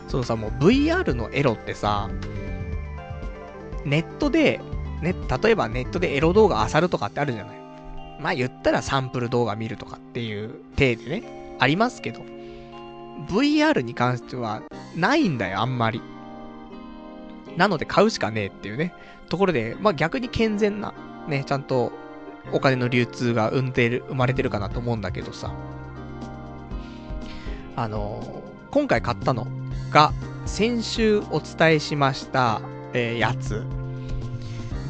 [0.09, 2.11] そのさ、もう VR のエロってさ、
[3.85, 4.61] ネットで、
[5.01, 7.63] ね、例えばネットでエロ動画漁るとかってあるじゃない。
[8.21, 12.21] まあ言ったらサンプル動画見るとかっていう体でね、ありますけど、
[13.29, 14.63] VR に関しては
[14.97, 16.01] ないんだよ、あんまり。
[17.57, 18.95] なので買うしかねえっていうね、
[19.29, 20.95] ところで、まあ逆に健全な、
[21.29, 21.93] ね、ちゃんと
[22.53, 25.53] お金の流通が生んでる、生まれてるかなと思うんだけどさ。
[27.75, 29.47] あの、今回買ったの
[29.93, 30.13] が、
[30.47, 32.61] 先週お伝えしました、
[32.93, 33.65] えー、やつ。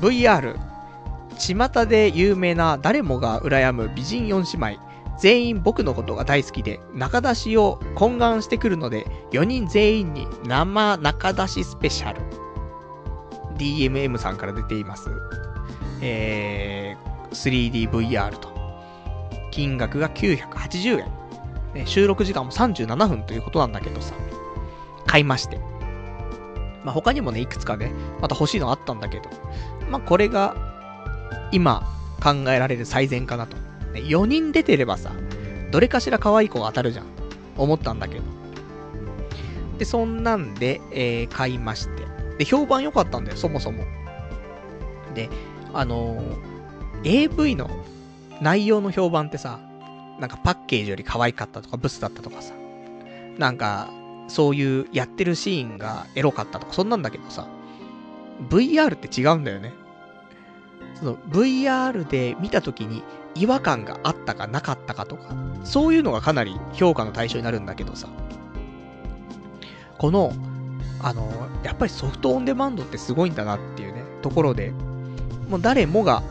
[0.00, 0.56] VR、
[1.38, 4.92] 巷で有名な誰もが羨む美人4姉妹。
[5.18, 12.20] 全員僕のことが大好きで、中出しを懇願してくるので、4人全員に生中出しスペシャル。
[13.56, 15.10] DMM さんから出ています。
[16.00, 18.50] えー、3DVR と。
[19.50, 21.06] 金額が980円。
[21.74, 24.14] ね、収録時間も37分ということなんだけどさ。
[25.12, 25.58] 買いまして。
[26.84, 29.28] まあ、他にもね、いくつかね、また欲しいのあったんだけど。
[29.90, 30.56] まあ、これが、
[31.52, 31.86] 今、
[32.22, 33.58] 考えられる最善かなと。
[33.92, 35.12] ね、4人出てればさ、
[35.70, 37.04] どれかしら可愛い子が当たるじゃん。
[37.58, 38.22] 思ったんだけど。
[39.76, 42.06] で、そんなんで、えー、買いまして。
[42.38, 43.84] で、評判良かったんだよ、そもそも。
[45.14, 45.28] で、
[45.74, 47.68] あのー、AV の
[48.40, 49.60] 内容の評判ってさ、
[50.18, 52.54] なんかパッケージより可愛かったとか、ブスだったとかさ、
[53.36, 53.90] なんか、
[54.32, 57.46] そういうやってるシーンがエロかったとか、そんなんだけどさ、
[58.48, 59.74] VR って違うんだよね。
[60.94, 63.02] その VR で見た時に
[63.34, 65.34] 違和感があったかなかったかとか、
[65.64, 68.08] そういうのがかなり評価の対象になるんだけどさ、
[69.98, 70.32] この、
[71.02, 71.28] あの、
[71.62, 74.72] やっぱりソフトオンデマンドってすごいんだなっていうね、ところで、
[75.50, 76.22] もう誰もが、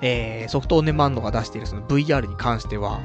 [0.00, 3.00] えー、ソフトオンデマンドが出しているその VR に関しては、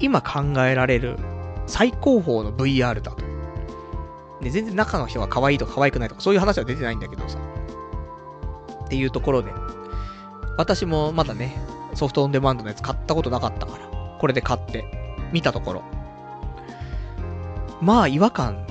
[0.00, 1.18] 今考えられる
[1.66, 3.29] 最高峰の VR だと。
[4.42, 7.38] で、全然中の人が可愛いとか可愛くないとかそういう話は出てないんだけどさ。
[8.84, 9.52] っていうところで、
[10.56, 11.56] 私もまだね、
[11.94, 13.88] ソフトオンデマンドのやつ買ったことなかったから、
[14.18, 14.84] これで買って、
[15.32, 15.82] 見たところ。
[17.80, 18.66] まあ、違和感、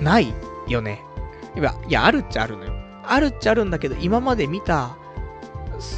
[0.00, 0.34] ない
[0.68, 1.00] よね。
[1.56, 2.72] いや、いや、あるっちゃあるのよ。
[3.06, 4.96] あるっちゃあるんだけど、今まで見た、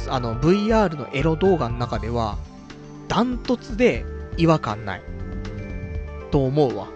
[0.09, 2.37] あの、VR のエロ動画の中では、
[3.07, 4.05] ダントツで
[4.37, 5.01] 違和感ない。
[6.31, 6.87] と思うわ。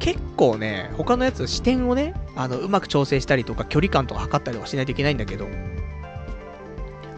[0.00, 5.46] 結構ね、他のやつ視点をね、あの、うまく調整したりとか、距離感とか測ったりとかしないといけないんだけど、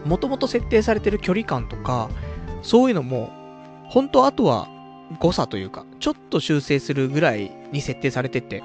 [0.04, 2.10] もともと設定されてる距離感とか、
[2.60, 3.30] そういうのも、
[3.88, 4.68] 本当あとは
[5.20, 8.56] 誤差というか、ちょっと修正するぐらいに設定されてて、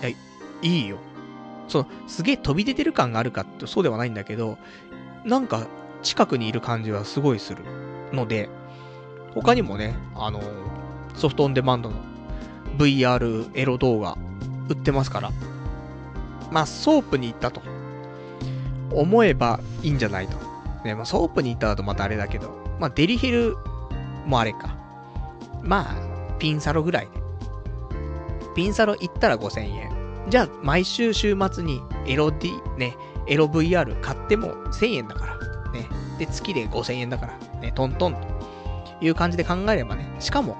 [0.00, 0.16] いや、い
[0.62, 0.98] いよ。
[1.66, 4.56] その、すげえ飛び出てる感があるかってそうではないんだけど、
[5.24, 5.66] なんか
[6.02, 7.64] 近くにいる感じはすごいする
[8.12, 8.48] ので、
[9.34, 10.40] 他にもね、あの
[11.14, 11.96] ソフトオンデマンドの
[12.76, 14.16] VR エロ動画
[14.68, 15.30] 売ってますから、
[16.50, 17.62] まあ、ソープに行ったと。
[18.94, 20.36] 思えばいいんじゃないと。
[20.84, 23.56] ね、まあ、ソープに行っただとまたあれだけど、まあ、デリヘル
[24.26, 24.76] もあれか。
[25.62, 27.12] まあ、ピンサロぐらいね。
[28.54, 29.90] ピンサロ行ったら5000円。
[30.28, 32.96] じゃあ、毎週週末にエロ D、ね、
[33.26, 35.38] エロ VR 買っても1000円だから。
[35.72, 35.88] ね。
[36.18, 37.60] で、月で5000円だから。
[37.60, 40.14] ね、トントンという感じで考えればね。
[40.20, 40.56] しかも、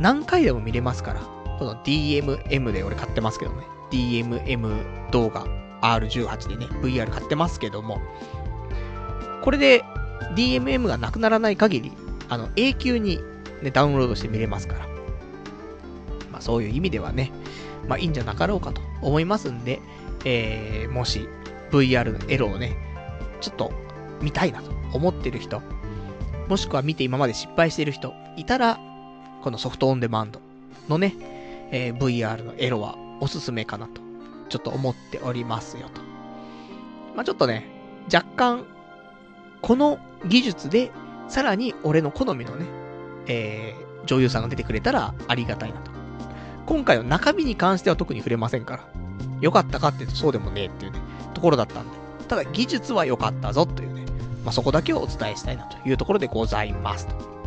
[0.00, 1.20] 何回でも見れますから。
[1.58, 3.64] この DMM で俺買ってますけどね。
[3.90, 5.46] DMM 動画
[5.82, 8.00] R18 でね、VR 買ってますけども、
[9.42, 9.84] これで
[10.34, 11.92] DMM がなくならない限り、
[12.28, 13.20] あの、永久に
[13.62, 14.86] ね、ダウンロードして見れますから。
[16.32, 17.30] まあそういう意味ではね、
[17.86, 19.80] まあいいんじゃなかろうかと思いますんで、
[20.24, 21.28] えー、もし
[21.70, 22.76] VR のエロをね、
[23.40, 23.72] ちょっと
[24.20, 25.62] 見たいなと思ってる人、
[26.48, 28.78] もしくは見て今まで失敗してる人いたら、
[29.44, 30.40] このソフトオンデマンド
[30.88, 31.14] のね、
[31.70, 34.00] えー、VR のエロはおすすめかなと、
[34.48, 36.00] ちょっと思っておりますよと。
[37.14, 37.68] まあ、ちょっとね、
[38.06, 38.64] 若干、
[39.60, 40.90] この技術で、
[41.28, 42.64] さらに俺の好みのね、
[43.26, 45.90] えー、女優さんが出てくれたらありがたいなと。
[46.64, 48.88] 今回の中身に関しては特に触れませんから。
[49.42, 51.00] 良かったかっていうとそうでもねえっていうね、
[51.34, 51.98] ところだったんで。
[52.28, 54.06] ただ技術は良かったぞというね、
[54.42, 57.43] まあ、そこだけをお伝えしたいなというところでございますと。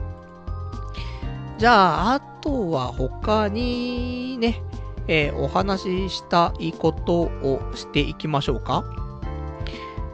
[1.58, 4.62] じゃあ、あとは他にね、
[5.08, 8.84] えー、お話ししたいことをしていきましょうか。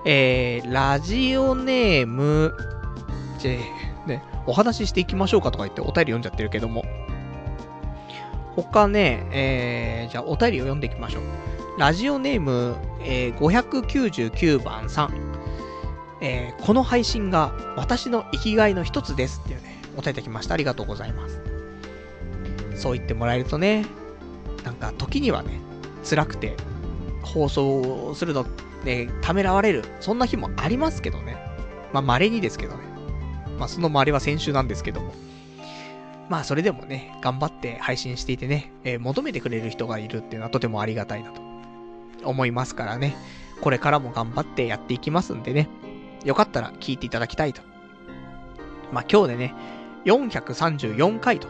[0.05, 2.53] えー、ラジオネーム、
[3.39, 6.85] じゃね、お話ししていきましょうかとか言ってお便り読んじゃってるけども。
[8.55, 11.23] 他ね、えー、じゃあお便りを読んでいきましょう。
[11.77, 15.13] ラジオネーム、えー、599番さん。
[16.21, 20.53] えー、この配信が私の生きがいの一つですっていうね、お便りいただきました。
[20.53, 21.39] ありがとうございます。
[22.75, 23.85] そう言ってもらえるとね、
[24.63, 25.59] なんか時にはね、
[26.07, 26.55] 辛くて、
[27.21, 28.45] 放送するの
[28.83, 31.37] ね、ためらわれる、そんな日もありますけどね。
[31.93, 32.79] まあ、稀にですけどね。
[33.57, 35.13] まあ、その周りは先週なんですけども。
[36.29, 41.41] まあ、それでもね、頑張って配信していてね、えー、求めてくれる人がいるっていうのはとてもありがたいなと
[42.23, 43.15] 思いますからね。
[43.61, 45.69] これからも頑張ってやっていきますんでね。
[46.25, 47.61] よかったら聞いていただきたいと。
[48.91, 49.53] まあ今日でね、
[50.05, 51.47] 434回と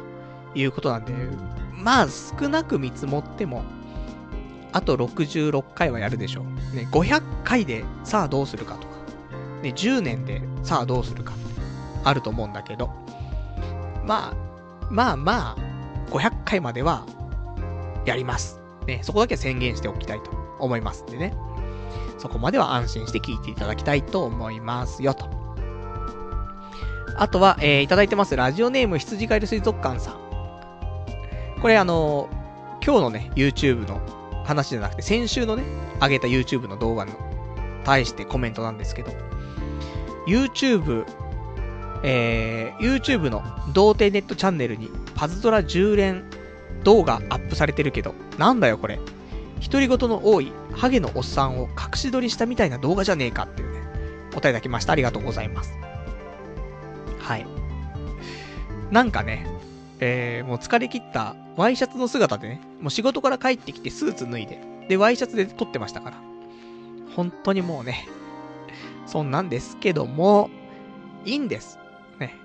[0.56, 1.14] いうことなんで、
[1.72, 3.64] まあ少なく見積もっても、
[4.72, 6.76] あと66回はやるでしょう。
[6.76, 8.96] ね、500回でさあどうするかとか、
[9.62, 11.34] ね、10年でさあどうするか
[12.04, 12.90] あると思うんだけど、
[14.06, 14.36] まあ、
[14.90, 15.58] まあまあ、
[16.10, 17.06] 500回までは
[18.06, 18.60] やります。
[18.88, 21.34] ね、そこだけ宣言しておきたいと思いますんでね。
[22.18, 25.43] そこまでは安心して聞いていただきたいと思いますよと。
[27.16, 28.36] あとは、えー、いただいてます。
[28.36, 30.18] ラジオネーム羊飼い水族館さん。
[31.62, 34.02] これあのー、今日のね、YouTube の
[34.44, 35.64] 話じゃなくて、先週のね、
[36.02, 37.14] 上げた YouTube の動画の
[37.84, 39.12] 対してコメントなんですけど、
[40.28, 41.06] YouTube、
[42.04, 43.42] えー、YouTube の
[43.74, 46.26] 童貞ネットチャンネルにパズドラ10連
[46.84, 49.00] 動画アップされてるけど、なんだよこれ。
[49.62, 53.80] 独り言の多いハゲのおっさんを隠し撮りしたみたいな動画じゃねえかっていうね、
[54.32, 54.92] お答えいただきました。
[54.92, 55.93] ありがとうございます。
[57.24, 57.46] はい。
[58.92, 59.48] なんかね、
[60.00, 64.60] えー、もう疲れ切ったワイシャツの姿でね、もう仕事から帰ってきてスーツ脱いで、
[64.90, 66.18] で、ワイシャツで撮ってましたから。
[67.16, 68.08] 本当にもうね、
[69.06, 70.50] そんなんですけども、
[71.26, 71.80] いいんです。
[72.20, 72.36] ね。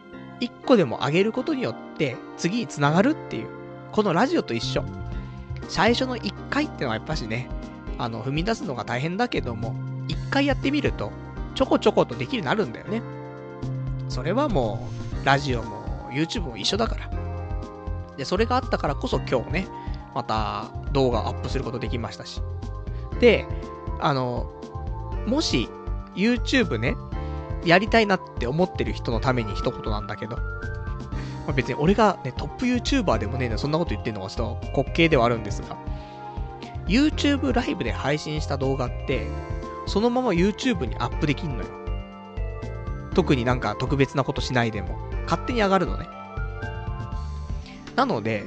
[0.40, 3.48] 一個でも上げることによって、次に繋がるっていう。
[3.90, 4.84] このラジオと一緒。
[5.68, 7.48] 最初の1回ってのはやっぱしね、
[7.98, 9.74] あの、踏み出すのが大変だけども、
[10.09, 11.10] 1回やってみると、
[11.55, 13.02] ちょこちょことできるようになるんだよね。
[14.09, 14.89] それはも
[15.22, 17.10] う、ラジオも YouTube も一緒だから。
[18.16, 19.68] で、それがあったからこそ今日ね、
[20.14, 22.40] また動画をアップすることできましたし。
[23.20, 23.47] で、
[24.01, 24.51] あの、
[25.26, 25.68] もし
[26.14, 26.97] YouTube ね、
[27.64, 30.43] やりたいなって思ってる人のために一言なんだけど、ま
[31.51, 35.76] あ、別に俺がね、トップ YouTuber でもねえそんなこと言ってんのがちょっと滑稽ではあるんですが、
[36.86, 39.26] YouTube ライブで配信した動画って、
[39.86, 41.70] そのまま YouTube にアップできんのよ。
[43.19, 46.07] 特になんか特別なことしないでも、勝手に上がるのね。
[47.97, 48.45] なので、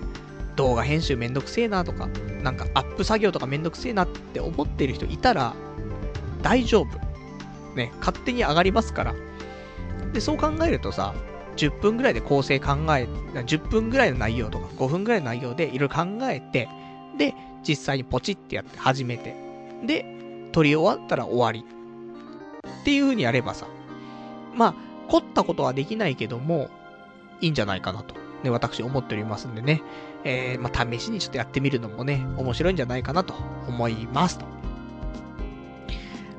[0.55, 2.07] 動画編集めんどくせえなとか、
[2.41, 5.53] なんかアップ作業とかめんどくせえなって思ってる人いたら、
[6.41, 6.97] 大丈夫。
[7.75, 9.13] ね、勝手に上がりますから。
[10.13, 11.13] で、そう考えるとさ、
[11.57, 12.67] 10分ぐらいで構成考
[12.97, 16.69] え、10分ぐらいの内容とか5分ぐらいの内容でいろいろ考えて、
[17.17, 17.35] で、
[17.67, 19.35] 実際にポチってやって始めて、
[19.85, 20.05] で、
[20.53, 21.65] 撮り終わったら終わり。
[22.81, 23.67] っていう風にやればさ、
[24.55, 24.73] まあ、
[25.09, 26.69] 凝ったことはできないけども、
[27.41, 29.81] いいんじゃないかなと、ね、私思っておりますんでね、
[30.23, 33.33] えー、まあ、試しにちょっとやってみるのもね、面白いんじゃないかなと
[33.67, 34.45] 思いますと。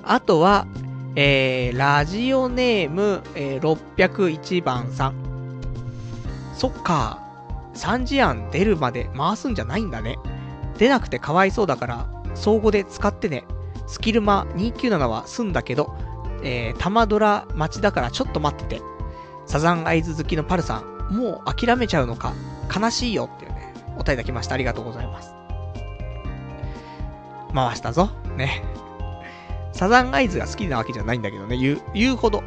[0.04, 0.66] あとは、
[1.14, 3.76] えー、ラジオネーム、えー、
[4.06, 5.14] 601番さん。
[6.56, 7.20] そっか。
[7.74, 10.18] 3時案出るまで回すんじゃないんだね。
[10.78, 13.44] 出なくてかわいそうだから、相互で使ってね。
[13.86, 15.94] スキルマ297は済んだけど、
[16.42, 18.82] えー、玉ドラ待ちだからちょっと待ってて。
[19.44, 22.32] サザンアイズ好きのパルさん、もう諦めちゃうのか？
[22.74, 24.54] 悲しいよっていうね、お便りいきました。
[24.54, 25.34] ありがとうございます。
[27.52, 28.10] 回したぞ。
[28.36, 28.62] ね。
[29.72, 32.42] サザンアイズが好きなわけじゃないんだけどね、言う、言うほど。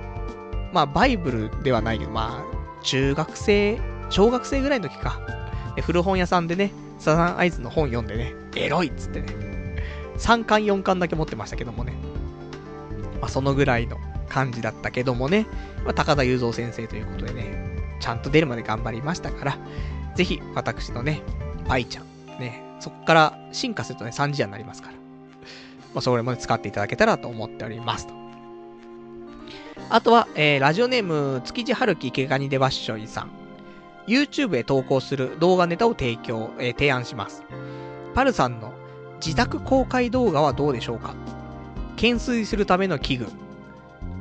[0.74, 5.20] まあ、バイブルではないけど、まあ、中学生、小学生ぐらいの時か。
[5.82, 9.28] 古本屋さんでね、サザンアイズの本読んでね、エロいっつってね。
[10.18, 11.94] 3巻4巻だけ持ってましたけどもね。
[13.26, 13.98] まあ、そのぐらいの
[14.30, 15.48] 感じだったけどもね。
[15.84, 17.58] まあ、高田雄三先生ということでね、
[18.00, 19.58] ちゃんと出るまで頑張りましたから、
[20.14, 21.24] ぜひ、私のね、
[21.68, 22.06] 愛ちゃん、
[22.40, 24.94] ね、そこから進化するとね、3時夜になりますから。
[24.94, 25.00] ま
[26.00, 28.14] あ、それも、ね、使っていただけたらと思っておりますと。
[29.90, 33.32] あとは、えー、ラジオネーム、築地春樹池上でわっしょいさん。
[34.06, 37.42] YouTube へ投稿する動画ネタを提供、えー、提案します。
[38.14, 38.72] パルさんの
[39.16, 41.16] 自宅公開動画はどうでしょうか？
[41.96, 43.28] 懸垂するための器具、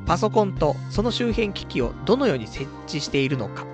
[0.05, 3.65] パソコンとその周辺機器をどのように設置しているのか、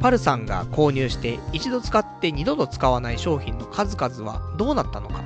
[0.00, 5.22] パルさんが購入して一度使って二度と使わない商品の数々はどうなったのか。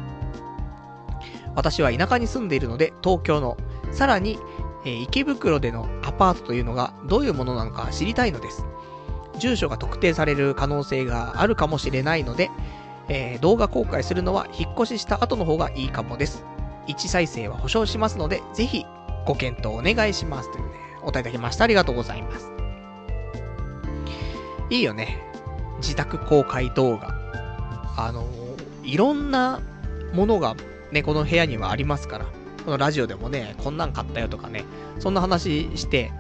[1.55, 3.57] 私は田舎に住んでいるので東京の、
[3.91, 4.39] さらに、
[4.85, 8.65] えー、池袋でのアパートというのがどういうものなのか知りたいのです。
[9.39, 12.51] 住所が特定される可能性があるかもしれないので、
[13.09, 16.45] えー、動画公開するのは引っ越しした後の方がいいかもです。
[16.89, 18.85] 1再生は保証しますので、ぜひ
[19.27, 20.53] ご検討お願いします。
[20.53, 20.71] というね、
[21.03, 21.65] お答えいただきました。
[21.65, 22.51] ありがとうございます。
[24.71, 25.23] いいよね。
[25.79, 27.15] 自宅公開動画。
[27.97, 28.27] あの、
[28.83, 29.61] いろんな
[30.15, 30.57] ものが
[30.93, 32.27] ね、この部屋にはありますから。
[32.65, 34.65] このラジオでもね、こんなん買ったよとかね、
[35.01, 36.13] そんな話して、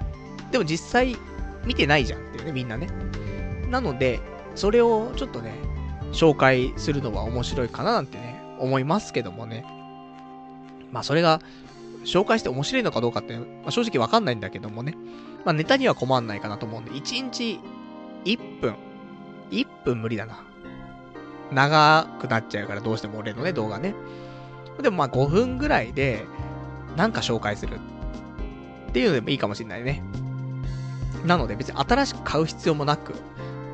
[0.50, 1.16] でも実際
[1.64, 2.88] 見てないじゃんっていうね、みんなね。
[3.70, 4.20] なので、
[4.54, 5.54] それをちょっとね、
[6.12, 9.64] 紹介するのは面白いかななんてね、思いますけどもね。
[10.92, 11.40] まあそれが、
[12.04, 14.94] 紹介して面白いのかどうかって、まあ、正直わかんないんだけどもね。
[15.44, 17.60] まあネタには困んないかなと思うんで、1日
[18.24, 18.76] 1分。
[19.50, 20.44] 1分無理だな。
[21.52, 23.94] 長くなっちゃうからどうしても俺のね、動画ね。
[24.80, 26.24] でもまあ5分ぐらいで、
[26.96, 27.78] なんか紹介する。
[28.88, 30.02] っていうのでもいいかもしんないね。
[31.24, 33.14] なので別に新しく買う必要もなく、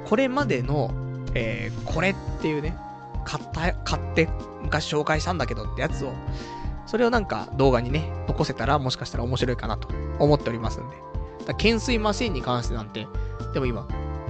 [0.04, 0.90] これまでの、
[1.34, 2.76] えー、これっていうね、
[3.24, 4.28] 買った、買って
[4.62, 6.12] 昔紹介したんだけどってやつを、
[6.88, 9.88] それをなんか動画にね、残せたらもしかしたら面白いかなと
[10.18, 10.96] 思っておりますんで。
[11.46, 13.06] だ懸垂マシンに関してなんて、
[13.52, 13.86] でも今、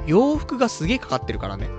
[0.06, 1.70] 洋服がすげえかかってるからね。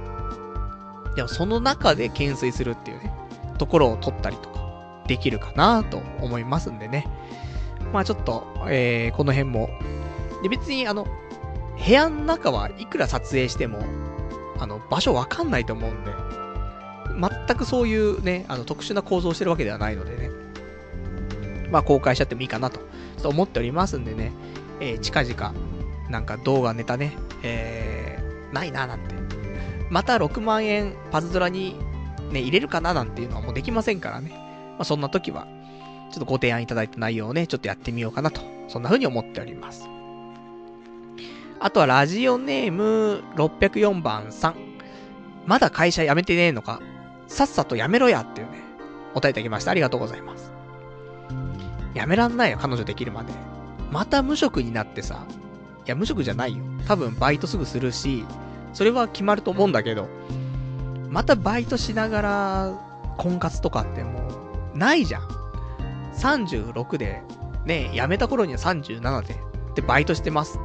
[1.17, 3.13] でもその中で懸垂するっていうね、
[3.57, 7.07] ところを撮ったりとか、できるかなと思いますんでね。
[7.91, 9.69] まあちょっと、えー、この辺も。
[10.43, 11.05] で、別にあの、
[11.85, 13.79] 部屋の中はいくら撮影しても、
[14.57, 16.11] あの、場所わかんないと思うんで、
[17.47, 20.48] 全くそういうね、あの、特殊な構造をしてるわけではないのでね。
[21.71, 22.79] まあ公開しちゃってもいいかなと、
[23.21, 24.31] と思っておりますんでね、
[24.79, 25.53] えー、近々、
[26.09, 27.13] なんか動画ネタね、
[27.43, 29.15] えー、ないななんて。
[29.89, 31.75] また6万円パズドラに
[32.31, 34.29] ね、入れるかななんていうのはもうできませんからね。
[34.29, 35.47] まあ、そんな時は、
[36.11, 39.89] ちょっとご提案いただいた内容をね、ちょっとやってみようかなと、そんな風に思っております。
[41.59, 44.55] あとはラジオネーム604番さん。
[45.45, 46.79] まだ会社辞めてねえのか
[47.27, 48.61] さっさと辞めろやっていうね、
[49.11, 49.71] お答えいただきました。
[49.71, 50.48] ありがとうございます。
[51.95, 53.33] 辞めらんないよ、彼女できるまで。
[53.91, 55.25] また無職になってさ、
[55.85, 56.63] いや、無職じゃないよ。
[56.87, 58.25] 多分バイトすぐするし、
[58.73, 60.07] それは決まると思うんだけど、
[61.09, 62.71] またバイトしながら、
[63.17, 64.19] 婚活とかっても
[64.73, 65.21] う、ないじゃん。
[66.15, 67.23] 36で、
[67.65, 69.35] ね、辞めた頃には37で、
[69.75, 70.59] で、バイトしてます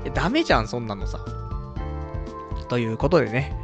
[0.00, 0.10] って。
[0.10, 1.18] ダメじゃん、そんなのさ。
[2.68, 3.56] ということでね。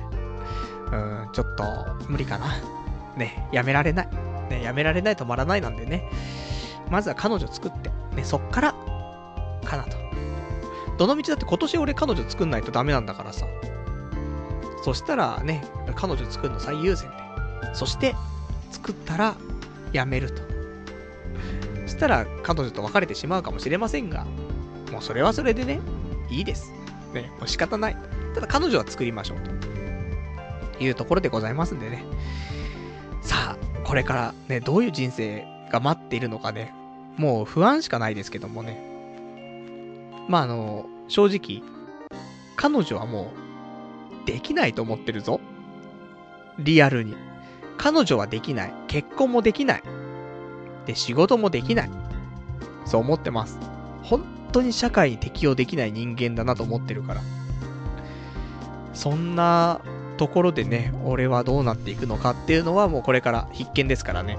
[0.92, 1.64] うん、ちょっと、
[2.08, 2.46] 無理かな。
[3.16, 4.31] ね、やめられない。
[4.52, 6.08] ね、やめられない止まらないなんでね。
[6.90, 8.74] まずは彼女作って、ね、そっから、
[9.64, 9.96] かなと。
[10.98, 13.46] どの道だって今年俺彼女作んないとダメなんだからさ。
[14.84, 15.64] そしたらね、
[15.94, 17.16] 彼女作るの最優先で。
[17.74, 18.14] そして、
[18.70, 19.36] 作ったら、
[19.92, 20.42] 辞めると。
[21.86, 24.26] そしたら、彼女と別れてしまうかもしれませんが、
[24.90, 25.80] もうそれはそれでね、
[26.30, 26.72] いいです。
[27.14, 27.96] ね、もう仕方ない。
[28.34, 29.72] ただ彼女は作りましょうと。
[30.82, 32.04] いうところでございますんでね。
[33.22, 36.72] さあ、これからね、どういう人生が待っているのかね、
[37.16, 38.82] もう不安しかないですけどもね。
[40.28, 41.62] まあ、あの、正直、
[42.56, 43.32] 彼女はも
[44.24, 45.40] う、できないと思ってるぞ。
[46.58, 47.16] リアルに。
[47.76, 48.74] 彼女はできない。
[48.86, 49.82] 結婚もできない。
[50.86, 51.90] で、仕事もできない。
[52.84, 53.58] そう思ってます。
[54.02, 57.20] 本当に社会に適応できない人間だなと思ってるから。
[58.94, 59.80] そんな
[60.22, 64.38] ところでね、俺はどうなっていくのかっていうのはもうこれから必見ですからね。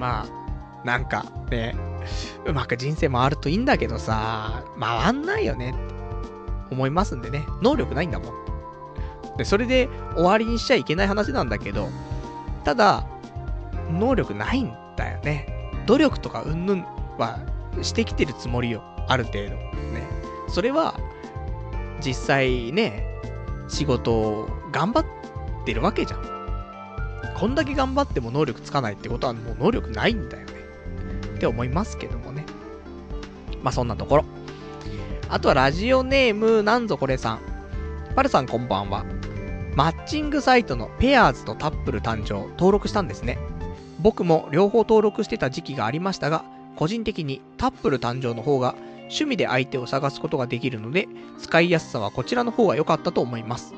[0.00, 1.76] まあ、なんかね、
[2.46, 5.74] うまく人生回るといいんだけどさ、回んないよね
[6.70, 7.44] 思いますんでね。
[7.60, 9.36] 能力ないんだもん。
[9.36, 11.90] で、それで終わりにしちゃいけない話なんだけど、
[12.64, 13.04] ただ、
[13.90, 15.46] 能力ないんだよね。
[15.84, 16.86] 努力とかうんぬん
[17.18, 17.38] は
[17.82, 18.82] してきてるつもりよ。
[19.08, 19.50] ある程度。
[19.50, 20.08] ね。
[20.48, 20.98] それは、
[22.00, 23.13] 実際ね、
[23.68, 25.04] 仕事を頑張っ
[25.64, 26.34] てるわけじゃん。
[27.36, 30.52] こんだけ頑張っても能力つかないってことはもう能力ないんだよね。
[31.36, 32.44] って思いますけどもね。
[33.62, 34.24] まあそんなところ。
[35.28, 37.40] あとはラジオネームなんぞこれさん。
[38.14, 39.04] パルさんこんばんは。
[39.74, 43.38] マッチングサイトのペアーズとタップル誕生登録したんですね。
[43.98, 46.44] 僕も両方登録してた時期がありましたが、
[46.76, 48.76] 個人的にタップル誕生の方が
[49.14, 51.08] 趣味で相手を探すことができるので、
[51.38, 53.72] 使いやすさはこちらの方が良かったと思います。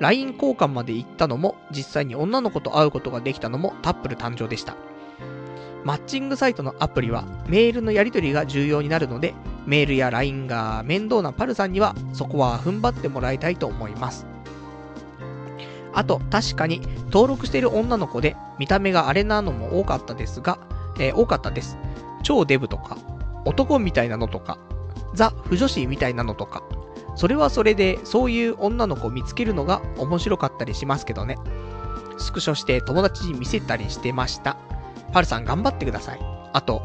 [0.00, 4.76] LINE 交換まで行ったのも、実際に女の子と会うことができたのもタップル誕生でした。
[5.84, 9.34] マッチングサイトのアプリはメールのやり取りが重要になるので、
[9.66, 14.26] メールや LINE が面倒なパルさんにはそこは踏ん張ってもらいたいと思います。
[15.92, 20.58] あと、確かに登録している女の子で見た目があれなのも多かったですが、
[20.98, 21.76] えー、多かったです。
[22.22, 22.96] 超デブとか、
[23.44, 24.58] 男みたいなのとか、
[25.18, 26.62] ザ・不女子みたいなのとか、
[27.16, 31.36] それはそれでそういう女の子を見つけるのが面白かったりしますけどね。
[32.16, 34.56] スクショして友達に見せたりしてました。
[35.12, 36.20] パルさん頑張ってください。
[36.52, 36.82] あと、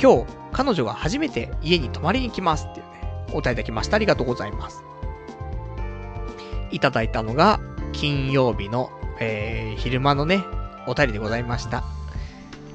[0.00, 3.96] 今日、彼女が初めて家に泊まりに来ますっていうね、お答えいただきました。
[3.96, 4.82] ありがとうございます。
[6.70, 7.60] いただいたのが、
[7.92, 10.44] 金曜日の、えー、昼間のね、
[10.86, 11.84] お便りでございました。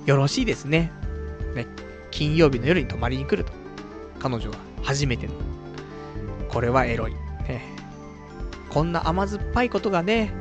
[0.06, 0.92] よろしいですね。
[1.56, 1.66] ね、
[2.12, 3.65] 金曜日の夜に泊まりに来ると。
[4.26, 5.34] 彼女が初めての。
[6.50, 7.14] これはエロい。
[7.14, 7.62] ね、
[8.72, 10.34] こんな甘酸っぱいことがね、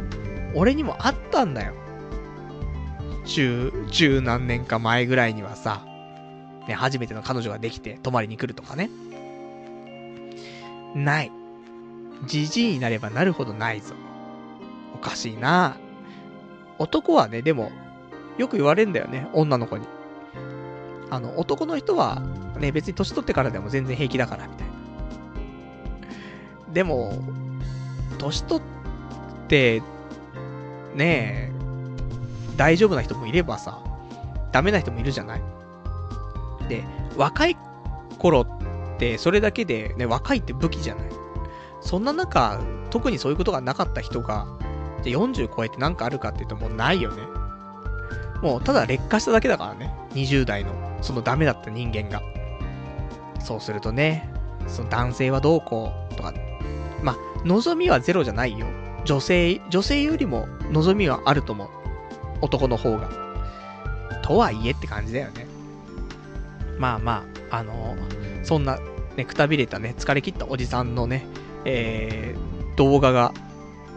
[0.55, 1.75] 俺にもあったんだよ。
[3.27, 5.85] 十、十何年か前ぐらいにはさ、
[6.67, 8.89] ね、初めての彼女ができて泊まりに来るとかね。
[10.95, 11.33] ない。
[12.25, 13.95] じじいになればなるほどないぞ。
[14.95, 15.77] おかしいな
[16.79, 17.71] 男はね、でも、
[18.39, 19.87] よく言われるんだよね、女の子に。
[21.11, 22.23] あの、男の人は、
[22.59, 24.73] ね、別に年取ってからでも全然平気だから、みたいな。
[26.73, 27.13] でも、
[28.19, 29.83] 年取って、
[30.95, 31.53] ねえ、
[32.57, 33.79] 大丈夫な人もいればさ、
[34.53, 35.43] ダメな人もいるじゃない。
[36.69, 36.85] で、
[37.17, 37.57] 若い
[38.19, 41.05] 頃ってそれだけでね、若いって武器じゃない。
[41.81, 42.61] そんな中、
[42.91, 44.47] 特にそういうことがなかった人が、
[45.03, 47.23] じゃ40超えてなんかあるかって言うともうないよね。
[48.43, 49.95] もうただ劣化しただけだからね。
[50.13, 50.73] 20代の、
[51.03, 52.23] そのダメだった人間が。
[53.45, 54.29] そうするとね、
[54.67, 56.33] その男性はどうこうとか、
[57.03, 58.67] まあ、望みはゼロじゃないよ。
[59.05, 61.69] 女性、女性よりも望みはあると思う。
[62.41, 63.11] 男の方が。
[64.23, 65.47] とはいえって感じだよね。
[66.79, 68.79] まあまあ、あのー、そんな、
[69.17, 71.27] ね、くたびれたね、疲れ切ったおじさんのね、
[71.67, 73.35] えー、動画が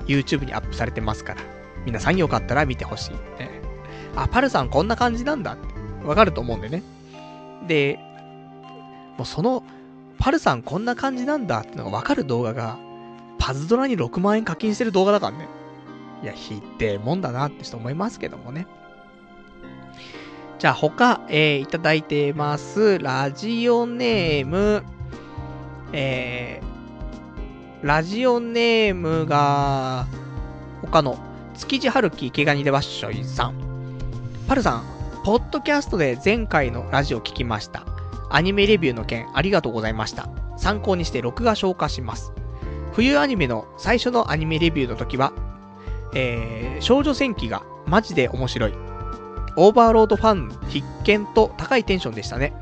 [0.08, 1.42] YouTube にアップされてますから、
[1.86, 3.50] 皆さんよかったら見てほしい、ね。
[4.18, 6.84] あ、パルさんこんな感じなんだって、わかると思うんでね。
[7.66, 8.00] で、
[9.18, 9.64] もうその、
[10.20, 12.78] パルさんこんな感じなんだってのがわかる動画が、
[13.40, 15.48] パズドラに6万円課金してる動画だからね。
[16.24, 18.68] いや、ひってえもんだなって人思いますけどもね。
[20.60, 22.98] じゃあ他、えー、いただいてます。
[23.00, 24.84] ラジオネーム、
[25.94, 30.08] えー、ラジオネームが、
[30.82, 31.20] 他の、
[31.56, 33.56] 築地春樹池ガニでわっしょいさん。
[34.48, 34.84] パルさん、
[35.24, 37.97] ポッドキャストで前回のラジオ聞きました。
[38.30, 40.30] アニメレビューの件ありがとうございました。
[40.58, 42.34] 参考にして録画消化します。
[42.94, 45.34] 冬アニメの最初のアニメレビューの時は、
[46.14, 48.74] えー、少女戦記がマジで面白い。
[49.56, 52.54] オーバーロードファン必見と高いテンションでしたね。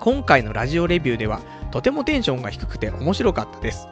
[0.00, 3.86] 今回のラジオレビューではとてもテンションが低くて面白かったです。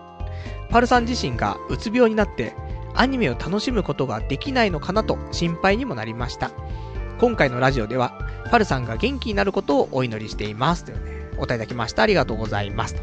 [0.70, 2.55] パルさん自身がうつ病になって
[2.95, 6.51] アニメを楽しむことができないのかなと心配にもなりました。
[7.20, 8.14] 今回のラジオでは
[8.51, 10.86] パルさんが元気になることをお祈りしています。
[10.86, 12.02] というね、お答えいただきました。
[12.02, 12.97] ありがとうございます。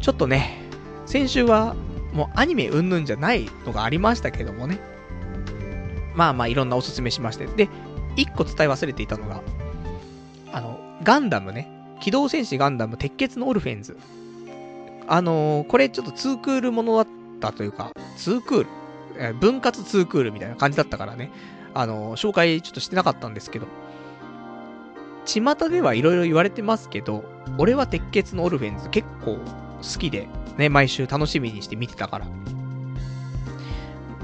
[0.00, 0.62] ちょっとね、
[1.04, 1.74] 先週は
[2.12, 4.78] もうアニメうんぬんじゃないのがありましたけどもね。
[6.14, 7.46] まあまあいろんなおすすめしまして。
[7.46, 7.68] で、
[8.14, 9.42] 一個伝え忘れていたのが、
[10.52, 11.68] あの、ガンダムね。
[12.00, 13.96] 機動戦士ガンダム鉄血のオルフェンズ。
[15.08, 17.06] あのー、これちょっとツークールものだっ
[17.40, 21.32] たというか、ツークール、分割ツークールみたいな感じだったからね。
[21.74, 23.66] あの、紹介ちょっとしてなかったんですけど。
[25.24, 27.24] 巷ではいろいろ言われてますけど、
[27.58, 32.26] 俺は鉄血のオルフェンズ結構好きで、ね、毎週楽しみにして見てたから。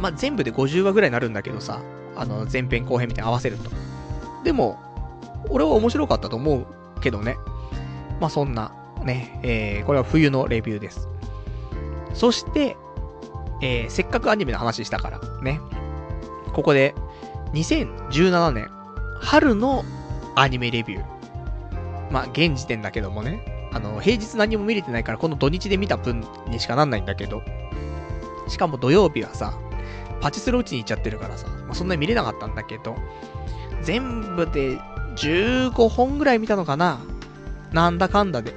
[0.01, 1.81] まあ、全部で50話ぐらいになるんだけどさ、
[2.17, 3.71] あの、前編後編みたいに合わせると。
[4.45, 4.79] でも、
[5.51, 6.67] 俺は面白かったと思う
[7.01, 7.37] けどね。
[8.21, 8.73] まあ、そんな、
[9.05, 11.09] ね、えー、これは冬のレビューです。
[12.15, 12.77] そして、
[13.61, 15.61] えー、せっかくアニメの話したから、ね。
[16.53, 16.95] ここで、
[17.53, 18.71] 2017年、
[19.21, 19.85] 春の
[20.35, 22.13] アニメレビュー。
[22.13, 23.71] まあ、現時点だけどもね。
[23.73, 27.43] あの、平日何も見れてないから、この土日で見た分にしかなんないんだけど、
[28.49, 29.59] しかも土曜日はさ、
[30.21, 32.97] パチスロ打ちに行っちゃってるからさ、まあ、そんなに見れなかったんだけど、
[33.83, 34.79] 全部で
[35.17, 36.99] 15本ぐらい見たのかな
[37.73, 38.55] なんだかんだで。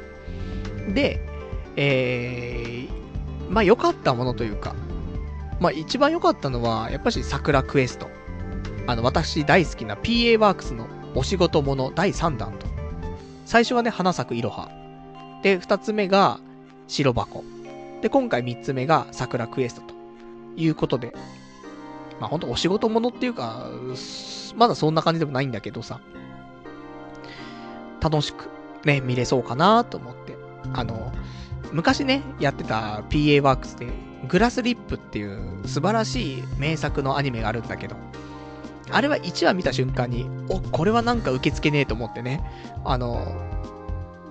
[0.94, 1.28] で、
[1.76, 4.76] えー、まあ良かったものというか、
[5.60, 8.10] まあ一番良かったのは、やっぱし桜クエスト。
[8.92, 10.86] あの、私大好きな PA ワークスの
[11.16, 12.68] お仕事もの第3弾と。
[13.46, 14.70] 最初はね、花咲くいろは。
[15.44, 16.42] で、二つ目が
[16.90, 17.46] 白箱。
[18.02, 19.94] で、今回三つ目が桜クエストと
[20.58, 21.14] いうことで。
[22.20, 23.66] まあほんとお仕事ものっていうか、
[24.58, 26.02] まだそんな感じでもないんだけどさ。
[28.02, 28.50] 楽しく
[28.84, 30.36] ね、見れそうかなと思って。
[30.74, 31.14] あの、
[31.72, 33.88] 昔ね、やってた PA ワークスで、
[34.28, 37.96] グラスリップっていう素晴らしい名作のアニメがあるんだけど、
[38.92, 42.44] あれは1話見た瞬間に、お、これはなんか受け付けねえと思ってね、
[42.84, 43.26] あの、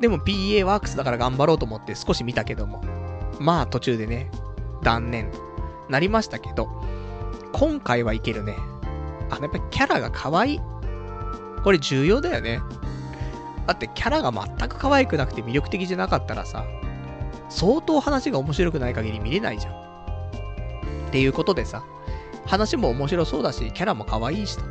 [0.01, 2.83] でも PA ワークスだから頑張ろうと思って少し見たけども、
[3.39, 4.31] まあ途中でね、
[4.83, 5.31] 断念
[5.89, 6.69] なりましたけど、
[7.53, 8.57] 今回はいけるね。
[9.31, 10.61] あの、やっぱキャラが可愛い。
[11.63, 12.61] これ重要だよね。
[13.67, 16.65] だってキャラが全く可愛くなくて魅力的じゃなかったらさ、
[17.49, 19.75] 相当話が面白くない限り見れないじゃん。
[21.09, 21.85] っていうことでさ、
[22.47, 24.65] 話も面白そうだし、キャラも可愛いし、と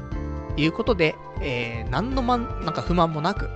[0.58, 3.50] いうことで、えー、何のまん、なんか不満もなく、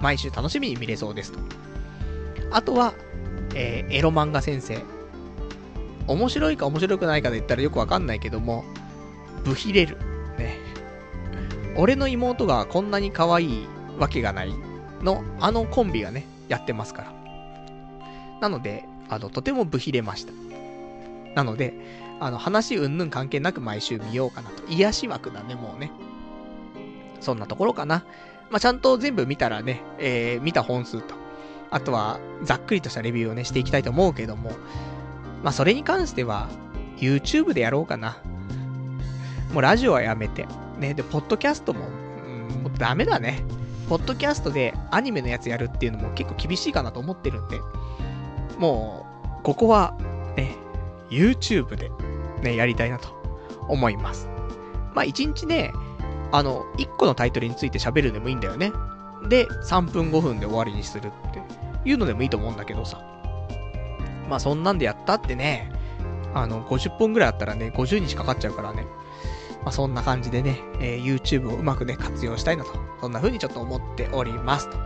[0.00, 1.38] 毎週楽しみに見れそうですと。
[2.50, 2.94] あとは、
[3.54, 4.82] えー、エロ漫画先生。
[6.06, 8.64] 面白いか面白くないかで言ったらよくわかんないけども、
[9.44, 9.98] ブヒレる。
[10.38, 10.58] ね。
[11.76, 13.68] 俺の妹がこんなに可愛い
[13.98, 14.54] わけがない
[15.02, 17.12] の、あのコンビがね、やってますから。
[18.40, 20.32] なので、あの、とてもブヒれました。
[21.34, 21.74] なので、
[22.20, 24.66] あの、話うんぬん関係なく毎週見ようかなと。
[24.68, 25.90] 癒し枠だね、もうね。
[27.20, 28.04] そんなところかな。
[28.50, 31.14] まあ、ちゃんと全部見たらね、えー、見た本数と、
[31.70, 34.52] あとは、ざっくりとしたレビューをね、していきたいと思うけども、
[35.42, 36.48] まあ、それに関しては、
[36.96, 38.18] YouTube でやろうかな。
[39.52, 40.46] もうラジオはやめて。
[40.78, 43.42] ね、で、ポッドキャストも、うん、もうダメだね。
[43.88, 47.58] ポッドキャストでアニメのやつやるっていうのも結構厳しいかなと思ってるんで、
[48.58, 49.06] も
[49.40, 49.96] う、ここは、
[50.36, 50.56] ね、
[51.10, 51.90] YouTube で、
[52.42, 53.08] ね、やりたいなと
[53.68, 54.28] 思います。
[54.94, 55.72] まあ、1日ね、
[56.32, 58.72] あの、1個のタイトルについて喋るでもいいんだよね。
[59.28, 61.42] で、3分5分で終わりにするって
[61.88, 63.02] いうのでもいいと思うんだけどさ。
[64.28, 65.72] まあ、そんなんでやったってね、
[66.34, 68.86] あの、50本ぐらいあったらね、50日かかっちゃうからね。
[69.62, 72.70] まあ、そんな感じでね、えー、YouTube をうまくね、活用したいなと。
[73.00, 74.76] そんな風にちょっと思っておりますと。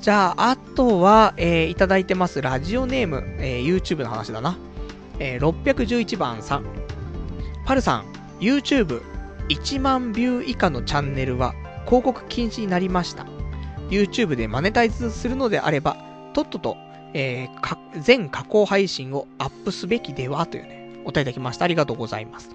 [0.00, 4.56] じゃあ、あとは、えー、いただいてますラジオネーム、えー、YouTube の話だな。
[5.18, 6.64] えー、611番さん。
[7.64, 8.04] パルさん、
[8.40, 9.02] YouTube、
[9.48, 11.54] 1万ビュー以下のチャンネルは
[11.86, 13.26] 広告禁止になりました。
[13.90, 15.96] YouTube でマネタイズするのであれば、
[16.34, 16.76] とっとと、
[17.14, 21.64] えー、全加工配信をアップすべきではというね、お答えいただきました。
[21.64, 22.50] ありがとうございます。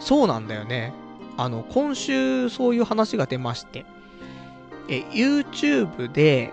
[0.00, 0.92] そうなんだよね。
[1.36, 3.84] あの、今週そういう話が出まして、
[4.88, 6.52] え、YouTube で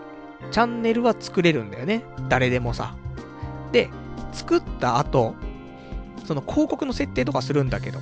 [0.52, 2.04] チャンネルは作れるんだよね。
[2.30, 2.96] 誰でもさ。
[3.72, 3.90] で、
[4.34, 5.36] 作った後、
[6.26, 8.00] その広告の設定とかするんだけど、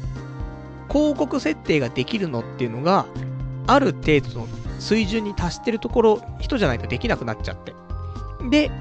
[0.89, 3.05] 広告設定ができるのっていうのが、
[3.67, 4.47] ある程度の
[4.79, 7.73] 水準に達してるところ、人じゃないとできなくなっちゃって。
[8.49, 8.71] で、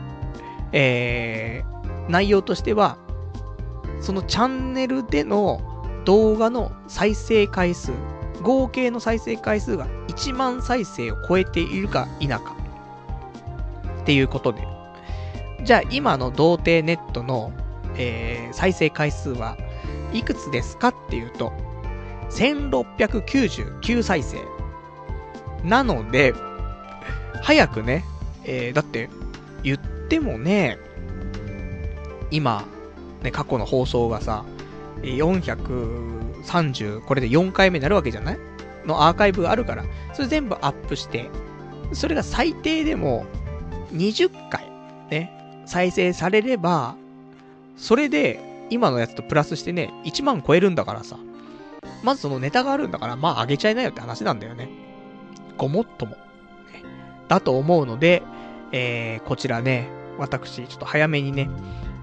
[0.73, 2.99] えー、内容としては、
[4.01, 5.61] そのチャンネルでの
[6.05, 7.93] 動画の再生回数、
[8.43, 12.41] 合計の再生回数が1万再生を超えているか否か。
[14.03, 14.74] っていうことで。
[15.65, 17.53] じゃあ今の童貞ネットの、
[17.97, 19.57] えー、再生回数は
[20.13, 21.53] いくつですかっていうと、
[22.31, 24.39] 1699再生。
[25.63, 26.35] なので、
[27.43, 28.05] 早くね、
[28.45, 29.09] えー、だって、
[29.63, 30.79] 言ってもね、
[32.31, 32.65] 今、
[33.23, 34.45] ね、過去の放送がさ、
[35.03, 38.39] 430、これで4回目になるわけじゃない？
[38.85, 41.31] のアーカイブがあるから、それ全部アップして、
[41.93, 43.25] それが最低でも
[43.93, 44.71] 20回、
[45.67, 46.97] 再生されれば、
[47.77, 51.19] それで今のやつとプラスしてね、1万超えるんだからさ、
[52.03, 54.69] まずそのネタがあるんだから、まあ上げちゃいなよって話なんだよね。
[55.57, 56.13] ごもっとも。
[56.13, 56.19] ね、
[57.29, 58.23] だと思うので、
[58.73, 59.89] えー、こちらね、
[60.19, 61.49] 私、ちょっと早めにね、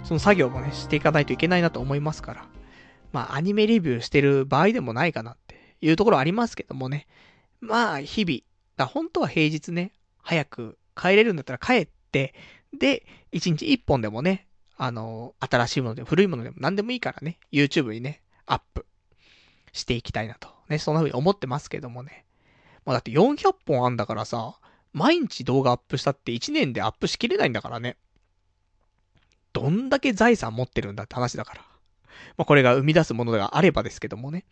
[0.03, 2.45] その作業もね、していかないといけないなと思いますから。
[3.11, 7.07] まあ、アニメレビューしてる場合でもないかなっていうところありますけどもね。
[7.59, 8.39] まあ、日々。
[8.77, 12.33] だ本当は平日ね、早く帰れるんだったら帰って、
[12.77, 14.47] で、1日1本でもね、
[14.77, 18.85] あの、新しいものでも古いものでも何でもいいからね、YouTube にね、アップ
[19.73, 20.49] していきたいなと。
[20.69, 22.25] ね、そんな風に思ってますけどもね。
[22.85, 24.55] まあだって400本あんだからさ、
[24.93, 27.97] 毎日動画アップしたって1年でアップしきれないんだからね。
[29.53, 31.61] どんだけ財産持ってるんだって話だから。
[32.37, 34.45] まあ、これが生み出すものがあればですけどもね。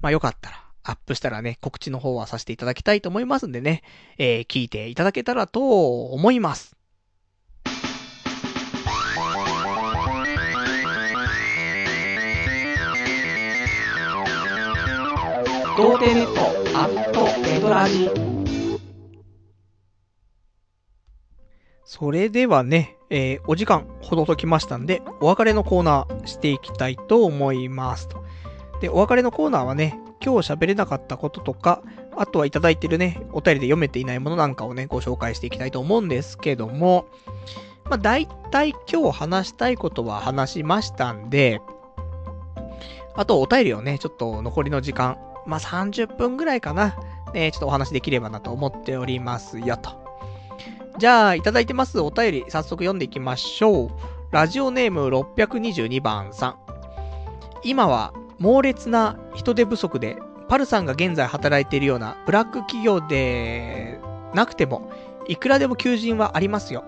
[0.00, 3.82] まあ、よかったら、アップしたらね、告知の方はさせていただきたいと思いますんでね、
[4.18, 6.76] えー、聞いていただけたらと思います。
[15.74, 18.10] 童貞ネットアットネトラジ
[21.82, 28.22] それではね、えー、お時間ほどときましたんで、お別れのコーナーしていきたいと思いますと。
[28.82, 31.82] で、お別れのコーナーはね、今日喋れなかったこととか、
[32.16, 37.06] あとはいただいてるね、お便りで読めていないものなんかをね、ご紹介していきたいと思うんですけども、
[37.84, 41.62] まあ大体今日話したいことは話しましたんで、
[43.14, 46.96] あとお便りをね、ちょっと残りの時間、まあ、30分ぐらいかな。
[47.34, 49.90] ね、ちょっとお話できればなと思っておりますよと。
[50.98, 53.90] じゃあ、いただいてますお便り、早速読んでいきましょう。
[54.30, 56.56] ラジオネーム622番さん。
[57.64, 60.16] 今は猛烈な人手不足で、
[60.48, 63.98] パルさんが現在働いているようなブラック企業で
[64.34, 64.90] なくても、
[65.28, 66.84] いくらでも求人はありますよ。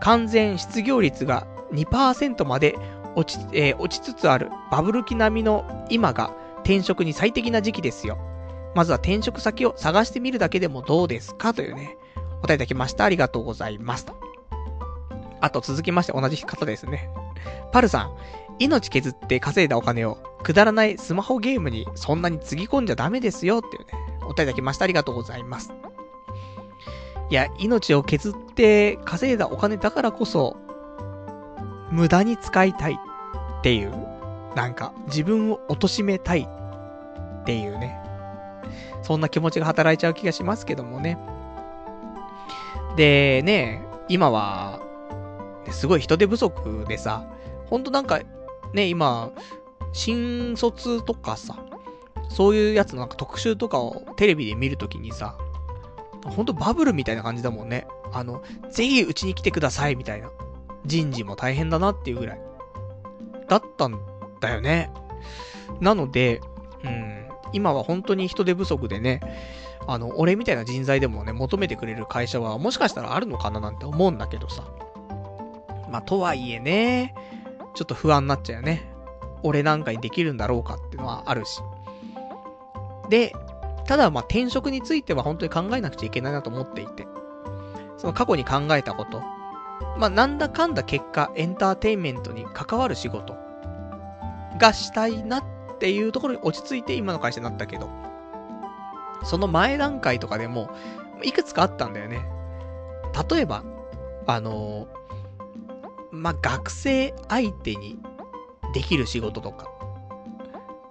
[0.00, 2.76] 完全失業率が2%まで
[3.14, 6.32] 落ち,、えー、落ちつつあるバブル期並みの今が
[6.66, 8.18] 転職に最適な時期ですよ。
[8.74, 11.96] まずは転職先を探してみるだけでもどうですかというね、
[12.38, 13.04] お答えいただきました。
[13.04, 14.06] ありがとうございます。
[15.40, 17.08] あと続きまして同じ方ですね。
[17.70, 18.16] パルさん、
[18.58, 23.92] 命削って稼いだお金をくだらないスマホゲームにそんなにつぎ込んじゃダメですよっていうね、
[24.24, 24.86] お答えいただきました。
[24.86, 25.72] ありがとうございます。
[27.30, 30.56] いや、命を削って稼いだお金だからこそ、
[31.92, 33.92] 無駄に使いたいっていう、
[34.56, 36.48] なんか自分を貶めたい
[37.46, 37.96] っていうね。
[39.02, 41.16] そんな気持ちが働いちゃう気がしますけどもね。
[42.96, 44.80] で、ね、今は、
[45.70, 47.24] すごい人手不足でさ、
[47.66, 48.18] ほんとなんか、
[48.72, 49.30] ね、今、
[49.92, 51.56] 新卒とかさ、
[52.30, 55.38] そういうやつのなんか特集とかをテレビで見るときにさ、
[56.24, 57.86] ほんとバブルみたいな感じだもんね。
[58.12, 60.30] あの、ぜひうちに来てくださいみたいな。
[60.84, 62.40] 人事も大変だなっていうぐらい。
[63.48, 64.00] だったん
[64.40, 64.90] だよね。
[65.80, 66.40] なので、
[66.82, 67.15] うん、
[67.52, 69.20] 今は本当に人手不足でね、
[69.86, 74.64] あの、俺みたいな人材でもね、求めてくれる会社はもしかしたらあるのかななんて思うんだけどさ。
[75.90, 77.14] まあ、とはいえね、
[77.74, 78.90] ちょっと不安になっちゃうよね。
[79.42, 81.60] 俺なんかにできるんだろうかっていうのはあるし。
[83.08, 83.32] で、
[83.86, 87.06] ただまあ転職については本当に考えなくちゃいけないなと思っていて。
[87.96, 89.22] その過去に考えたこと。
[89.98, 93.36] まあなんだかんだ結果エンターテインメントに関わる仕事
[94.58, 95.44] がしたいなっ
[95.76, 97.90] っていうところに落ち着いて今の会社になったけど、
[99.22, 100.70] その前段階とかでも、
[101.22, 102.26] いくつかあったんだよね。
[103.30, 103.62] 例えば、
[104.26, 104.88] あの、
[106.10, 107.98] まあ、学生相手に
[108.72, 109.68] できる仕事とか。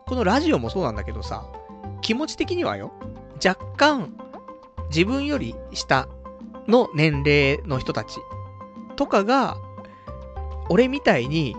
[0.05, 1.47] このラジオもそうなんだけどさ、
[2.01, 2.93] 気持ち的にはよ、
[3.43, 4.15] 若干、
[4.89, 6.07] 自分より下
[6.67, 8.19] の年齢の人たち
[8.95, 9.57] とかが、
[10.69, 11.55] 俺みたいに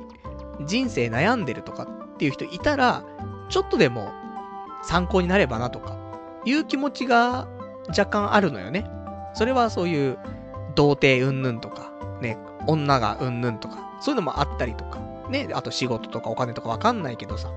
[0.64, 3.04] 人生悩んでるとかっていう人いたら、
[3.48, 4.10] ちょっとでも
[4.82, 5.96] 参考になればなとか、
[6.44, 7.46] いう気持ちが
[7.88, 8.90] 若干あるのよね。
[9.34, 10.18] それはそういう、
[10.74, 14.98] 童貞うんぬんとか、ね、女がうんぬんとか、そういうのもあったりとか、
[15.30, 17.50] ね、あと仕事とかお金とかわかんないけどさ、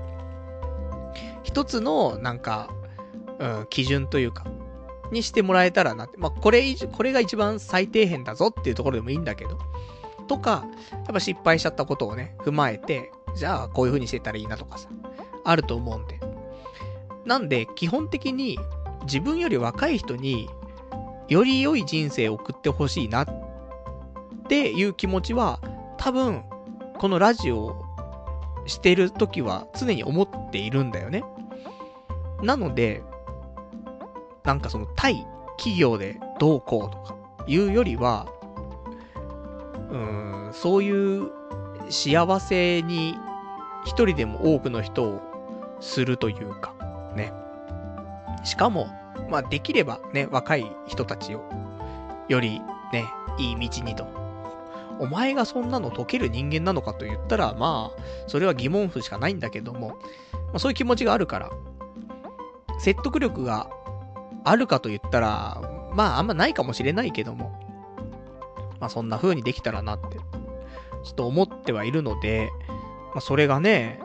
[1.42, 2.68] 一つの、なんか、
[3.38, 4.44] うん、基準というか、
[5.10, 6.18] にしてもらえたらなって。
[6.18, 6.62] まあ、これ、
[6.92, 9.58] これが一番最低限だぞっていうところでもいいんだけど。
[10.30, 14.88] とか、やっぱ失敗しちゃったことをね、踏まえて、じゃあこういう風にしてたらいいなとかさ。
[15.42, 16.20] あると思うんで。
[17.24, 18.56] なんで、基本的に
[19.06, 20.48] 自分より若い人に
[21.26, 23.26] より良い人生を送ってほしいなっ
[24.46, 25.58] ていう気持ちは
[25.96, 26.44] 多分
[26.98, 27.84] このラジオを
[28.66, 31.24] してる時は常に思っているんだよね。
[32.40, 33.02] なので、
[34.44, 35.26] なんかその対
[35.56, 37.16] 企業でどうこうとか
[37.48, 38.28] いうよりは、
[39.90, 41.30] うん、そういう
[41.88, 43.16] 幸せに
[43.84, 45.20] 一人でも多くの人を
[45.80, 46.74] するというか、
[47.16, 47.32] ね。
[48.44, 48.88] しかも、
[49.28, 51.42] まあ、できればね、若い人たちを、
[52.28, 52.60] より
[52.92, 53.04] ね、
[53.38, 54.06] いい道にと。
[54.98, 59.98] お前がそんなの解ける人間なのかと言ったら、まあ、それは疑問符しかないんだけども、
[60.32, 61.50] まあ、そういう気持ちがあるから、
[62.78, 63.70] 説得力が
[64.44, 65.62] あるかと言ったら、
[65.94, 67.59] まあ、あんまないかもしれないけども、
[68.80, 70.16] まあ、そんな風にできたらなって、
[71.02, 72.50] ちょっと思ってはいるので、
[73.12, 74.00] まあ、それがね、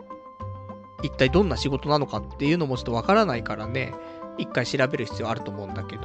[1.02, 3.94] 一体どんな仕事なのかっていうのもちょっとわからないからね、
[4.38, 6.04] 一回調べる必要あると思うんだけど。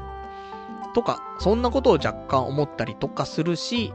[0.94, 3.92] とか、そんなことを若干思ったりとかするし、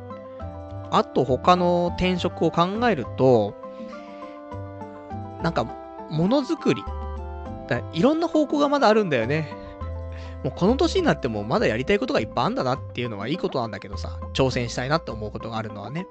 [0.91, 3.55] あと他の転職を考えると、
[5.41, 5.65] なんか、
[6.09, 6.83] ものづくり。
[7.67, 9.51] だいろんな方向がまだあるんだよね。
[10.45, 16.05] もうこの年になってもまだやりたいことがいっぱいあんだなっていうのはいいことなんだけどさ、挑戦したいなって思うことがあるのはね。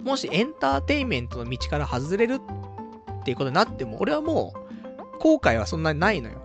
[0.00, 4.54] もしエンターテインメントの道から外れるっていうことになっても、俺はも
[5.16, 6.44] う、後悔はそんなにないのよ。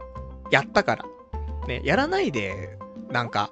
[0.50, 1.06] やったから。
[1.68, 2.80] ね、やらないで、
[3.12, 3.52] なんか、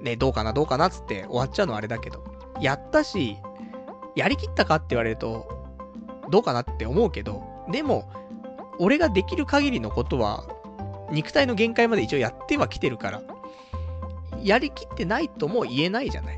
[0.00, 2.24] ね、どうかなどうかなっつって終わっちゃうのはあれだけど、
[2.60, 3.36] やったし、
[4.16, 5.46] やりきったかって言われると、
[6.30, 8.10] どうかなって思うけど、でも、
[8.80, 10.51] 俺ができる限りのことは、
[11.12, 13.22] 肉体の限界まで一応やってはきてるから、
[14.42, 16.36] やりきってないとも言えないじゃない。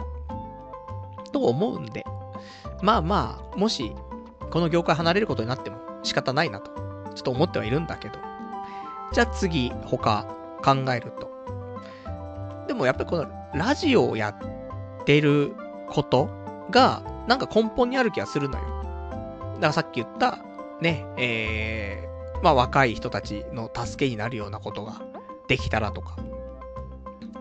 [1.33, 2.05] と思うんで、
[2.83, 3.93] まあまあ、もし、
[4.51, 6.71] この業界離れることになっても仕方ないなと、
[7.15, 8.19] ちょっと思ってはいるんだけど。
[9.13, 10.27] じゃあ次、他、
[10.63, 11.31] 考えると。
[12.67, 15.55] でもやっぱりこの、ラジオをやってる
[15.89, 16.29] こと
[16.71, 18.65] が、なんか根本にある気がするのよ。
[19.55, 20.39] だからさっき言った、
[20.81, 22.14] ね、えー、
[22.45, 25.01] まあ若い人たちの助けになるようなことが
[25.49, 26.17] できたらとか。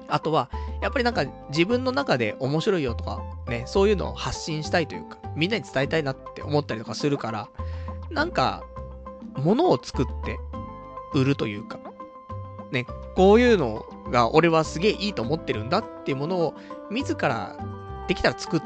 [0.08, 0.50] あとは、
[0.82, 7.50] やっぱりなんか自分の中で面白いよとか、ね、そういうのを発信したいというか、みんなに伝えたいなって思ったりとかするから、
[8.12, 8.64] なんか、
[9.36, 10.40] 物を作って
[11.14, 11.80] 売るというか、
[12.72, 12.86] ね、
[13.16, 16.54] こういうのが俺はすげえいいと思ってるんだっていうものを
[16.92, 17.58] 自ら
[18.08, 18.66] できたら作って、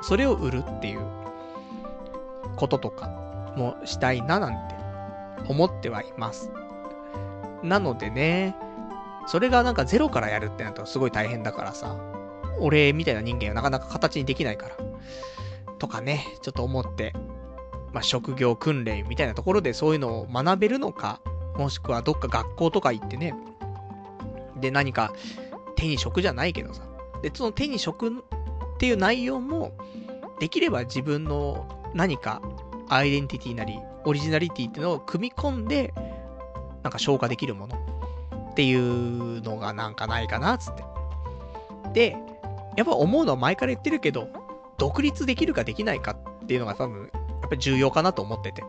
[0.00, 1.00] それを売るっていう
[2.56, 3.08] こととか
[3.56, 4.75] もしたいななんて
[5.48, 6.50] 思ってはいます。
[7.62, 8.54] なのでね、
[9.26, 11.96] それがなんかゼロからやるってなるとすごい大変だからさ、
[12.60, 14.76] 俺みたいな人間はなかなか形にできないから。
[15.78, 17.12] とかね、ちょっと思って、
[17.92, 21.20] まあ、職業訓練みたいなところでそういうのを学べるのか、
[21.56, 23.34] もしくはどっか学校とか行ってね、
[24.60, 25.12] で何か
[25.76, 26.82] 手に職じゃないけどさ、
[27.22, 28.12] で、その手に職っ
[28.78, 29.72] ていう内容も、
[30.38, 32.42] できれば自分の何か
[32.88, 35.92] アイデンティティなり、オリジナリティっていうのを組み込んで、
[36.82, 37.76] なんか消化できるもの
[38.52, 40.84] っていうのがなんかないかな、つって。
[41.92, 42.16] で、
[42.76, 44.28] やっぱ思うのは前から言ってるけど、
[44.78, 48.64] 独立できるかできないかっていうのが多分、やっぱり重要かなと思ってて。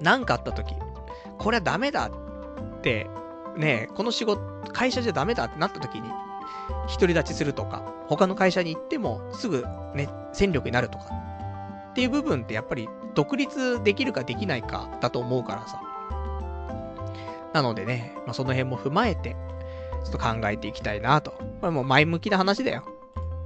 [0.00, 0.74] なんかあった時、
[1.38, 3.06] これはダメだって、
[3.56, 4.42] ねこの仕事、
[4.72, 6.10] 会社じゃダメだってなった時に、
[6.88, 9.64] 独り立ちするとか、他の会社に行ってもすぐ
[9.94, 11.06] ね、戦力になるとか、
[11.90, 15.82] っていう部分ってやっぱり独立できるかできないかだと思うからさ。
[17.52, 19.36] なのでね、まあ、その辺も踏まえて、
[20.04, 21.32] ちょっと考えていきたいなと。
[21.60, 22.84] これもう前向きな話だよ。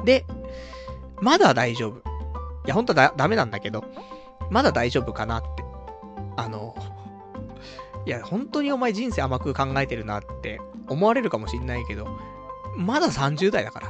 [0.05, 0.25] で、
[1.21, 1.99] まだ大丈夫。
[1.99, 2.01] い
[2.67, 3.85] や、ほんとはダメなんだけど、
[4.51, 5.65] まだ大丈夫かなって。
[6.37, 6.75] あの、
[8.07, 12.07] いや、本当にお前人生甘く考えてるなって思われるかもしんないけど、
[12.77, 13.89] まだ30代だから。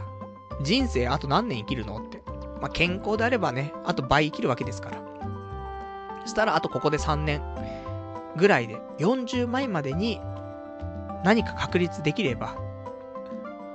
[0.62, 2.22] 人生あと何年生きるのって。
[2.60, 5.13] まあ、健康であればね、あと倍生きるわけですから。
[6.26, 7.42] したら、あとここで3年
[8.36, 10.20] ぐらいで、40枚までに
[11.24, 12.56] 何か確立できれば、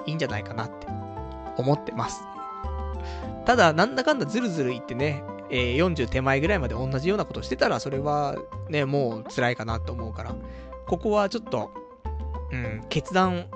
[0.05, 0.87] いいんじゃないかなって
[1.57, 2.23] 思ってます。
[3.45, 8.35] ただ、なんだかんだずるずる言ってね、えー、40手前ぐらいまで同じようなことしてたら、それは
[8.69, 10.35] ね、もう辛いかなと思うから、
[10.87, 11.71] ここはちょっと、
[12.51, 13.47] うん、決断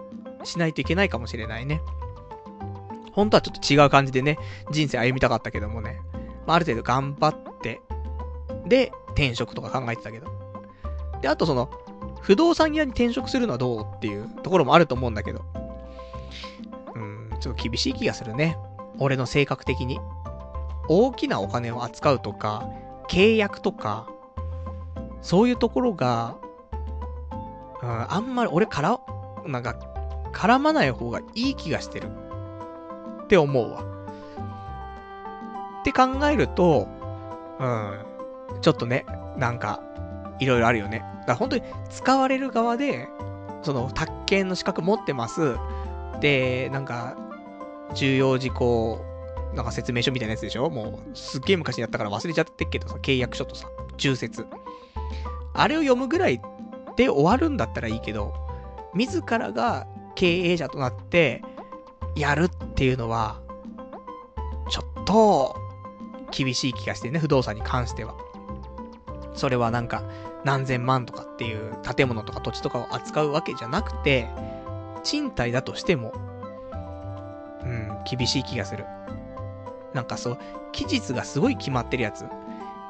[0.43, 1.81] しないといけないかもしれないね。
[3.11, 4.37] 本当はちょっと違う感じでね、
[4.71, 6.01] 人生歩みたかったけどもね、
[6.47, 7.81] ま、ある程度頑張って、
[8.65, 10.27] で、転職とか考えてたけど。
[11.21, 11.69] で、あとその、
[12.21, 15.43] 不動産屋に転職するのはどうっていうところもあると思うんだけど。
[16.95, 18.57] うん、ちょっと厳しい気がするね。
[18.99, 19.99] 俺の性格的に。
[20.87, 22.69] 大きなお金を扱うとか、
[23.09, 24.07] 契約とか、
[25.21, 26.35] そういうところが、
[27.81, 28.99] うん、あんまり俺から、
[29.45, 29.75] なんか、
[30.33, 32.09] 絡まない方がいい気がしてる。
[33.23, 33.83] って思うわ。
[35.81, 36.87] って考えると、
[37.59, 38.12] うん、
[38.61, 39.05] ちょっとね、
[39.37, 39.81] なんか、
[40.39, 40.99] いろいろあるよね。
[41.21, 43.07] だから本当に使われる側で、
[43.61, 45.55] その、宅建の資格持ってます。
[46.19, 47.15] で、なんか、
[47.93, 48.99] 重要事項、
[49.53, 50.69] なんか説明書みたいなやつでしょ？
[50.69, 53.67] もう、すっげえ昔にやったから忘れちゃってっけどさ、契約書とさ、
[53.97, 54.47] 重説。
[55.53, 56.41] あれを読むぐらい
[56.97, 58.33] で終わるんだったらいいけど、
[58.95, 59.85] 自らが
[60.15, 61.43] 経営者となって、
[62.15, 63.39] やるっていうのは、
[64.69, 65.55] ちょっと、
[66.31, 68.15] 厳しい気がしてね、不動産に関しては。
[69.33, 70.03] それはなんか、
[70.43, 74.27] 何千万とかっていう建物とか土地とかを扱うわけじゃなくて、
[75.03, 76.13] 賃貸だとしても、
[77.63, 78.85] うん、厳しい気がする。
[79.93, 80.37] なんかそう、
[80.71, 82.25] 期日がすごい決まってるやつ。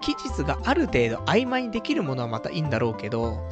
[0.01, 3.47] 期日がある程度曖昧にできるものはまたいいんだろうけど、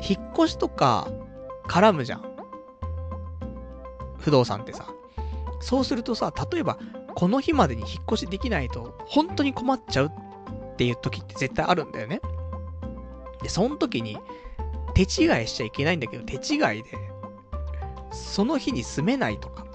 [0.00, 1.08] 引っ越しとか
[1.66, 2.24] 絡むじゃん。
[4.18, 4.86] 不動産ってさ。
[5.60, 6.78] そうするとさ、例えば、
[7.14, 10.10] この日までに引っ越しできないと、本当に困っちゃうっ
[10.80, 12.22] っていう時って絶対あるんだよね。
[13.42, 14.16] で、その時に、
[14.94, 15.04] 手違
[15.44, 16.84] いしちゃいけないんだけど、手違いで、
[18.10, 19.66] その日に住めないとか、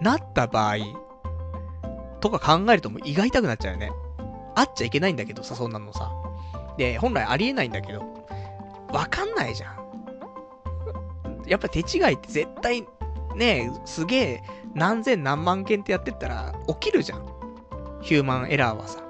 [0.00, 0.76] なった場合、
[2.20, 3.90] とか考えるともう胃が痛くなっちゃうよね。
[4.54, 6.10] あっちゃいけないんだけどさ、そんなのさ。
[6.78, 8.00] で、本来ありえないんだけど、
[8.94, 9.76] わかんないじゃん。
[11.46, 12.86] やっぱ手違いって絶対、
[13.36, 14.42] ねすげえ、
[14.72, 17.26] 何千何万件ってやってったら、起きるじゃん。
[18.00, 19.09] ヒューマンエラーはさ。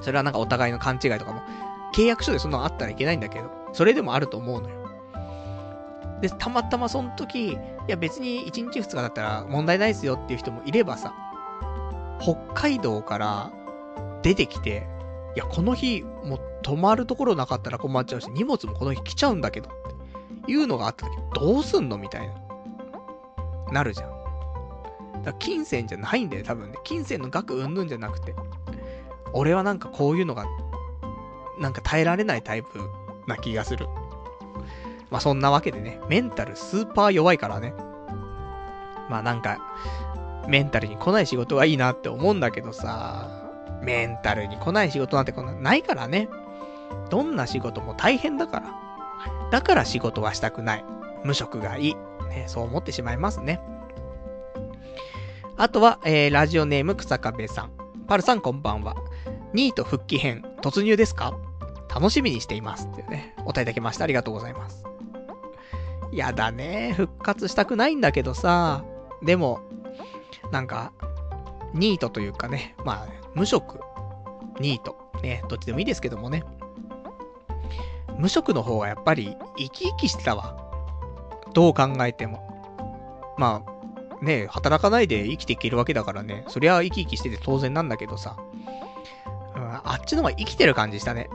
[0.00, 1.42] それはなんかお互いの勘違いとかも、
[1.94, 4.76] 契約書でそんなのあったらいけないんだけど、それでもあると思うのよ。
[6.20, 11.14] で、たまたまその時、いや別に1日2日だったら問題ないですよっていう人もいればさ、
[12.20, 13.52] 北海道から
[14.22, 14.86] 出てきて、
[15.36, 22.34] いや、この日、もう泊まるところなかったら困っちゃうし、荷物もこの日来ちゃうんだけど、っていうのがあった時、どうすんのみたいな。
[23.72, 24.10] なるじゃん。
[24.10, 26.78] だから金銭じゃないんだよ、多分ね。
[26.82, 28.34] 金銭の額うんぬんじゃなくて。
[29.32, 30.46] 俺はなんかこういうのが、
[31.58, 32.80] なんか耐えられないタイプ
[33.26, 33.86] な気がする。
[35.10, 37.74] まあそんなわけでね、メンタルスーパー弱いからね。
[39.08, 39.58] まあなんか、
[40.48, 43.28] メンタルに来ない仕事はいいなって思うんだけどさ、
[43.82, 46.28] メンタルに来ない仕事なんてこんなないからね。
[47.10, 48.74] どんな仕事も大変だから。
[49.50, 50.84] だから仕事はしたくない。
[51.24, 51.94] 無職がいい。
[52.28, 53.60] ね、そう思ってしまいますね。
[55.56, 57.70] あとは、えー、ラジオネーム草壁さん。
[58.06, 58.94] パルさんこんばんは。
[59.54, 61.34] ニート復帰編、突入ですか？
[61.88, 62.86] 楽しみにしています。
[62.92, 64.04] ってね、お答えいただきました。
[64.04, 64.84] ありがとうございます。
[66.12, 66.92] やだね。
[66.96, 68.84] 復活したくないんだけどさ。
[69.22, 69.60] でも、
[70.52, 70.92] なんか、
[71.74, 73.80] ニートというかね、まあ、無職、
[74.60, 76.44] ニート、ね、どっちでもいいですけどもね。
[78.16, 80.56] 無職の方がやっぱり生き生きしてたわ。
[81.54, 83.34] どう考えても。
[83.38, 86.44] まあ、ね、働かないで生きていけるわけだからね。
[86.48, 88.36] そりゃ生き生きしてて当然なんだけどさ。
[89.84, 91.30] あっちの方が生きてる感じしたね。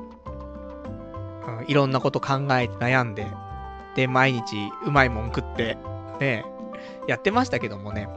[1.47, 3.27] うん、いろんなこと考えて悩んで。
[3.95, 5.77] で、毎日うまいもん食って、
[6.19, 6.45] ね、
[7.07, 8.07] やってましたけどもね。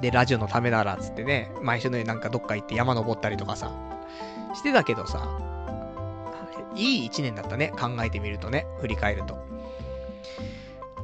[0.00, 3.72] で、ラジオのためなら、つってね、毎週のようになんかどっか行って山登ったりとかさ、
[4.54, 5.38] してたけどさ、
[6.76, 9.34] いい一年だったね、考えてみるとね、振り返ると。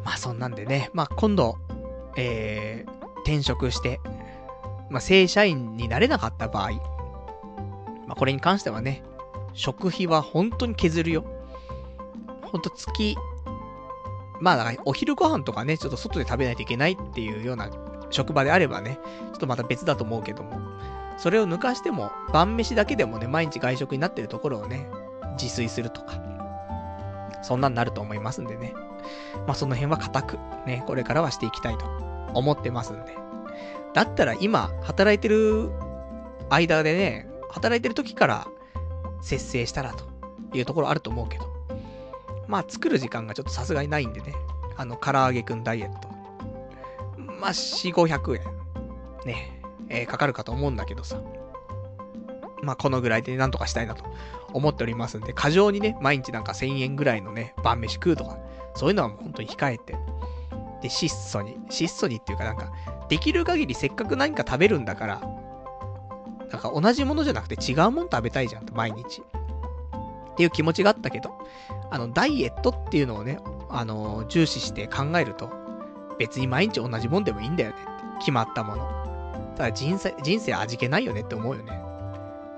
[0.05, 1.57] まあそんなんでね、まあ今度、
[2.17, 4.01] えー、転職して、
[4.89, 6.73] まあ正社員になれなかった場合、
[8.11, 9.05] まあこれに関してはね、
[9.55, 11.25] 食費は本当に削るよ。
[12.43, 13.17] ほんと月、
[14.41, 17.71] まあだからお昼ご飯とかね、ちょっと外で食べないといけないっていうような
[18.11, 18.99] 職場であればね、
[19.31, 20.59] ちょっとまた別だと思うけども、
[21.19, 24.91] それを抜かしても、晩飯だけでもね、毎日外食になってるところをね、
[25.41, 26.21] 自炊するとか、
[27.43, 28.75] そんなんなると思いますんでね。
[29.47, 31.87] まあその辺は固く、ね、これからはしていきたいと
[32.35, 33.17] 思ってますんで。
[33.95, 35.71] だったら今、働いてる
[36.49, 38.49] 間でね、働いてる時から
[39.23, 40.05] 節制したらと
[40.57, 41.51] いうところあると思うけど。
[42.49, 44.35] まあ作る時間がちょっとさすがにないんでね。
[44.77, 46.09] あの、唐揚げくんダイエット。
[47.41, 48.45] まあ、4、500円、
[49.25, 51.21] ね、えー、かかるかと思うんだけどさ。
[52.63, 54.05] まあ、このぐらいでなんとかしたいなと
[54.53, 58.39] 思っておりますんで、過剰にね、毎日なんか1000円ぐらいのね、晩飯食うとか、
[58.75, 59.97] そういうのはもう本当に控えて、
[60.83, 62.73] で、質素に、質素にっていうかなんか、
[63.09, 65.21] できる限りせっかく何か食べるんだから、
[66.51, 69.23] なんか同じものじゃなくて違うもの食べたいじゃんと、毎日。
[69.23, 71.31] っていう気持ちがあったけど、
[71.91, 75.51] あの、ダイエットっていうのをね、あの、重視して考えると、
[76.19, 77.77] 別に毎日同じもんでもいいんだよね
[78.19, 79.53] 決まったもの。
[79.57, 81.81] ただ人生、人生味気ないよねって思うよね。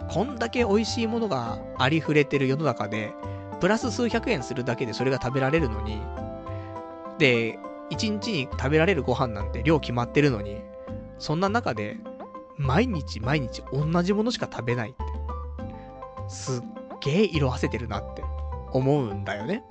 [0.08, 3.12] こんだけ美味しいものがありふれてる世の中で、
[3.60, 6.00] プラス数百円するだけでそれが食べられるのに、
[7.18, 7.58] で、
[7.90, 10.60] 一日に食べられるご飯なんて量決まってるのに、
[11.18, 11.96] そんな中で、
[12.56, 15.04] 毎日毎日同じものしか食べないって、
[16.28, 16.62] すっ
[17.00, 18.22] げえ色あせてるなって
[18.72, 19.64] 思うんだよね。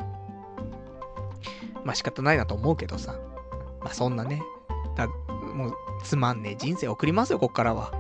[1.84, 3.16] まあ仕方ないなと思うけどさ。
[3.82, 4.44] まあそんなね、
[4.96, 7.92] だもうつまんねえ人生送りますよ、こっからは。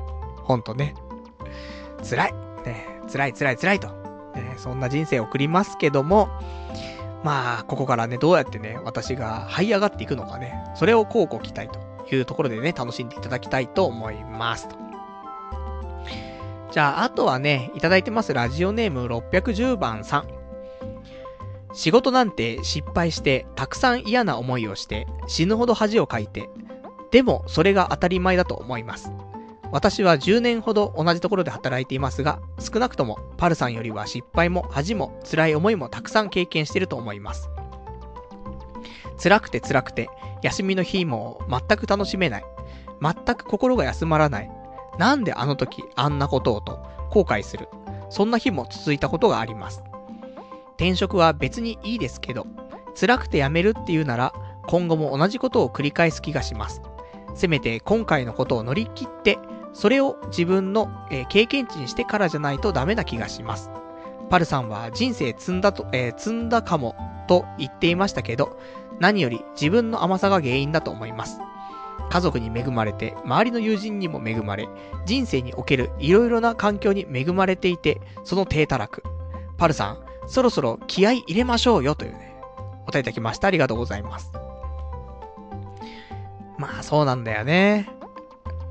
[0.44, 0.96] ほんとね。
[2.08, 2.34] 辛い。
[2.66, 3.88] ね、辛い辛い辛いと。
[4.36, 6.30] ね、そんな人生送りますけども、
[7.24, 11.80] まあ、ここからね、どうやってね、私が這い上がっていくのかね、それをこうご期待と
[12.12, 14.68] いうところでね、楽しんでいただきたいと思います。
[16.72, 20.28] じゃあ、あとはね、いただいてますラジオネーム610番さん。
[21.74, 26.50] 仕事なんて失敗してたくさん嫌な思いをして死ぬほど恥をかいて、
[27.12, 29.12] でもそれが当たり前だと思います。
[29.72, 37.50] 私は10年ほど同じところで働いていますが、少なくともパルさんよりは失敗も恥も辛い思いもたくさん経験してると思います。
[39.22, 40.10] 辛くて辛くて、
[40.42, 42.46] 休みの日も全く楽しめない。
[43.02, 44.52] 全く心が休まらない。
[44.98, 47.68] なんであの時あんなことをと後悔する。
[48.10, 49.84] そんな日も続いたことがあります。
[50.76, 52.48] 転職は別にいいですけど、
[53.00, 54.34] 辛くて辞めるっていうなら、
[54.68, 56.82] 今後も同じことを繰り返す気がします。
[57.36, 59.38] せめて今回のことを乗り切って、
[59.74, 63.70] それを自分の、えー、経験値にしてからじゃないとダメな気がします。
[64.30, 66.96] パルさんは人生積んだと、えー、積んだかも
[67.28, 68.58] と言っていましたけど、
[69.02, 71.40] 何より自分の甘さが原因だと思います。
[72.12, 74.70] 家族に恵まれて、周りの友人にも恵まれ、
[75.08, 79.02] 人生における色々な環境に恵まれていて、その低たらく。
[79.58, 79.98] パルさん、
[80.28, 82.36] そろそろ気合い入れましょうよというね、
[82.84, 83.48] お答えいただきました。
[83.48, 84.32] ありがとうございます。
[86.60, 87.90] まあそうなんだよね。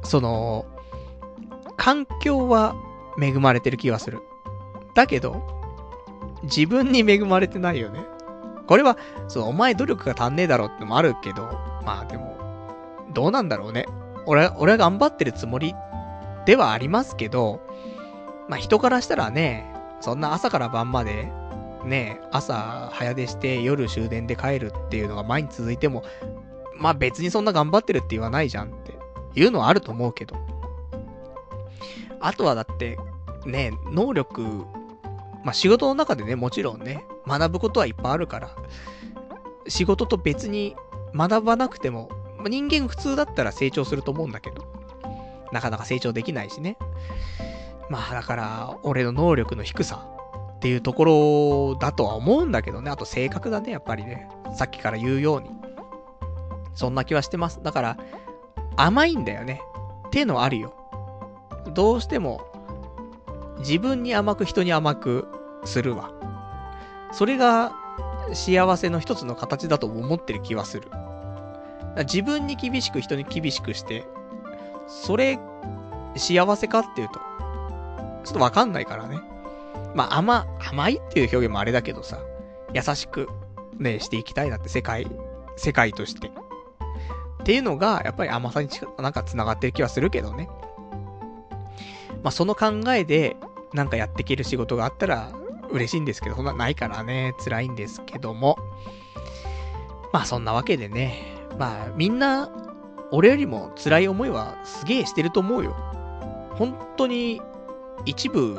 [0.04, 0.64] その、
[1.76, 2.76] 環境は
[3.20, 4.20] 恵まれてる気がする。
[4.94, 5.42] だけど、
[6.44, 8.04] 自分に恵まれてないよね。
[8.70, 11.42] これは、そう、お前努力が足んねえだろってのもあるけど、
[11.84, 12.38] まあでも、
[13.12, 13.84] どうなんだろうね。
[14.26, 15.74] 俺、俺は頑張ってるつもり
[16.46, 17.60] ではありますけど、
[18.48, 19.66] まあ人からしたらね、
[20.00, 21.32] そんな朝から晩まで、
[21.84, 26.04] ね、朝早出して夜終電で帰るっていうのが毎日続いても、
[26.76, 28.94] まあ別にそんな頑張ってるって言わないじゃんって
[29.34, 30.36] いうのはあると思うけど。
[32.20, 33.00] あとはだって、
[33.46, 34.64] ね、能力、
[35.44, 38.50] まあ仕事の中でね、もちろんね、学ぶことはいっぱいあるから、
[39.68, 40.76] 仕事と別に
[41.14, 44.64] 学ばなくても、まあ、人間普通だったら成長すると思うんだけど、
[45.52, 46.76] なかなか成長できないしね。
[47.88, 50.06] まあだから、俺の能力の低さ
[50.56, 52.90] っていうところだとは思うんだけどね。
[52.90, 54.28] あと性格だね、やっぱりね。
[54.54, 55.50] さっきから言うように。
[56.74, 57.60] そんな気はしてます。
[57.62, 57.96] だから、
[58.76, 59.60] 甘いんだよね。
[60.06, 60.74] っていうのはあるよ。
[61.74, 62.40] どうしても、
[63.60, 65.28] 自分に甘く人に甘く
[65.64, 66.12] するわ。
[67.12, 67.72] それが
[68.32, 70.88] 幸せの一つの形だと思ってる気はする。
[71.98, 74.06] 自分に厳しく人に厳しくして、
[74.86, 75.38] それ、
[76.16, 77.20] 幸せかっていうと、
[78.24, 79.20] ちょっとわかんないからね。
[79.94, 82.18] まあ、甘、甘いっていう表現もあれだけどさ、
[82.72, 83.28] 優しく
[83.78, 85.06] ね、していきたいなって世界、
[85.56, 86.28] 世界として。
[86.28, 88.68] っていうのが、やっぱり甘さに
[88.98, 90.48] なんか繋がってる気はするけどね。
[92.22, 93.36] まあ、その考えで、
[93.72, 95.32] なんかやっていける仕事があったら
[95.70, 98.56] 嬉しいんですけど、そんなないからね、辛いんですけども。
[100.12, 101.36] まあ、そんなわけでね。
[101.58, 102.50] まあ、みんな、
[103.12, 105.76] 俺よりも辛い思いはすげえしてると思うよ。
[106.54, 107.40] 本当に、
[108.06, 108.58] 一部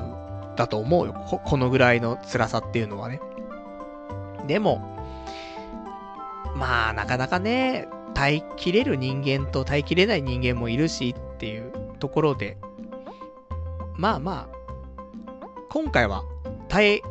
[0.55, 1.39] だと思うよこ。
[1.39, 3.19] このぐらいの辛さっていうのはね。
[4.47, 4.97] でも、
[6.55, 12.57] まあ、なかなかね、耐えきれる人間と耐えきれない人間もいるしっていうところで、
[13.95, 14.60] まあまあ、
[15.71, 16.25] 今回は
[16.67, 17.01] 耐え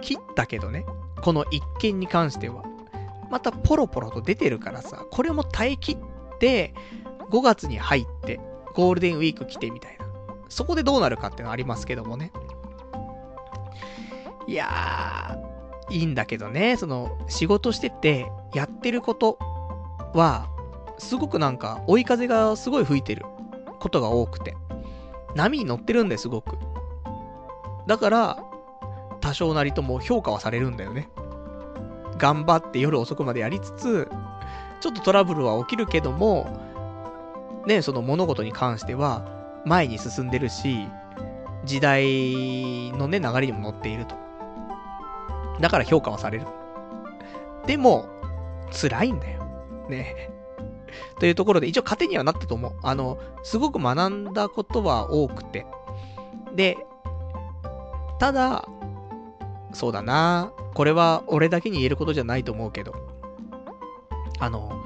[0.00, 0.86] 切ったけどね、
[1.22, 2.64] この一件に関しては。
[3.30, 6.72] またポロポロと出てるからさ、これも耐え切って、
[7.30, 8.40] 5月に入って、
[8.74, 10.06] ゴールデンウィーク来てみたいな。
[10.48, 12.32] そこでどうなるかっていうのありますけどもね。
[14.46, 19.38] いやー、いいんだけどね、その、仕事してて、やってること
[20.14, 20.48] は、
[20.96, 23.26] すごくなんか、追い風がすごい吹いてる
[23.80, 24.56] ことが多くて。
[25.34, 26.56] 波に乗ってるんですごく。
[27.88, 28.38] だから、
[29.20, 31.08] 多少なりとも評価はされるんだよね。
[32.18, 34.08] 頑張って夜遅くまでやりつつ、
[34.80, 36.46] ちょっとトラブルは起きるけども、
[37.66, 39.24] ね、その物事に関しては、
[39.64, 40.86] 前に進んでるし、
[41.64, 44.16] 時代のね、流れにも乗っていると。
[45.58, 46.46] だから評価はされる。
[47.66, 48.06] でも、
[48.70, 49.42] 辛いんだよ。
[49.88, 50.30] ね。
[51.20, 52.72] というところで、一応糧にはなったと思う。
[52.82, 55.64] あの、すごく学んだことは多くて。
[56.54, 56.76] で、
[58.18, 58.68] ただ、
[59.72, 60.52] そうだな。
[60.74, 62.94] これは俺だけに言えることじゃないと思うけど。
[64.40, 64.84] あの、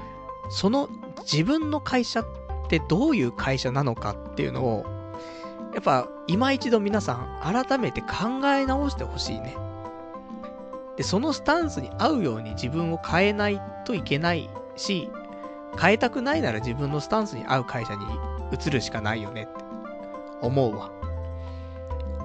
[0.49, 0.89] その
[1.21, 2.25] 自分の会社っ
[2.67, 4.85] てどういう会社なのかっていうのを、
[5.73, 9.55] やっぱ今一度皆さん改めて考え直してほしいね。
[10.97, 15.09] で、そのスタンスに合うように自分を変えないといけないし、
[15.79, 18.05] 変えたくないなら自分のスタンスに合う会社に
[18.51, 19.63] 移るしかないよねって
[20.41, 20.91] 思うわ。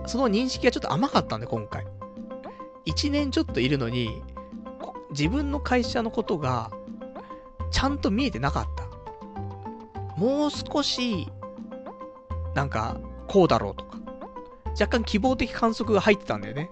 [0.08, 1.86] その認識がちょっと甘かったんで、今回。
[2.86, 4.22] 1年ちょっといるのに、
[5.10, 6.70] 自分の会社のことが、
[7.70, 8.84] ちゃんと見えてなかった。
[10.18, 11.30] もう少し、
[12.54, 13.98] なんか、こうだろうとか、
[14.70, 16.70] 若干希望的観測が入ってたんだよね。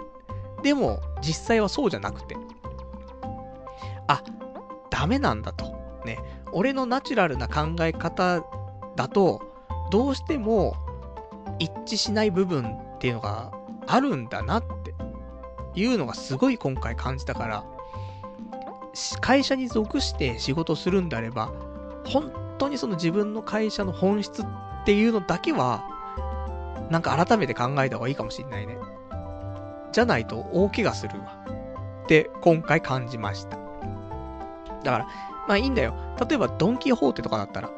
[0.62, 2.36] でも、実際はそうじゃなくて。
[4.08, 4.22] あ、
[4.90, 5.76] ダメなんだと。
[6.06, 6.18] ね。
[6.52, 8.42] 俺のナチュラルな考え方
[8.96, 9.42] だと、
[9.90, 10.74] どうしても
[11.58, 13.52] 一致しない部分っていうのが
[13.86, 14.94] あるんだなって
[15.74, 17.64] いうのがすごい今回感じたから、
[19.20, 21.52] 会社に属して仕事するんであれば、
[22.04, 24.46] 本当にその自分の会社の本質っ
[24.84, 25.84] ていうのだけは、
[26.90, 28.78] なんか改めて考えた方がいいかもしんないね。
[29.92, 31.44] じゃないと大怪我するわ。
[32.04, 33.58] って今回感じました。
[34.84, 35.06] だから、
[35.48, 35.94] まあいいんだよ。
[36.28, 37.70] 例えばドンキホーテとかだったら、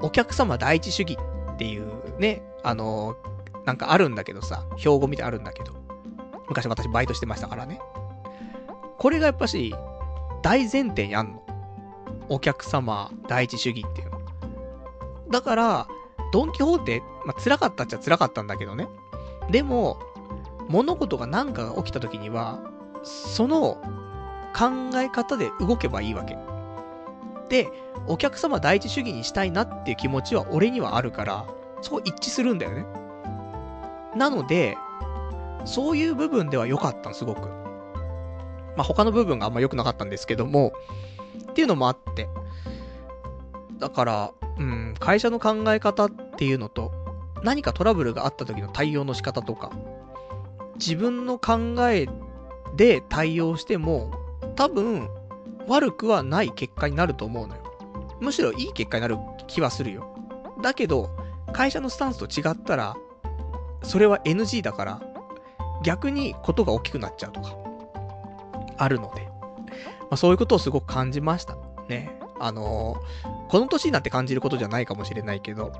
[0.00, 1.18] お客様第一主義
[1.52, 3.33] っていうね、あのー、
[3.64, 5.72] なんかあるんだけどさ、標語みたいあるんだけど。
[6.48, 7.80] 昔私バイトしてましたからね。
[8.98, 9.74] これがやっぱし、
[10.42, 11.42] 大前提にあんの。
[12.28, 14.20] お客様第一主義っていうの。
[15.30, 15.88] だから、
[16.32, 18.88] ドンキホーテ、まあ、辛かったっちゃ辛かったんだけどね。
[19.50, 19.98] でも、
[20.68, 22.60] 物事が何かが起きた時には、
[23.02, 23.78] その
[24.56, 26.36] 考え方で動けばいいわけ。
[27.48, 27.68] で、
[28.06, 31.46] お客様第一主義にしたいなっていう気持ちは俺にはあるから、
[31.82, 32.86] そこ一致するんだよね。
[34.16, 34.76] なので、
[35.64, 37.48] そういう部分では良かったすごく。
[38.76, 40.72] まあ、他の部分があんま良くなかったんですけども、
[41.50, 42.28] っていうのもあって。
[43.78, 46.92] だから、うん、会社の考え方っていうのと、
[47.42, 49.70] 何かトラブルがあった時の対応の仕方とか、
[50.76, 52.08] 自分の考え
[52.76, 54.12] で対応しても、
[54.56, 55.08] 多分、
[55.66, 57.62] 悪くはない結果になると思うのよ。
[58.20, 59.16] むしろいい結果になる
[59.46, 60.06] 気はするよ。
[60.62, 61.10] だけど、
[61.52, 62.96] 会社のスタンスと違ったら、
[63.84, 65.02] それは NG だから、
[65.82, 67.56] 逆にことが大きくなっちゃうとか、
[68.76, 71.56] あるので、まあ、そういうことをすごく感じました。
[71.88, 72.18] ね。
[72.40, 75.72] あのー、この年になって感じることじゃないかもしれないけど、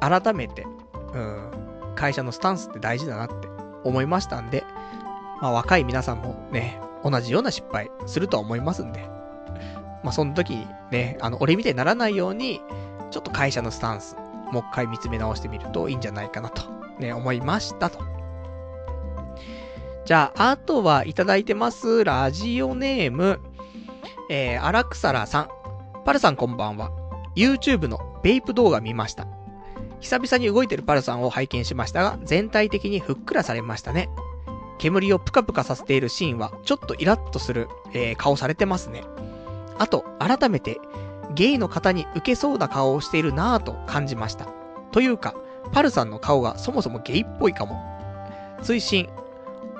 [0.00, 0.66] 改めて、
[1.14, 1.50] うん、
[1.94, 3.48] 会社のスタンスって大事だなって
[3.84, 4.64] 思いましたんで、
[5.40, 9.00] まあ若い皆さんもね、同じような失敗するとは思いますんで、
[10.02, 12.60] まあその時にね、あの、俺みたいにならないように、
[13.10, 14.16] ちょっと会社のスタンス、
[14.50, 16.62] もう一回見つめ直してみるといいんじゃないかなと、
[16.98, 17.98] ね、思いましたと。
[20.04, 22.04] じゃあ、あとはいただいてます。
[22.04, 23.40] ラジオネーム、
[24.30, 25.48] えー、荒草らさん。
[26.04, 26.90] パルさんこんばんは。
[27.36, 29.26] YouTube のベイプ動画見ました。
[30.00, 34.10] 久々に動いてるパルさんを拝見しましたが、全体的にふっくらされましたね。
[34.78, 39.04] 煙をプカプカさせているシーンは、ちょっとイラッとする、えー、顔されてますね。
[39.78, 40.80] あと、改めて、
[41.34, 44.48] ゲイの方に受けそうな顔をしているなぁと感じました。
[44.90, 45.34] というか、
[45.72, 47.80] パルさんの顔がそもそもゲイっぽいかも。
[48.62, 49.08] 追伸、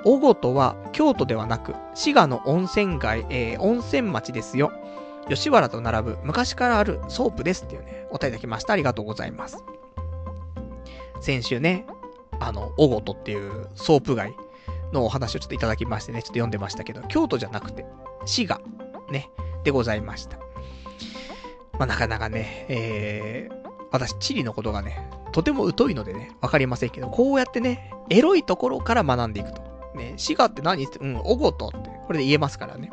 [0.03, 4.71] 雄琴は京都ではなく、滋賀の温泉街、えー、温泉町ですよ。
[5.29, 8.73] 吉原と並ぶ昔からあるソープですっていうね、お便りいただきました。
[8.73, 9.63] ありがとうございます。
[11.21, 11.85] 先週ね、
[12.39, 14.35] あの、雄琴っていうソープ街
[14.91, 17.85] のお話をちょっといただきましてね、ちょっと読んでましたけど、京都じゃなくて、
[18.25, 18.61] 滋賀、
[19.09, 19.29] ね、
[19.63, 20.37] でございました。
[21.79, 23.62] まあ、なかなかね、えー、
[23.93, 29.61] 私、地理のことがね、とても疎いのでね、わかりませんけど、こうやってね、エロいところから学んでいくと。
[29.95, 30.83] ね、滋賀って何？
[30.83, 32.89] って、うん、おごとって、これで言えますからね。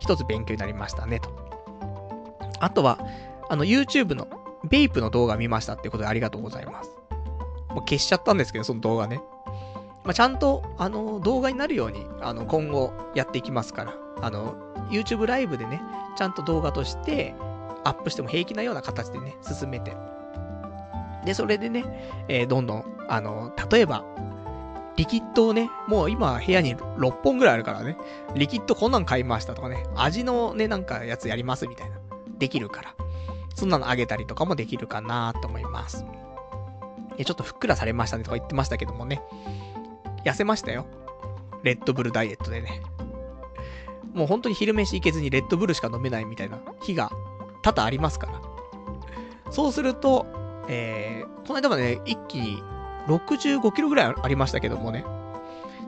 [0.00, 1.28] 一つ勉強になりましたね、と。
[2.60, 2.98] あとは、
[3.50, 4.26] あの、YouTube の、
[4.64, 6.90] ベイプの動画見ましたってことでありがとうございます。
[7.68, 9.20] もう消しちゃったんですけど、その動画ね。
[10.04, 14.54] まあ、ちゃんと、あの、動画になるように、あの、今後やっていきますから、あの、
[14.88, 15.82] YouTube ライブでね、
[16.16, 17.34] ちゃんと動画として、
[17.84, 19.94] アップしても平気なような形でね、進めて。
[21.28, 21.84] で、それでね、
[22.26, 24.02] えー、どんどん、あの、例えば、
[24.96, 27.98] リキッドをね、もう今部屋に6本ぐらいあるからね、
[28.34, 31.98] リキッドこんなん買いましたとかね、味のね、なんかやつやりますみたいな。
[32.38, 32.94] できるから。
[33.54, 36.06] そんなのあげたりとかもできるかなと思います。
[37.18, 39.20] え、ちょっとふっくらされましたねとか言ってましたけどもね。
[40.24, 40.86] 痩せましたよ。
[41.62, 42.80] レッドブルダイエットでね。
[44.14, 47.12] もう本当に昼飯行けずにレッドブルしか飲めないみたいな日が
[47.62, 48.48] 多々ありますから。
[49.50, 50.37] そうすると、
[50.68, 52.62] えー、この間までね、一気に
[53.06, 55.04] 65キロぐらいありましたけどもね。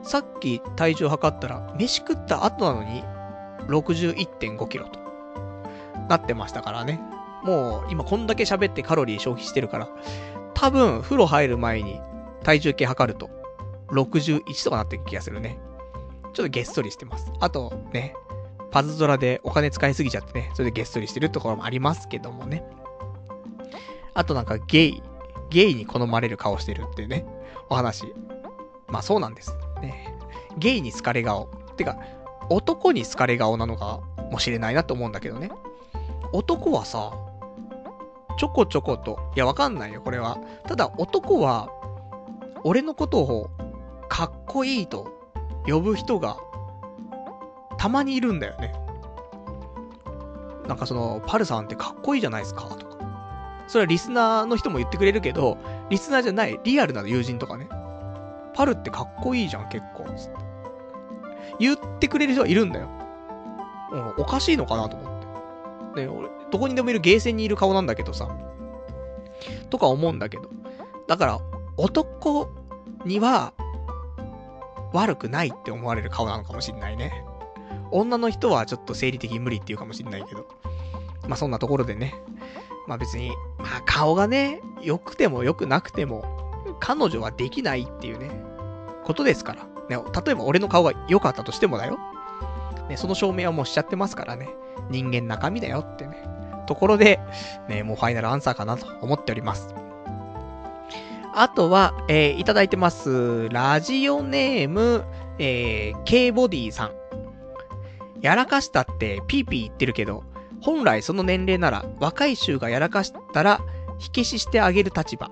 [0.03, 3.03] さっき体重測ったら、飯食った後なのに
[3.67, 4.99] 61.5キロと
[6.09, 6.99] なってましたからね。
[7.43, 9.89] もう今こんだけ喋ってカロリー消費してるから、
[10.53, 11.99] 多分風呂入る前に
[12.43, 13.29] 体重計測ると
[13.89, 15.59] 61とかなってる気がするね。
[16.33, 17.31] ちょっとげっそりしてます。
[17.39, 18.15] あとね、
[18.71, 22.63] パズドラでお金使いすぎちゃってね、それでげっそりしてるところもありますけどもね。
[24.13, 25.03] あとなんかゲイ、
[25.49, 27.25] ゲイに好まれる顔してるっていうね、
[27.69, 28.13] お話。
[28.87, 29.55] まあそうなんです。
[29.81, 30.15] ね。
[30.57, 31.47] ゲイに好かれ顔。
[31.77, 31.97] てか、
[32.49, 34.01] 男に好かれ顔なのか
[34.31, 35.51] もしれないなと思うんだけどね。
[36.33, 37.11] 男はさ、
[38.37, 40.37] ちょこちょこと、いやわかんないよ、これは。
[40.67, 41.69] ただ男は、
[42.63, 43.49] 俺のことを
[44.09, 45.07] かっこいいと
[45.65, 46.37] 呼ぶ人が、
[47.77, 48.73] たまにいるんだよね。
[50.67, 52.90] なんかその、パルさんってかっこいいじゃないですか、とか。
[53.71, 55.57] それはリスナーの人も言ってくれるけど、
[55.89, 57.69] リスナーじゃない、リアルな友人とかね。
[58.53, 60.03] パルってかっこいいじゃん、結構。
[60.13, 60.33] つって。
[61.57, 62.89] 言ってくれる人はいるんだよ。
[63.93, 66.01] うん、おかしいのかなと思って。
[66.01, 68.27] ね、俺、どこにでもいるゲーセンにいる顔なんだけどさ。
[69.69, 70.49] とか思うんだけど。
[71.07, 71.39] だから、
[71.77, 72.49] 男
[73.05, 73.53] には、
[74.91, 77.23] 悪くないって思われる顔なのかもしんないね。
[77.89, 80.45] 女の人はちょっと生理的に無理っていうかもしんないけど。
[81.29, 82.15] まあそんなところでね。
[82.87, 86.23] まあ別に、まあ顔がね、良くても良くなくても、
[86.79, 88.31] 彼女はできないっていうね、
[89.03, 89.67] ことですから。
[89.89, 91.99] ね、例えば俺の顔が良かったとしてもだよ。
[92.89, 94.49] ね、その証明はもうしちゃってますからね。
[94.89, 96.23] 人間中身だよってね。
[96.67, 97.19] ところで、
[97.67, 99.73] ね、もうファイナルアンサーかなと思っております。
[101.33, 103.49] あとは、えー、いただいてます。
[103.49, 105.05] ラジオネーム、
[105.39, 106.91] えー、K ボディさん。
[108.21, 110.23] やらかしたってピーピー言ってるけど、
[110.61, 113.61] 本来その年齢なら若い衆がやらかしたら
[113.97, 115.29] 火消ししてあげる立場。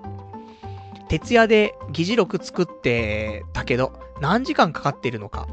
[1.08, 5.48] 徹夜で議事録作ってたけど、何時間かかってるのか。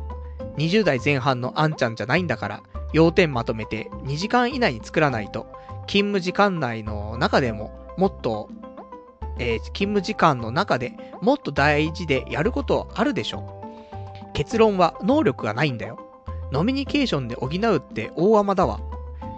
[0.58, 2.64] 20代前半のあんちゃんじゃないんだから、
[2.94, 5.48] 要点まとめて2時間以内に作らないと、
[5.88, 8.50] 勤務時間内の中でももっと、
[9.40, 13.64] えー、勤務時間の中でもっと大事でやることあるでしょ。
[14.34, 15.98] 結論は能力がないんだよ。
[16.52, 18.80] ノミニケーションで補うって大甘だわ。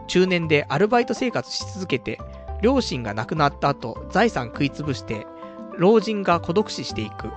[0.09, 2.19] 中年でアルバイト生活し続けて、
[2.61, 5.25] 両親が亡くなった後、財産食いつぶして、
[5.77, 7.29] 老人が孤独死していく。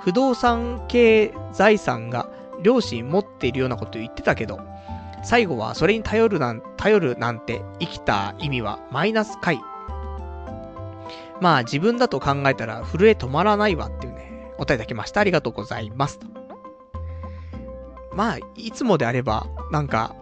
[0.00, 2.30] 不動産系財産が
[2.62, 4.60] 両親持っているようなこと言ってたけど、
[5.22, 9.60] 最後はそれに頼るなん、頼るなんて生きた意味はマイナス回。
[11.40, 15.20] まあ自分だと考えたら震え止まらないわっていうね、お答えいただきました。
[15.20, 16.20] ありがとうございます。
[18.14, 20.14] まあ、いつもであれば、なんか、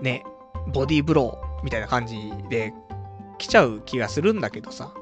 [0.00, 0.24] ね、
[0.70, 2.72] ボディーブローみたいな感じで
[3.38, 4.92] 来ちゃう気がするんだけどさ。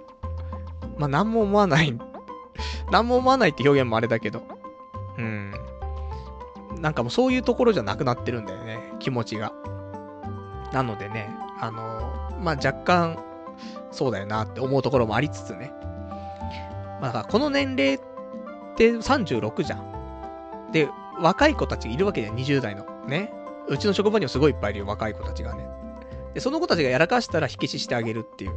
[0.97, 1.97] まあ、なんも思わない
[2.91, 4.43] なんも思わないって表現もあれだけど。
[5.17, 5.53] うん。
[6.81, 9.53] なんかもうそういうところじゃなくなってるんだよね、気持ちが。
[10.73, 11.31] なのでね、
[11.61, 13.19] あのー、まあ、若干、
[13.91, 15.73] そうだよなって思うところもありつつね。
[17.01, 18.01] まあ、だからこの年齢っ
[18.77, 20.71] て36じゃん。
[20.73, 20.89] で、
[21.21, 22.85] 若い子たちいるわけじゃん、20代の。
[23.07, 23.33] ね。
[23.69, 25.69] うちの職場にはすごいいっぱいいるよ、若い子たちがね。
[26.35, 28.51] で、その子たちがやらかしたら火消ししてあげるっていう。
[28.51, 28.55] い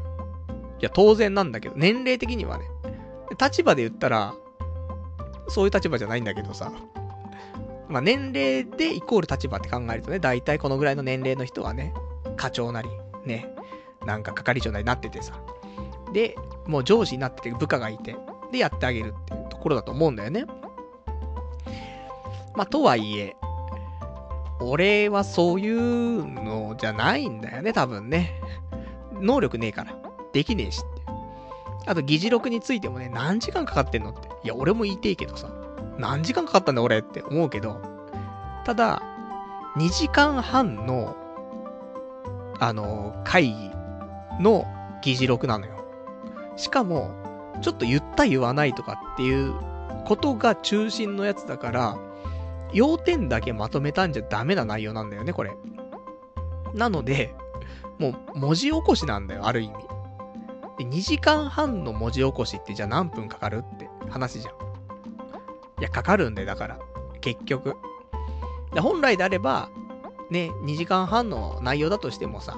[0.80, 2.66] や、当然なんだけど、年齢的にはね。
[3.40, 4.34] 立場で言ったら、
[5.48, 6.72] そういう立場じゃないんだけどさ。
[7.88, 11.94] まあ、年齢でイコール立場って考えるとね、大体このぐらいの年齢の人はね、
[12.38, 12.90] 課長なり、
[13.26, 13.54] ね、
[14.06, 15.34] なんか係長なりなっててさ。
[16.14, 16.36] で、
[16.68, 18.16] もう上司になってて部下がいて、
[18.52, 20.46] でやってあげるっていうところだと思うんだよね。
[22.56, 23.36] まあ、とはいえ、
[24.62, 28.40] 俺はそういうのじゃないんだよね、多分ね。
[29.14, 29.96] 能力ねえから。
[30.34, 31.02] できねえしって。
[31.88, 34.28] あと、議事録についてもね、何時間かかってんのって。
[34.44, 35.50] いや、俺も言いてえけどさ。
[35.98, 37.82] 何時間かかったんだ俺って思うけど。
[38.66, 39.02] ただ、
[39.78, 41.16] 2時間半の、
[42.60, 43.72] あの、会議
[44.40, 44.66] の
[45.02, 45.86] 議事録なのよ。
[46.56, 47.12] しかも、
[47.62, 49.54] ちょっと言った言わないとかっていう
[50.06, 51.98] ことが中心のやつだから、
[52.73, 55.52] 要点だけまとめたんじゃダメな内容なんだよね、これ。
[56.73, 57.35] なので、
[57.99, 59.76] もう文字起こしなんだよ、ある意味。
[60.77, 64.53] で、2時間半の文字起こしってじゃあ何分かかるって話じゃん。
[65.81, 66.80] いや、かかるんだよ、だから。
[67.19, 67.76] 結局。
[68.73, 69.69] で本来であれば、
[70.30, 72.57] ね、2時間半の内容だとしてもさ、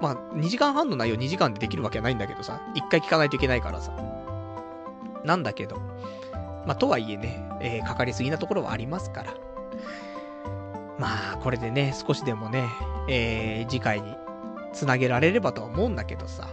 [0.00, 3.94] まあ、2時間半の内容2時間でできるわけはないんだけどさ、1回聞かないといけないからさ。
[5.24, 5.76] なんだけど、
[6.66, 9.34] まあ、とはいえね、えー、かかりすぎなところはありますから。
[10.98, 12.68] まあ、これでね、少しでもね、
[13.08, 14.16] えー、次回に
[14.72, 16.48] つなげられればとは思うんだけどさ。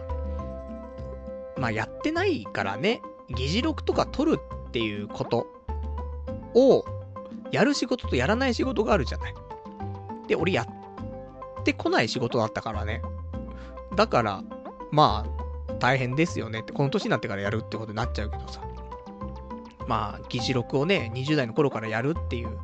[1.57, 5.47] まあ、やってないからね、議事録とか取るっていうこと
[6.53, 6.83] を、
[7.51, 9.33] やる仕事とやらない仕事があるじゃない。
[10.27, 13.01] で、俺やってこない仕事だったからね。
[13.95, 14.43] だから、
[14.91, 15.25] ま
[15.69, 18.61] あ、大変ですよねって、この年になってからやるってことになっちゃうけどさ。
[19.87, 22.57] まあ、議事録をね、20代の頃からやるっていう、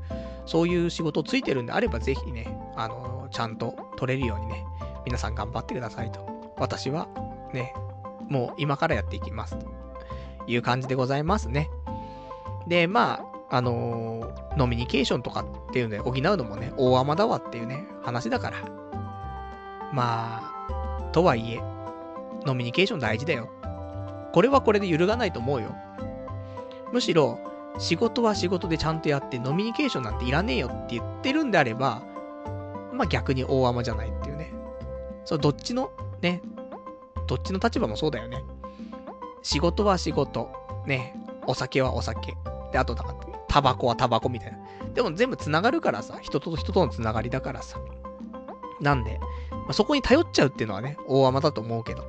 [0.45, 4.65] そういう仕事ついてるんであれば、ぜひね、あの、ちゃんと取れるようにね、
[5.05, 6.53] 皆さん頑張ってくださいと。
[6.57, 7.07] 私は、
[7.53, 7.73] ね、
[8.29, 9.57] もう今からやっていきます。
[9.57, 9.65] と
[10.47, 11.69] いう感じでございますね。
[12.67, 18.57] で、まあ、あのー、ノミニケーションとかっていうので補うのもね、大甘だわっていうね、話だから。
[19.91, 21.61] まあ、とはいえ、
[22.45, 23.49] ノミニケーション大事だよ。
[24.31, 25.75] これはこれで揺るがないと思うよ。
[26.91, 27.39] むしろ、
[27.77, 32.01] 仕事は仕事でちゃんとやって、ノミニケーションなんていらねえよって言ってるんであれば、
[32.93, 34.53] まあ逆に大甘じゃないっていうね。
[35.25, 35.91] そう、どっちの、
[36.21, 36.41] ね、
[37.27, 38.43] どっちの立場もそうだよね。
[39.43, 40.49] 仕事は仕事。
[40.85, 42.35] ね、お酒はお酒。
[42.71, 43.15] で、あとなんか、
[43.47, 44.57] タバコはタバコみたいな。
[44.93, 47.79] でも全部繋がるからさ、人と人との繋がりだからさ。
[48.81, 49.19] なんで、
[49.51, 52.03] まあ、そこに頼っちゃうっていうのはね、大甘だと思うけど。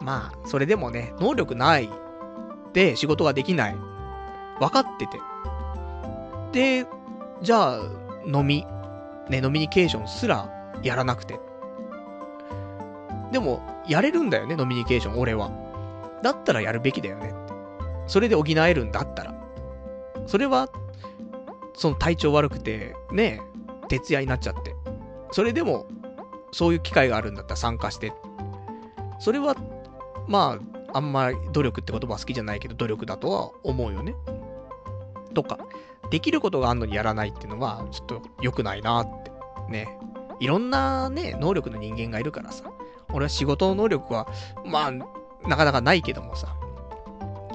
[0.00, 1.90] まあ、それでもね、能力ない
[2.72, 3.76] で仕事ができない。
[4.58, 5.20] 分かってて。
[6.52, 6.86] で、
[7.42, 7.80] じゃあ、
[8.26, 8.66] 飲み、
[9.28, 10.48] ね、飲みニケーションすら
[10.82, 11.40] やらなくて。
[13.32, 15.50] でも、やれるんだよね、飲みニケーション、俺は。
[16.22, 17.32] だったらやるべきだよね。
[18.06, 19.34] それで補えるんだったら。
[20.26, 20.68] それは、
[21.74, 23.40] その体調悪くて、ね、
[23.88, 24.74] 徹夜になっちゃって。
[25.30, 25.86] それでも、
[26.52, 28.12] そういう機会があるんだったら参加して。
[29.18, 29.54] それは、
[30.26, 34.14] まあ、あんまり努力って言葉好きじゃないけど、努力だとは思うよね。
[35.34, 35.58] とか、
[36.10, 39.30] できることがあんのにやらないっていうのは、ちょっと良くないなって。
[39.70, 39.88] ね。
[40.40, 42.64] いろんなね、能力の人間がいるからさ。
[43.12, 44.26] 俺は仕事の能力は、
[44.64, 46.56] まあ、なかなかないけどもさ。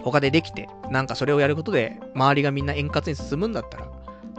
[0.03, 3.88] 他でできて、なんかそれをやることで、周りがみんな円滑に進むんだったら、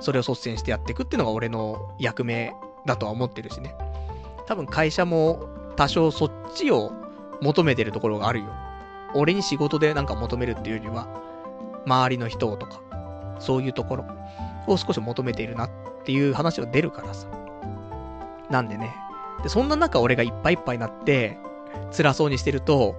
[0.01, 2.55] それを率先してやっていくっていうのが俺の役目
[2.87, 3.75] だとは思ってるしね。
[4.47, 6.93] 多分会社も多少そっちを
[7.41, 8.47] 求めてるところがあるよ。
[9.15, 11.09] 俺に仕事でなんか求めるっていうよりは、
[11.87, 12.81] 周りの人とか、
[13.39, 14.05] そういうところ
[14.67, 15.71] を少し求めているなっ
[16.05, 17.29] ていう話は出るからさ。
[18.51, 18.95] なんでね。
[19.43, 21.39] で、そんな中俺がいっぱいいっぱいになって、
[21.97, 22.95] 辛そうにしてると、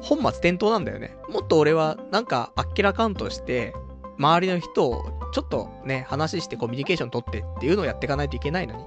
[0.00, 1.16] 本末転倒なんだよね。
[1.28, 3.74] もっと俺はなんかあっけらかんとして、
[4.18, 8.84] 周りの人をちょっとね、話してコミュニケーション取ってっていうのをやっていかないといけないのに。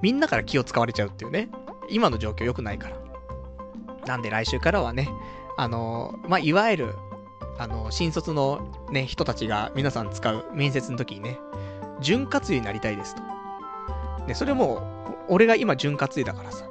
[0.00, 1.48] みんなから気を使われちゃうっていうね。
[1.88, 2.96] 今の状況良くないから。
[4.06, 5.08] なんで来週からはね、
[5.56, 6.94] あの、まあ、いわゆる、
[7.58, 11.38] あの、新卒のね、人たちが皆さん使う面接の時にね、
[12.00, 13.22] 潤滑油になりたいですと。
[14.26, 14.82] で、それも、
[15.28, 16.64] 俺が今潤滑油だからさ。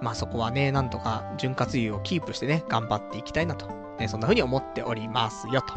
[0.00, 3.66] まあそこはね、なんとか潤滑油をキープしてね、頑張っていきたいなと。
[3.98, 5.74] ね、そんな風に思っておりますよと。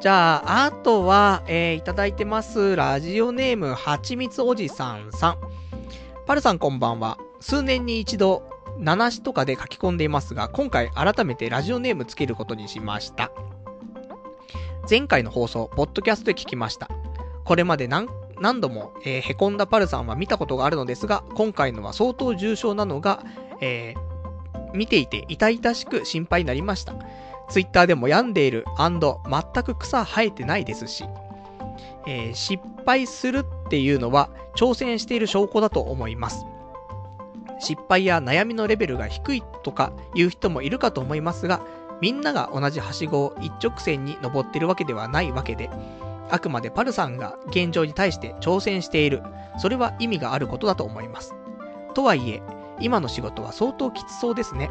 [0.00, 2.74] じゃあ、あとは、えー、いただいてます。
[2.76, 5.38] ラジオネーム、はちみつおじさんさん。
[6.26, 7.18] パルさんこんばんは。
[7.40, 8.49] 数年に一度、
[8.80, 13.30] 七しとかで書き込んでいますが、今回改めてラジオネームつけることにしました。
[14.88, 16.88] 前回の放送、ポッドキャストで聞きました。
[17.44, 18.08] これまで何
[18.40, 23.22] 何度も、えー、へこんだパルさんは見たことがあるのですが、今回のは相当重症なのが、
[23.60, 26.94] えー、見ていて痛々しく心配になりました。
[27.50, 31.04] ツイッターでも病んでいる全く草生えてないですし、
[32.06, 36.46] えー、失敗するっていうのは挑戦している証拠だと思います。
[37.60, 41.60] 失敗や悩みのレベルが低いとかいう人もいるかと思いますが、
[42.00, 45.70] みんなが同じはしごを一直線に登ってるわけではないわけで、
[46.30, 49.22] あくまでパルさんが現状に対して挑戦している。
[49.58, 51.34] それは意味があることだと思います。
[51.94, 52.42] とはいえ、
[52.80, 54.70] 今の仕事は相当きつそうですね。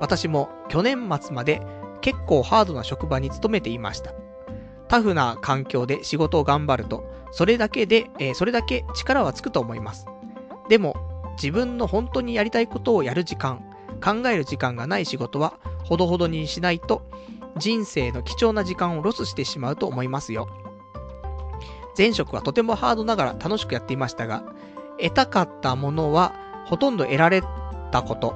[0.00, 1.60] 私も去年末まで
[2.00, 4.12] 結構ハードな職場に勤めていました。
[4.88, 10.06] タフな環境で仕事を頑張ると、それだけで、えー、それだけ力はつくと思います。
[10.68, 10.94] でも、
[11.34, 13.64] 自分の本当にやりたいことをやる時間、
[14.02, 15.54] 考える時間がない仕事は、
[15.84, 17.02] ほどほどにしないと、
[17.56, 20.48] 人生の貴重な時間をロスしてしまうと思いますよ。
[21.96, 24.44] 前職はとてもハードながら楽しくやっていましたが、
[25.00, 26.34] 得たかったものは
[26.66, 27.42] ほとんど得られ
[27.90, 28.34] たこと。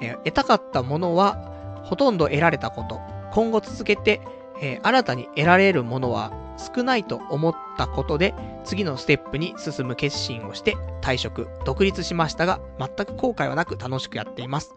[0.00, 3.00] え、得たかったものはほとんど得られたこと。
[3.32, 4.20] 今後続けて、
[4.60, 8.34] えー、新たに得られるものは少ないと思ったことで、
[8.64, 14.76] 次のステップに進む決心をして退職、独立しましたが、全く後悔はなく楽しくやっています。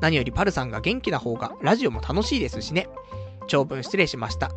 [0.00, 2.88] 何よりパルさんが元気な方がラジオも楽しいですしね。
[3.46, 4.50] 長文失礼しました。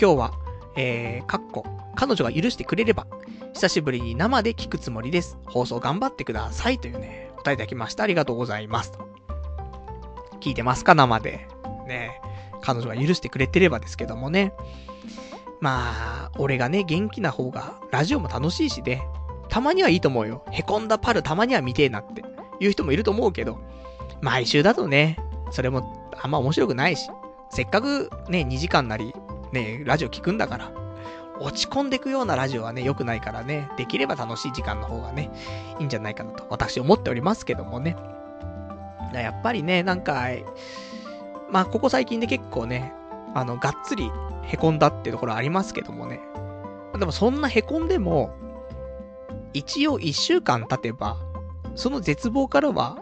[0.00, 0.32] 今日は、
[0.76, 3.06] えー、かっこ、彼女が許してくれれば、
[3.52, 5.38] 久しぶりに生で聞くつもりです。
[5.46, 6.78] 放送頑張ってください。
[6.78, 8.02] というね、答えいただきました。
[8.02, 8.92] ありがとうございます。
[10.40, 11.46] 聞いてますか生で。
[11.86, 12.20] ね
[12.64, 14.54] 彼女が許してくれてればですけどもね。
[15.60, 19.06] まあ、俺がね、元気な方が、ラジオも楽しいしね。
[19.50, 20.44] たまにはいいと思うよ。
[20.50, 22.24] へこんだパルたまには見てえなって
[22.60, 23.58] いう人もいると思うけど、
[24.22, 25.18] 毎週だとね、
[25.50, 27.10] それもあんま面白くないし、
[27.50, 29.14] せっかくね、2時間なり、
[29.52, 30.72] ね、ラジオ聞くんだから、
[31.40, 35.30] 落ち込んでくようなラジオはね、良くないからね、できれば楽しい時間の方がね、
[35.78, 37.96] いいんじゃないかなと、私思っておりますけどもね。
[39.12, 40.28] やっぱりね、なんか、
[41.50, 42.92] まあ、ここ最近で結構ね、
[43.34, 44.10] あの、がっつり
[44.48, 46.20] 凹んだってところありますけどもね。
[46.98, 48.34] でもそんな凹んでも、
[49.52, 51.16] 一応一週間経てば、
[51.74, 52.98] その絶望からは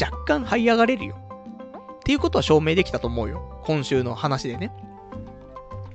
[0.00, 1.16] 若干這い上がれるよ。
[1.16, 3.60] っていうことは証明できたと思うよ。
[3.64, 4.72] 今週の話でね。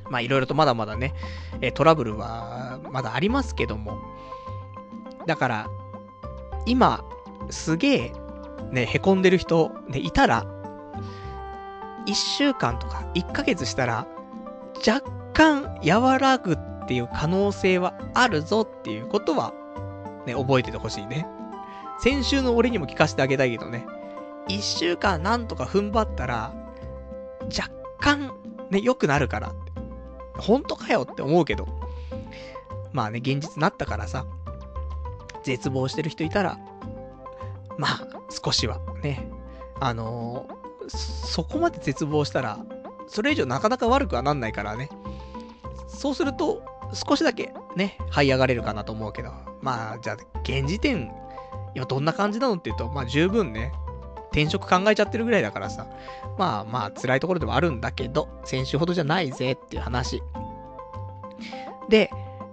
[0.10, 1.14] まあいろいろとまだまだね、
[1.62, 3.98] えトラブルはまだありますけども。
[5.26, 5.68] だから、
[6.66, 7.04] 今、
[7.50, 8.14] すげえ、
[8.72, 10.46] ね、凹んでる人、ね、いたら、
[12.08, 14.08] 1週間とか1ヶ月したら、
[14.86, 16.58] 若干和らぐっ
[16.88, 19.54] ていう可能性はあるぞっていうことは、
[20.26, 21.28] ね、覚えててほしいね。
[22.00, 23.86] 先週の俺にも聞かせてあげたいけどね。
[24.50, 26.54] 1週間なんとか踏ん張ったら、
[27.56, 28.34] 若干
[28.72, 29.54] ね、良くなるから。
[30.38, 31.68] 本当かよって思うけど。
[32.94, 34.26] まあね、現実になったからさ、
[35.44, 36.58] 絶望してる人いたら、
[37.78, 39.30] まあ、少しはね、
[39.80, 40.61] あのー、
[40.98, 42.60] そこまで絶望したら、
[43.08, 44.90] それ以上なかなか悪くはなんないからね。
[45.88, 46.64] そうすると、
[46.94, 49.32] 少しだけね、這い上がれるかなと思うけど、
[49.62, 51.12] まあ、じゃあ、現時点、
[51.76, 53.72] 今どんな感じなのって言うと、まあ十分ね、
[54.32, 55.88] 転職考えちゃってるぐらいだからさ、
[56.38, 60.22] まあまあ辛いところでもあるんだけど、先週ほどじゃないぜっていう話。
[61.90, 62.10] で、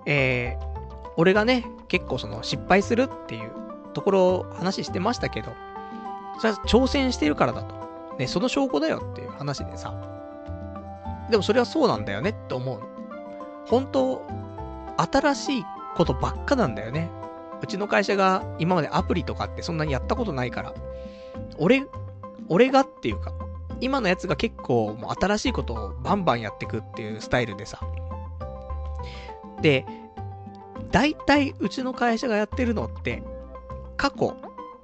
[0.07, 3.51] えー、俺がね、結構その失敗するっていう
[3.95, 5.53] ところを話してましたけど、
[6.39, 7.78] それは挑戦してるからだと。
[8.19, 9.95] ね、その証拠だよっていう話でさ。
[11.31, 12.81] でもそれはそうなんだよねって思う。
[13.67, 14.23] 本当、
[14.97, 15.65] 新しい
[15.97, 17.11] ことばっかなんだよね。
[17.63, 20.75] うちの会社が今までアプリとかってそんなにやったことないから、
[21.59, 21.85] 俺、
[22.49, 23.33] 俺がっていうか、
[23.81, 27.81] 今のやつが結構もう新しいことをバンバンやってくっていうスタイルでさ。
[29.61, 29.85] で、
[30.91, 33.23] 大体うちの会社がやってるのって、
[33.97, 34.37] 過去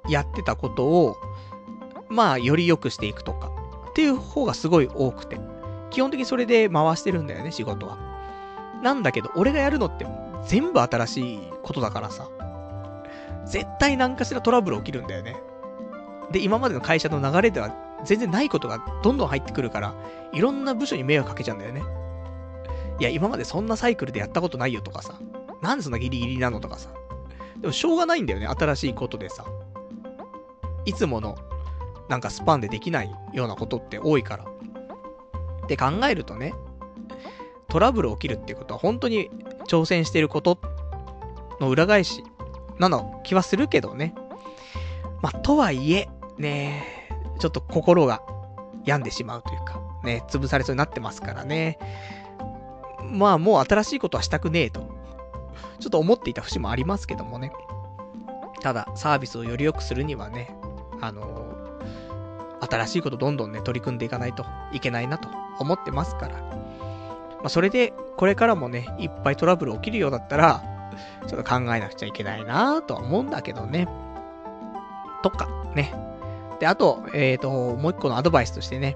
[0.07, 1.17] やってたことを、
[2.15, 3.51] まあ、より良くしていくとか、
[3.89, 5.37] っていう方がすごい多くて。
[5.91, 7.97] 基本的にそれで回してるんだよね、仕事は。
[8.81, 10.05] なんだけど、俺がやるのって
[10.45, 12.27] 全部新しいことだからさ。
[13.45, 15.37] 絶対何かしらトラブル起きるんだよね。
[16.31, 17.73] で、今までの会社の流れでは
[18.03, 19.93] 全然ないことがどんどん入ってくるから、
[20.33, 21.83] いろんな部署に迷惑かけちゃうんだよね。
[22.99, 25.15] いや、今までそんなサイクルでやったことないよとかさ。
[25.61, 26.89] なんでそんなギリギリなのとかさ。
[27.61, 29.45] でもしょうがないんだよね、新しいことでさ。
[30.85, 31.35] いつもの、
[32.09, 34.45] なんかスパンでできないようなことって多いから。
[35.65, 36.53] って考えるとね、
[37.67, 39.29] トラブル起きるっていうことは本当に
[39.67, 40.59] 挑戦してること
[41.59, 42.23] の裏返し
[42.79, 44.13] なの気はするけどね。
[45.21, 46.07] まあ、とはいえ、
[46.37, 47.07] ね
[47.39, 48.21] ちょっと心が
[48.85, 51.79] 病んでしまうというか、ね、潰されそうになってますからね。
[53.01, 54.81] まあ、もう新しいことはしたくねえと。
[55.79, 57.51] ちょっと思っていた節もありますけどもね。
[58.61, 60.55] ただ、サービスをより良くするにはね、
[61.01, 61.44] あの、
[62.61, 65.29] 新しいことどんどんね、取り組んでいかないといけないなと
[65.59, 66.37] 思ってますから。
[66.37, 70.63] まあ、それで、これからもね、いっぱいトラブル起きるようだったら、
[71.27, 73.87] ちょっと考えなくちゃいけないなとは思うんだけどね。
[75.21, 75.93] とか、ね。
[76.59, 78.95] で、あと、えっ、ー、と、もう一個のアドバイスとしてね。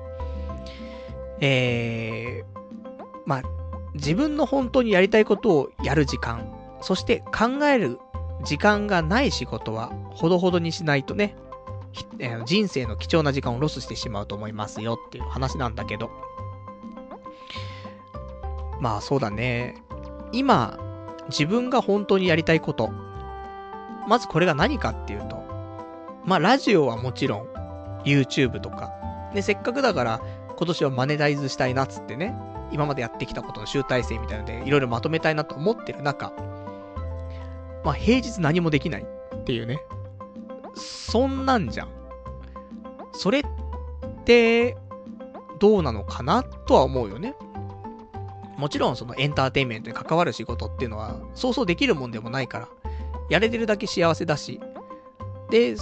[1.42, 2.60] えー、
[3.26, 3.42] まあ、
[3.94, 8.00] 自分の本当にやりたいことをやる時間、そして考える
[8.44, 11.36] 時間がない仕事は、ほどほどにしないとね、
[12.20, 16.10] えー、人生の貴重な時間をロスしてしまうと思いますよっていう話なんだけど。
[18.80, 19.76] まあそうだね。
[20.32, 20.78] 今、
[21.30, 22.90] 自分が本当にやりたいこと。
[24.08, 25.44] まずこれが何かっていうと、
[26.26, 27.48] まあラジオはもちろん、
[28.06, 28.92] YouTube とか、
[29.34, 30.22] で、せっかくだから
[30.58, 32.36] 今年はマネタイズしたいなっつってね、
[32.72, 36.34] 今までやってきたことの集大成みたいので、いろいろまとめたいなと思ってる中、
[37.84, 39.06] まあ平日何もできない
[39.36, 39.80] っていうね。
[40.80, 41.90] そんなんじゃん。
[43.12, 43.44] それっ
[44.26, 44.78] て、
[45.60, 47.36] どうなのかなとは思うよね。
[48.58, 52.68] もちろんそのエンターテインメントに関わる仕事っていうのは、そうそうできるもんでもないから、
[53.30, 54.60] やれてるだけ幸せだし、
[55.50, 55.76] で、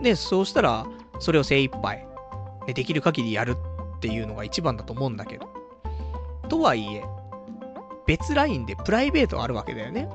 [0.00, 0.86] ね、そうしたら、
[1.18, 2.06] それを精一杯、
[2.66, 3.56] ね、できる限りやる
[3.96, 5.48] っていうのが一番だと思うんだけど。
[6.48, 7.04] とはいえ、
[8.06, 10.08] 別ラインでプライベートあるわけだよね。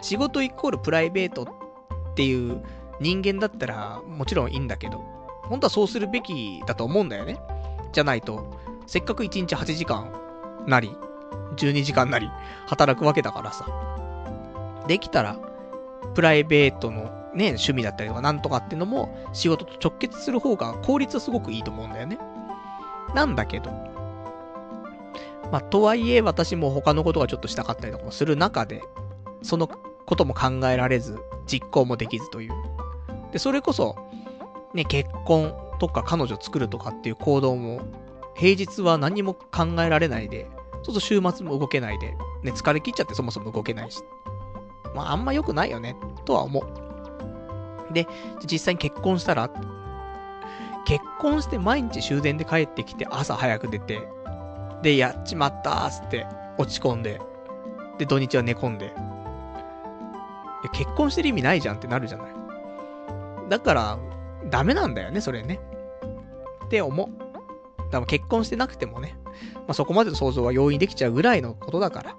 [0.00, 2.62] 仕事イコールプライベートっていう
[3.00, 5.04] 人間だったらもちろんいいんだけど、
[5.44, 7.40] 本当はそうするべきだと思うんだよね。
[7.92, 10.12] じゃないと、せっかく1日8時間
[10.66, 10.94] なり、
[11.56, 12.30] 12時間なり
[12.66, 13.66] 働くわけだからさ。
[14.86, 15.38] できたら、
[16.14, 22.18] プライベートのね、趣味だったりとかなんとかっていうのも仕事と直結する方が効率はすごくいいと思うんだよね。
[23.14, 23.70] なんだけど、
[25.50, 28.82] まあ、とはいえ私も他のことがちょっとしたかったりとかもする中で、
[29.42, 32.52] そのことも考えられず、実行もできずという。
[33.32, 33.96] で、それこそ、
[34.74, 37.80] ね、結婚とか彼女作るとかっていう行動も、
[38.34, 40.46] 平日は何も考えられないで、
[40.82, 44.00] そうすると週末も動けないで、ね、疲れ切っちゃってそもそも動けないし。
[44.94, 47.92] まあ、あんま良くないよね、とは思う。
[47.92, 48.06] で、
[48.50, 49.50] 実際に結婚したら、
[50.86, 54.08] 結婚して毎日終電で帰ってきて朝早く出て、
[54.82, 56.26] で、やっちまったーつって
[56.56, 57.20] 落ち込んで、
[57.98, 58.94] で、土日は寝込んで。
[60.72, 62.37] 結婚してる意味ないじゃんってなるじゃない。
[63.48, 63.98] だから、
[64.50, 65.60] ダメなんだよね、それね。
[66.64, 67.08] って思う。
[67.90, 69.16] だから結婚してなくてもね、
[69.54, 72.16] まあ、そこまでの想像は容易にできちゃうぐらいのことだから、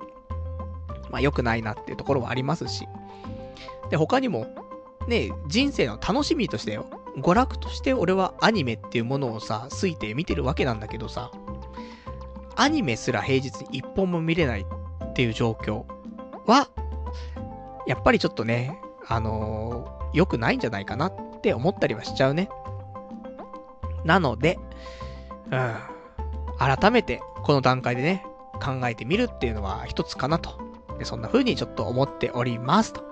[1.12, 2.88] まあ良くないなっていうところはありますし。
[3.90, 4.48] で、他にも、
[5.08, 6.86] ね、人生の楽しみとしてよ、
[7.18, 11.32] 娯楽として俺はアニメっていうものをさ、推定見てるわけなんだけどさ、
[12.56, 15.86] アニメすら平日に一本も見れないっていう状況
[16.46, 16.70] は、
[17.88, 22.50] やっぱりちょっとね、あのー、良くないんじゃないかなって思ったりはしちゃうね。
[24.06, 24.60] なので、
[25.52, 25.76] うん、
[26.58, 28.26] 改めてこの段階でね、
[28.62, 30.60] 考えてみるっていうのは一つかなと。
[30.98, 33.04] でそんな風にちょっと思っておりますと。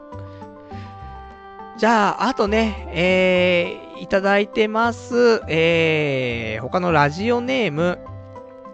[1.77, 5.43] じゃあ、あとね、えー、いただいてます。
[5.47, 7.99] えー、他のラジオネーム。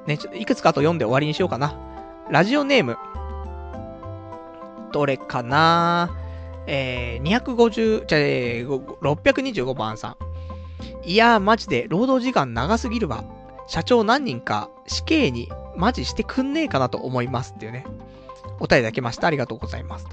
[0.07, 1.75] ね、ちょっといくつかあと読んで終わりにしようかな。
[2.29, 2.97] ラジオネーム。
[4.93, 6.15] どれかな？
[6.67, 10.17] えー、250、じゃえー、625番さん。
[11.05, 13.23] いやー、マジで、労働時間長すぎるわ。
[13.67, 17.85] 社長何人か死刑にマジしてくんねえかなと思いますっていうね。
[18.59, 19.27] お便りいただきました。
[19.27, 20.07] ありがとうございます。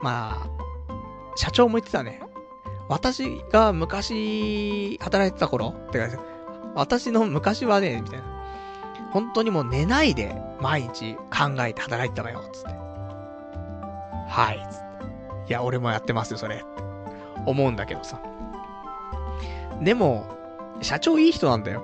[0.00, 2.20] まあ、社長も言ってたね。
[2.88, 6.08] 私が昔働いてた頃ってか、
[6.74, 8.36] 私の昔はね、みたいな。
[9.12, 12.68] 本当にもう寝ないで毎日考えて働いてたわよ、つって。
[14.28, 14.85] はい、つって。
[15.48, 16.64] いや、俺もやってますよ、それ。
[17.44, 18.20] 思うんだけどさ。
[19.80, 20.26] でも、
[20.82, 21.82] 社長いい人なんだよ。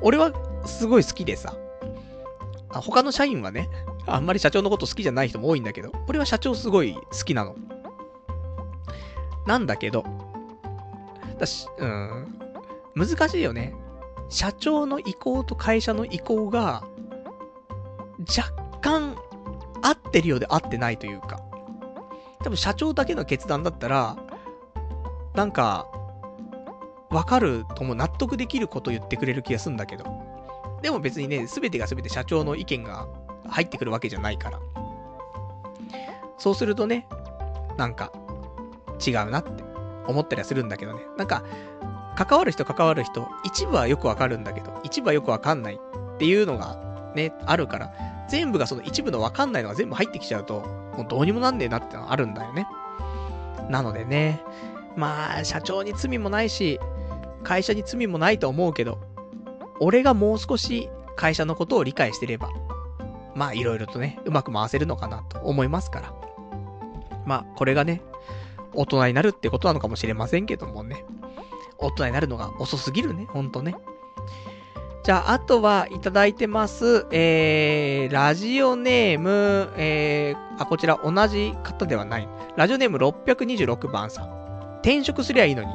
[0.00, 0.32] 俺は
[0.64, 1.56] すごい好きでさ。
[2.70, 3.68] あ他の社員はね、
[4.06, 7.56] あんまり社長のこと好きじゃない人も多いんだけど、俺は社長すごい好きなの。
[9.46, 10.04] なんだけど、
[11.38, 12.38] だし、うん、
[12.94, 13.74] 難しいよね。
[14.28, 16.84] 社長の意向と会社の意向が、
[18.36, 18.50] 若
[18.80, 19.16] 干
[19.82, 21.40] 合ってるようで合ってないというか。
[22.46, 24.16] 多分社長だけの決断だったら、
[25.34, 25.88] なんか、
[27.10, 30.04] わかるとも納得できること言ってくれる気がするんだけど。
[30.80, 33.08] でも別にね、すべてがすべて社長の意見が
[33.48, 34.60] 入ってくるわけじゃないから。
[36.38, 37.08] そうするとね、
[37.76, 38.12] なんか、
[39.04, 39.64] 違うなって
[40.06, 41.00] 思ったりはするんだけどね。
[41.16, 41.42] なんか、
[42.14, 45.80] 関わる人関わる人、一部はよくわかるんだけど、一部はよくわかんない
[46.14, 47.92] っていうのがね、あるから、
[48.28, 52.66] 全部がその一部のわかんないのが全部入ってきちゃうと、もうどうにもなんねえなってのあるんだよね。
[53.68, 54.40] なのでね、
[54.96, 56.80] まあ、社長に罪もないし、
[57.42, 58.98] 会社に罪もないと思うけど、
[59.80, 62.50] 俺がもう少し会社のことを理解してれば、
[63.34, 66.14] まあいろいろとね、うまく回せるのかなと思いますから。
[67.26, 68.02] まあ、これがね、
[68.72, 71.04] 大人になるってことなのかもしれませんけどもね。
[71.78, 73.74] 大人になるのが遅すぎるね、ほんとね。
[75.06, 77.06] じゃあ、あとはいただいてます。
[77.12, 82.28] えー、ラジオネーム、えー、あ、こちら同じ方ではない。
[82.56, 84.78] ラジオネーム626番さん。
[84.82, 85.68] 転職すりゃいいのに。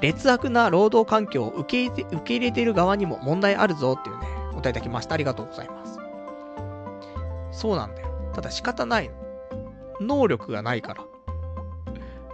[0.00, 5.12] 劣悪な労働環境を受け入れて、受け入れている側にも問題あるぞっていうね、お答えいただきました。
[5.12, 5.98] ありがとうございます。
[7.52, 8.08] そうなんだよ。
[8.32, 9.14] ただ仕方ないの。
[10.00, 11.04] 能力がないから。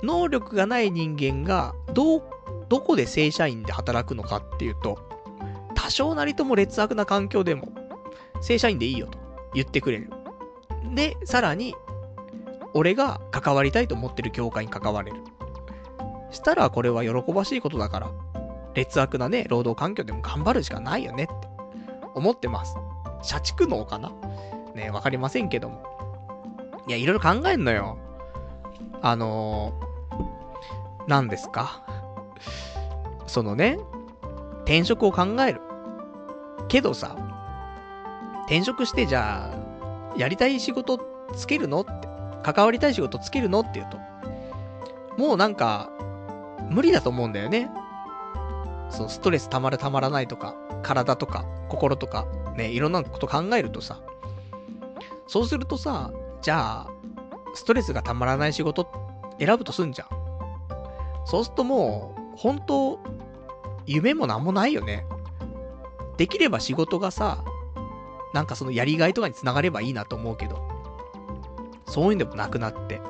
[0.04, 2.22] 能力がない人間が、どう、
[2.68, 5.09] どこで正社員で働くのかっていうと、
[5.90, 7.72] 多少なりとも劣悪な環境でも、
[8.40, 9.18] 正社員でいいよと
[9.54, 10.08] 言ってくれる。
[10.94, 11.74] で、さらに、
[12.74, 15.16] 俺が関わりたいと思ってる業界に関われる。
[16.30, 18.10] したらこれは喜ばしいことだから、
[18.74, 21.32] 劣悪なね、労働環境でも頑張るしかないよねって
[22.14, 22.76] 思ってます。
[23.22, 24.12] 社畜能かな？
[24.76, 25.82] ね、わかりませんけども。
[26.86, 27.98] いや、いろいろ考えんのよ。
[29.02, 29.72] あの
[31.08, 31.82] 何ですか？
[33.26, 33.76] そのね、
[34.66, 35.59] 転職を考える。
[36.70, 37.16] けどさ、
[38.44, 41.00] 転職してじゃあ、やりたい仕事
[41.34, 42.08] つけるのって、
[42.44, 43.98] 関わりたい仕事つけるのって言うと、
[45.18, 45.90] もうなんか、
[46.70, 47.68] 無理だと思うんだよね。
[48.88, 52.26] そう、ストレス溜まる溜まらないとか、体とか、心とか、
[52.56, 54.00] ね、いろんなこと考えるとさ、
[55.26, 56.88] そうするとさ、じゃあ、
[57.54, 58.88] ストレスが溜まらない仕事
[59.40, 60.08] 選ぶとすんじゃん。
[61.26, 63.00] そうするともう、本当
[63.86, 65.04] 夢もなんもないよね。
[66.20, 67.42] できれば仕事がさ、
[68.34, 70.68] なんかそのやりがいとかにつながればいいなと思うけど、
[71.86, 73.00] そういうんでもなくなって、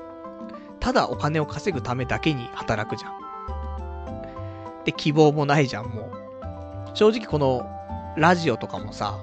[0.78, 4.84] ただお金を稼ぐためだけに働くじゃん。
[4.84, 6.96] で、希望もないじゃん、もう。
[6.96, 7.68] 正直この、
[8.16, 9.18] ラジオとかもさ、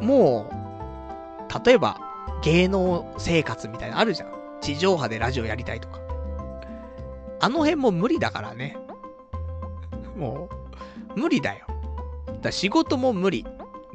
[0.00, 2.00] もう、例えば、
[2.40, 4.32] 芸能生活みたいなのあるじゃん。
[4.62, 6.00] 地上波でラジオやりたいとか。
[7.40, 8.78] あの辺も無理だからね。
[10.16, 10.48] も
[11.14, 11.66] う、無理だよ。
[12.40, 13.44] だ仕事も無理。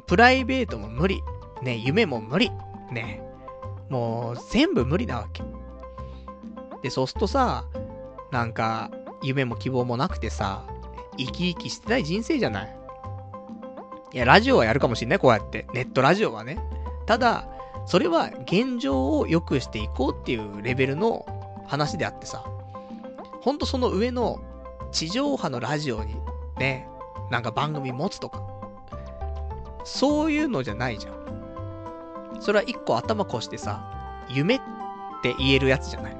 [0.06, 1.22] プライベートも無理。
[1.62, 2.50] ね、夢も無理。
[2.92, 3.22] ね。
[3.88, 5.42] もう、全部無理なわけ。
[6.82, 7.64] で、そうするとさ、
[8.30, 8.90] なんか、
[9.22, 10.64] 夢も希望もなくてさ、
[11.16, 12.76] 生き生きしてない人生じゃない？
[14.12, 15.66] いや、ラジオはやるかもしんない、こうやって。
[15.72, 16.58] ネットラジオはね。
[17.06, 17.48] ただ、
[17.86, 21.24] それは現状を良くしていこうっていうレベルの
[21.66, 22.44] 話であってさ、
[23.40, 24.40] ほんとその上の
[24.92, 26.16] 地上波のラジオに
[26.58, 26.88] ね、
[27.34, 28.40] なんか番組持つとか、
[29.82, 32.38] そういうのじゃないじゃん。
[32.38, 34.60] それは一個頭越してさ、夢っ
[35.20, 36.16] て言えるやつじゃない。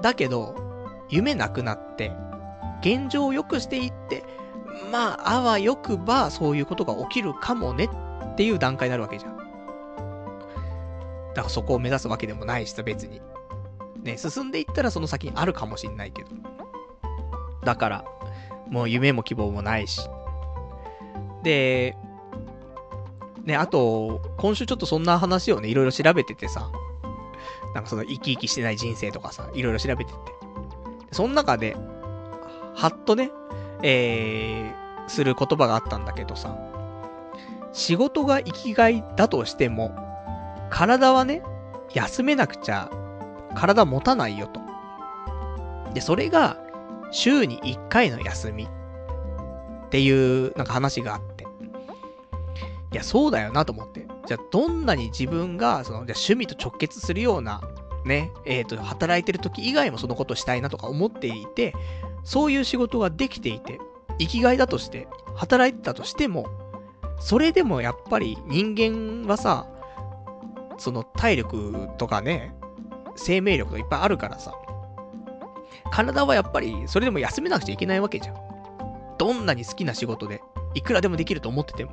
[0.00, 0.54] だけど、
[1.10, 2.12] 夢なくなって、
[2.80, 4.24] 現状を良くしていって、
[4.90, 7.90] まあ、あわよくば、そういうことが起きるかもね
[8.32, 9.36] っていう段階になるわけじゃん。
[9.36, 9.42] だ
[11.34, 13.20] からそこを目指すわけでもないしさ、別に。
[14.02, 16.30] ね、進んでいったらその先にあるかもしんないけど。
[17.64, 18.15] だから、
[18.68, 20.00] もう夢も希望もないし。
[21.42, 21.96] で、
[23.44, 26.70] ね、あと、今週ちょっとそんな話をね、いろいろ調べててさ、
[27.74, 30.18] なんかその生き生きしてない人生とかさ、いろいろ調べてて。
[31.12, 31.76] その中で、
[32.74, 33.30] はっとね、
[33.82, 36.58] えー、する言葉があったんだけどさ、
[37.72, 39.94] 仕事が生きがいだとしても、
[40.70, 41.42] 体はね、
[41.94, 42.90] 休めなくちゃ、
[43.54, 44.60] 体持たないよと。
[45.94, 46.56] で、それが、
[47.10, 51.46] 週に1回の休みっていうなんか話があって。
[52.92, 54.06] いや、そうだよなと思って。
[54.26, 57.60] じゃあ、どんなに自分が、その、じゃ趣味と直結するような、
[58.04, 61.74] ね、えっ、ー、と、働いてる時以外もそのことしたいなとか思っていて、
[62.24, 63.78] そういう仕事ができていて、
[64.18, 66.46] 生きがいだとして、働いてたとしても、
[67.18, 69.66] それでもやっぱり人間はさ、
[70.78, 72.54] その体力とかね、
[73.16, 74.54] 生命力がいっぱいあるからさ、
[75.90, 78.36] 体はやっぱりそれでも休めなくちゃいけないわけじゃん。
[79.18, 80.42] どんなに好きな仕事で、
[80.74, 81.92] いくらでもできると思ってても。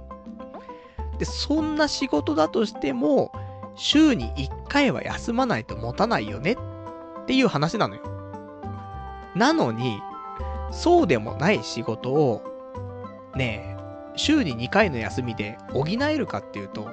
[1.18, 3.32] で、そんな仕事だとしても、
[3.76, 8.02] 週に1回は休まないと持たないよねっていう話なのよ。
[9.36, 10.02] なのに、
[10.72, 12.42] そうでもない仕事を、
[13.36, 13.84] ねえ、
[14.16, 16.88] 週に2回の休みで補えるかっていうと、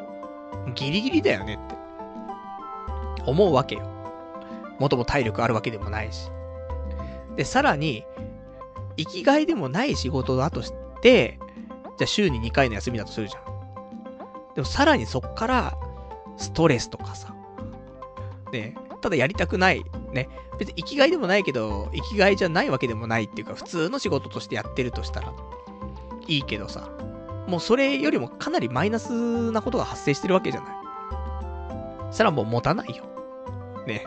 [0.74, 1.76] ギリギリだよねって
[3.26, 3.82] 思うわけよ。
[4.78, 6.30] もとも体力あるわけでもないし。
[7.40, 8.04] で、さらに、
[8.98, 11.38] 生きがいでもない仕事だとして、
[11.96, 14.54] じゃあ週に2回の休みだとするじゃん。
[14.54, 15.74] でもさらにそっから、
[16.36, 17.34] ストレスとかさ。
[18.52, 19.82] ね、ただやりたくない。
[20.12, 20.28] ね。
[20.58, 25.32] 別に生きがいでもないけど、生きがいじゃないわけでもないっていうか、普通の仕事としてやってるとしたら、
[26.26, 26.90] いいけどさ。
[27.46, 30.74] もうそれよりもかなりマイナスなことが発生してるわけじゃない。
[32.08, 33.04] そしたらもう持たないよ。
[33.86, 34.04] ね。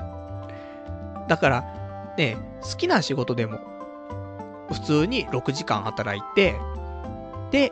[1.28, 1.83] だから、
[2.18, 3.60] ね、好きな仕事でも、
[4.72, 6.56] 普通に6時間働いて、
[7.52, 7.72] で、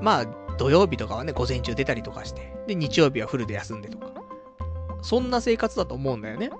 [0.00, 0.26] まあ、
[0.58, 4.12] 土曜日とかはね、午前中出たりとかして、で、日曜日はフルで休んでとか。
[5.02, 6.50] そんな生活だと思うんだよね。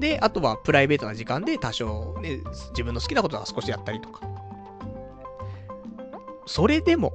[0.00, 2.40] で、あとはプライベートな時間で多少ね、
[2.70, 4.20] 自分の好きなことは少しやったりとか。
[6.46, 7.12] それでも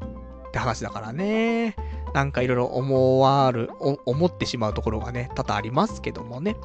[0.50, 1.76] って話だからね。
[2.14, 3.72] なんかいろいろ思わる、
[4.06, 6.56] 思ってしまうところがね、多々ありますけどもね。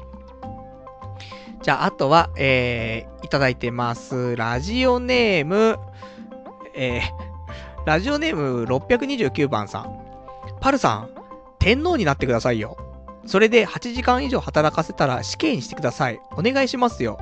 [1.61, 4.35] じゃあ、あとは、えー、いただいてます。
[4.35, 5.77] ラジオネーム、
[6.73, 9.99] えー、ラジオネーム629番さん。
[10.61, 11.09] パルさん、
[11.59, 12.77] 天皇になってくださいよ。
[13.25, 16.21] それで8時間以上働かせたら死刑にしてください。
[16.37, 17.19] お願いしますよ。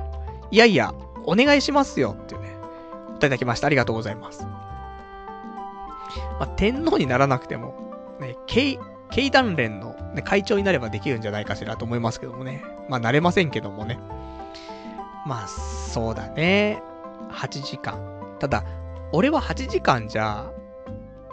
[0.50, 0.94] いやいや、
[1.26, 2.16] お願いしますよ。
[2.18, 2.56] っていうね。
[3.16, 3.66] いただきました。
[3.66, 4.44] ありがとうございます。
[6.38, 7.74] まあ、天皇にならなくても、
[8.20, 8.78] ね、経、
[9.10, 12.62] 経団連の、ね、会長になればできるんじゃないかしらと思いますけどもね。
[12.88, 13.98] まあ、なれませんけどもね。
[15.28, 16.82] まあ、そうだね。
[17.30, 18.00] 8時間。
[18.38, 18.64] ただ、
[19.12, 20.50] 俺は8時間じゃ、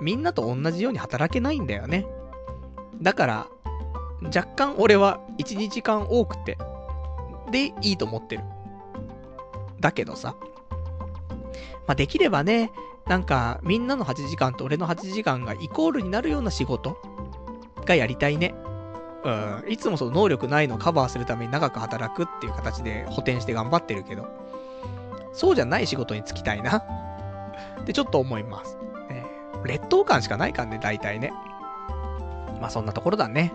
[0.01, 2.05] みんなと同じように働けないんだよね。
[3.01, 3.47] だから、
[4.23, 6.57] 若干俺は1、2時間多くて、
[7.51, 8.43] でいいと思ってる。
[9.79, 10.35] だけどさ、
[11.87, 12.71] まあ、できればね、
[13.07, 16.97] なんか、みんなの8時間と俺の8時間がイコールになるような仕事
[17.85, 18.55] がやりたいね。
[19.25, 24.27] うん、いつもその能力ないのをカバーするために長く働くっていう形で補填して頑張ってるけど、
[25.33, 26.77] そうじゃない仕事に就きたいな。
[26.77, 28.77] ってちょっと思います。
[29.09, 29.25] ね、
[29.63, 31.33] 劣等感しかないからね、大体ね。
[32.61, 33.51] まあそんなところだね。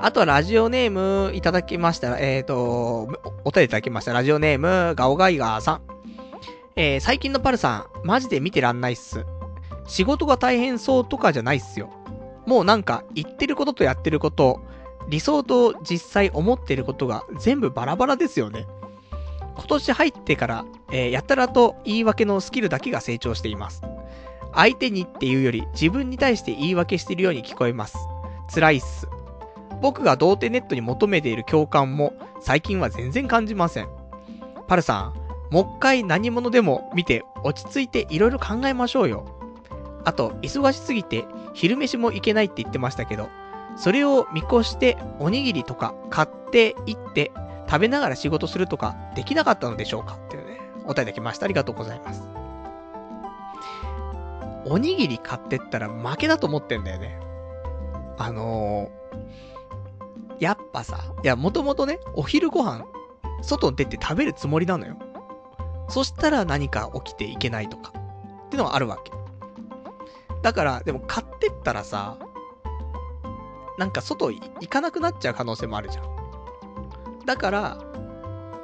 [0.00, 2.18] あとはラジオネームいただきました。
[2.18, 3.08] えっ、ー、と、
[3.44, 4.14] お便りいただきました。
[4.14, 5.82] ラジオネーム、ガオガイガーさん。
[6.76, 9.26] えー、最近のパルさん、マジで見てらんないっす。
[9.86, 11.90] 仕事が大変そうとかじゃないっすよ。
[12.46, 14.60] もうなんか、言ってることとやってること、
[15.08, 18.66] 理想と実際思ってることが全部バラバラですよね。
[19.56, 23.82] 今年入ってから、えー、やたらと言い訳のスキルだけが成長しています。
[24.54, 27.96] 相手にっていうより自分に対して言い訳しているように聞こえます。
[28.52, 29.08] 辛いっす。
[29.80, 33.88] 僕が童貞ネットに求めている共感も最近は全然感じません。
[34.68, 35.12] パルさ
[35.50, 39.26] ん、もう一回何者でも見て落ち着いて色々考えましょうよ。
[40.04, 43.28] あと、忙しすぎて昼飯も行けないって言ってましたけど、
[43.76, 47.32] それを見越しておにぎりとか買って行って
[47.66, 50.14] 食べながら仕事するとかできなかったのでしょうか？
[50.14, 51.44] っていうね、お答えできました。
[51.44, 52.22] ありがとうございます。
[54.64, 57.18] おにぎり買ってったら負けだと思ってんだよね。
[58.18, 62.84] あのー、やっぱさ、いや、もともとね、お昼ご飯、
[63.40, 64.96] 外に出て食べるつもりなのよ。
[65.88, 67.92] そしたら何か起きていけないとか、
[68.46, 69.10] ってのがあるわけ。
[70.42, 72.18] だから、でも買ってったらさ、
[73.78, 77.24] なんか外行かなくなっちゃう可能性もあるじゃん。
[77.24, 77.78] だから、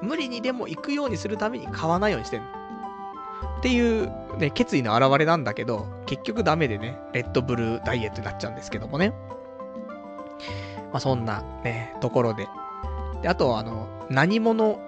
[0.02, 2.46] 無理にでも行くようにするために買わないようにしてんの。
[3.58, 9.12] っていうね、決意の表れなんだけど、結局ダメでね、レッドブルダイエットになっちゃうんですけどもね。
[10.92, 12.48] まあ、そんなね、ところで。
[13.22, 14.78] で、あと、あの、何者、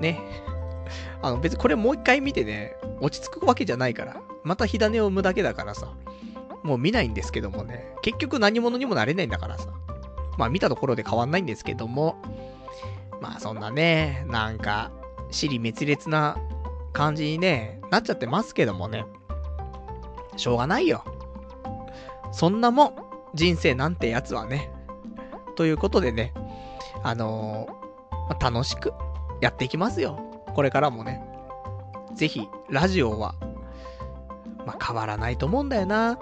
[0.00, 0.20] ね。
[1.22, 5.88] あの、別にこれもう一回見てね、落ち着くわけじゃないから、また火種を生むだけだからさ、
[6.62, 9.68] もう見ないんですけどもね、結局何者にもなれないんだからさ。
[10.36, 12.16] まあ見たところで変わんないんですけども、
[13.20, 14.92] まあそんなね、なんか、
[15.30, 16.38] 尻滅裂な
[16.92, 19.04] 感じにね、なっちゃってますけどもね。
[20.36, 21.04] しょうがないよ。
[22.32, 22.94] そんなもん、
[23.34, 24.70] 人生なんてやつはね。
[25.56, 26.32] ということでね、
[27.02, 28.92] あのー、楽しく
[29.40, 30.18] やっていきますよ。
[30.54, 31.22] これからもね。
[32.14, 33.34] ぜひ、ラジオは、
[34.64, 36.18] まあ、変わらないと思うんだよな。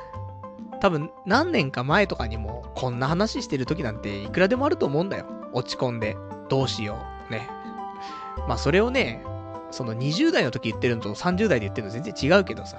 [0.80, 5.26] 多分、何年か前とかにも、こんな話してる時なんていくらでもあると思うんだよ。
[5.52, 6.16] 落ち込んで、
[6.48, 6.98] どうしよ
[7.28, 7.48] う、ね。
[8.48, 9.22] まあ、それをね、
[9.70, 12.78] その20代の時言ってるのと30代で言ってるの全然違うけどさ。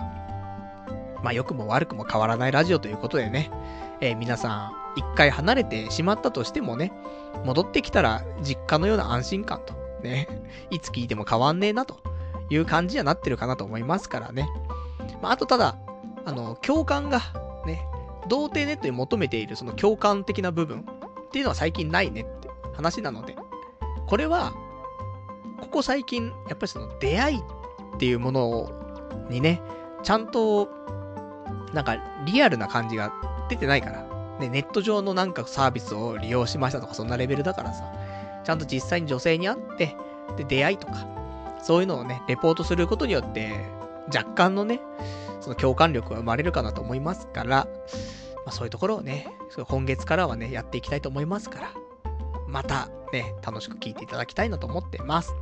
[1.23, 3.51] まあ、良くも悪くも変わらないラジオということでね、
[4.01, 6.91] えー、皆さん、一回離れてしまったとしてもね、
[7.45, 10.27] 戻ってきたら実家のような安心感と、ね、
[10.69, 11.97] いつ聞いても変わんねえなと
[12.49, 14.47] いう感じにはなってるかなと思いますからね。
[15.21, 15.77] まあ、あとただ、
[16.25, 17.21] あの、共感が、
[18.27, 20.81] 童貞ネットに求めているその共感的な部分
[21.27, 23.35] っていうのは最近ないねって話なので、
[24.07, 24.53] これは、
[25.59, 28.71] ここ最近、やっぱりその出会いっていうもの
[29.29, 29.61] にね、
[30.03, 30.69] ちゃんと、
[31.73, 33.11] なんかリアルな感じが
[33.49, 34.07] 出てないから。
[34.39, 37.91] ね、ネット上のなんかサービスを利用しましたとかそんなレベルだからさ、
[38.43, 39.95] ちゃんと実際に女性に会って、
[40.37, 41.07] で、出会いとか、
[41.61, 43.65] そういうのをね、レポートすることによって、
[44.15, 44.79] 若干のね、
[45.47, 47.67] その共感力が生まれるかなと思いますから、ま
[48.47, 49.29] あ、そういうところをね、
[49.69, 51.71] 今月からはね、やっていきたいと思いますから、
[52.47, 55.33] またね、楽しく聞いていただきたいなと思ってます。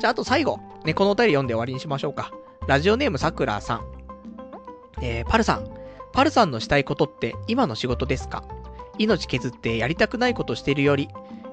[0.00, 2.32] じゃあ、あと最後、ね、このお便り読んで終わりにしましょうか。
[2.66, 3.84] ラジオネームさくらさん。
[5.00, 5.70] えー、パルさん。
[6.12, 8.42] パルさんのしたいことって今の仕事ですか？
[8.98, 11.08] 命削ってやりたくないことしてるより、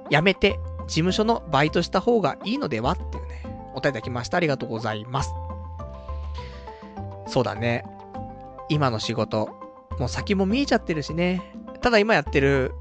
[0.10, 2.94] やめて事務所のバイトした方がいいのでは？
[2.94, 3.44] っていうね、
[3.76, 4.38] お便りいただきました。
[4.38, 5.32] ありがとうございます。
[7.28, 7.84] そうだね。
[8.70, 9.50] 今の仕事、
[10.00, 11.42] もう先も見えちゃってるしね。
[11.82, 12.74] ただ今やってる、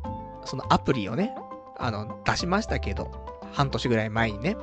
[0.45, 1.35] そのアプリをね、
[1.77, 3.11] あの、出しましたけど、
[3.53, 4.57] 半年ぐらい前にね。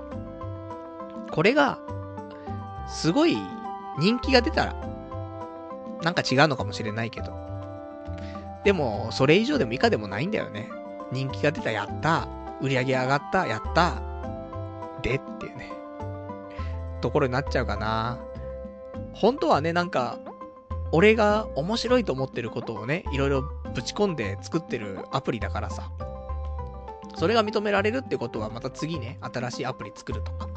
[1.32, 1.80] これが、
[2.88, 3.38] すごい
[4.00, 4.74] 人気が出たら、
[6.04, 7.32] なんか違うのかもしれないけど。
[8.64, 10.70] でも、それ以上でも以下でもないんだよね。
[11.12, 12.28] 人気が出た、やった。
[12.62, 14.02] 売り上げ上がった、やった。
[15.02, 15.72] でっていうね。
[17.02, 18.20] ところになっちゃうかな。
[19.14, 20.20] 本当はね、なんか、
[20.92, 23.42] 俺が面白いと思ってることをね、いろいろ
[23.74, 25.90] ぶち込んで作ってるアプリだからさ。
[27.16, 30.48] それが認められるってことは、また次ね、新しいアプリ作るとか、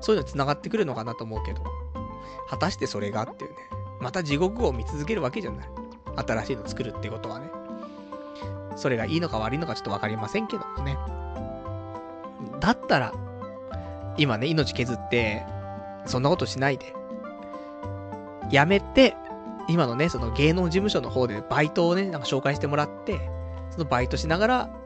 [0.00, 1.62] そういうの繋がってくるのかなと思うけど、
[2.48, 3.56] 果たしてそれがっていうね、
[4.00, 5.68] また地獄を見続けるわけじゃない。
[6.16, 7.50] 新しいの作るってことはね。
[8.76, 10.96] それがいいのか悪いのかちょっとわかりませんけどもね。
[12.60, 13.12] だったら、
[14.16, 15.44] 今ね、命削って、
[16.06, 16.94] そんなことしないで、
[18.50, 19.16] やめて、
[19.68, 23.30] 今のね、その芸能事務所の方でバイトをね、なんか紹介してもらって、
[23.70, 24.76] そのバイトしながら、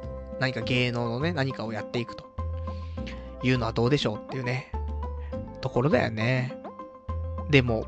[0.41, 2.35] 何か芸能のね、何かをやっていくと。
[3.45, 4.73] いうのはどうでしょうっていうね、
[5.61, 6.57] ところだよね。
[7.51, 7.85] でも、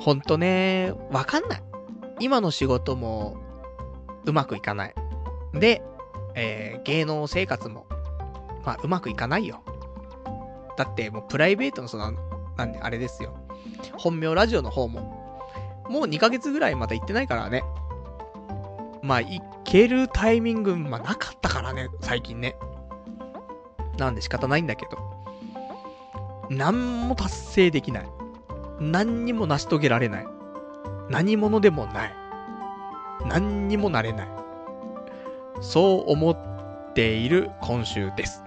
[0.00, 1.62] ほんとね、わかんない。
[2.18, 3.36] 今の仕事も、
[4.24, 4.94] うまくいかない。
[5.54, 5.82] で、
[6.34, 7.86] えー、芸能生活も、
[8.64, 9.62] まあ、うまくいかないよ。
[10.76, 12.12] だって、もうプライベートのその、
[12.56, 13.38] なんで、あれですよ。
[13.96, 15.00] 本名ラジオの方も、
[15.88, 17.62] もう2ヶ月ぐらいまだ行ってないからね。
[19.02, 22.56] まあ、行けるタイミング、まあ、なかったからね、最近ね。
[23.98, 24.98] なんで仕方ないんだけど。
[26.50, 28.08] 何も達成できない。
[28.80, 30.26] 何にも成し遂げられない。
[31.08, 32.14] 何者でもない。
[33.26, 34.28] 何にもなれない。
[35.60, 38.42] そう思っている今週です。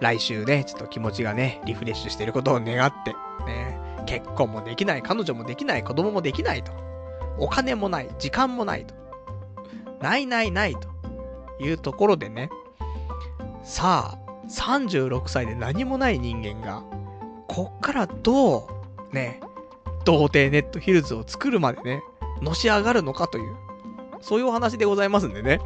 [0.00, 3.14] 来週ね、ちょっと気持ちがね、リフレッシュしてることを願って、
[3.46, 6.72] ね、結婚もできない、彼女もできない、子供もできないと。
[7.38, 8.94] お金もない、時間もないと。
[10.00, 10.88] ないないないと
[11.62, 12.50] いうところでね、
[13.62, 16.82] さあ、36歳で何もない人間が、
[17.48, 18.68] こっからど
[19.10, 19.40] う、ね、
[20.04, 22.02] 童貞ネットヒルズを作るまでね、
[22.42, 23.56] のし上がるのかという、
[24.20, 25.60] そういうお話でございますんでね。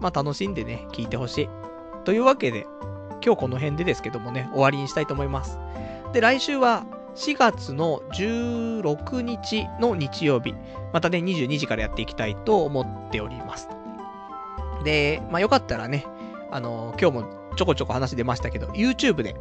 [0.00, 1.48] まあ楽しんでね、聞いてほしい。
[2.04, 2.66] というわけで、
[3.24, 5.58] 今日この辺でですけどもね、終わりにしたいと思います。
[6.12, 6.86] で、来週は
[7.18, 10.54] 4月の16日の日曜日、
[10.92, 13.68] またね、22時からやっていきたいと思っております。
[14.84, 16.06] で、まあよかったらね、
[16.52, 17.24] あの、今日も
[17.56, 19.34] ちょこちょこ話出ましたけど、YouTube で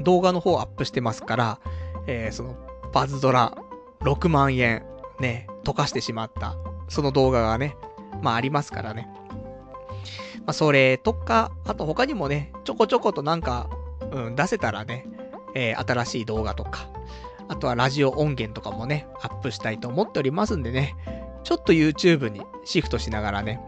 [0.00, 1.60] 動画の方アップしてますから、
[2.06, 2.56] えー、その、
[2.94, 3.54] バズドラ
[4.00, 4.86] 6万円、
[5.20, 6.56] ね、溶かしてしまった、
[6.88, 7.76] その動画がね、
[8.22, 9.10] まあありますからね。
[10.38, 13.68] まあそれとか、あと他にもね、ちょこちょことなんか、
[14.10, 15.06] うん、出せたらね、
[15.54, 16.88] えー、新しい動画とか、
[17.48, 20.94] あとはラジオ音源とかもね、アップしたいと思っておりますんでね、
[21.42, 23.60] ちょっと YouTube にシフトしながらね。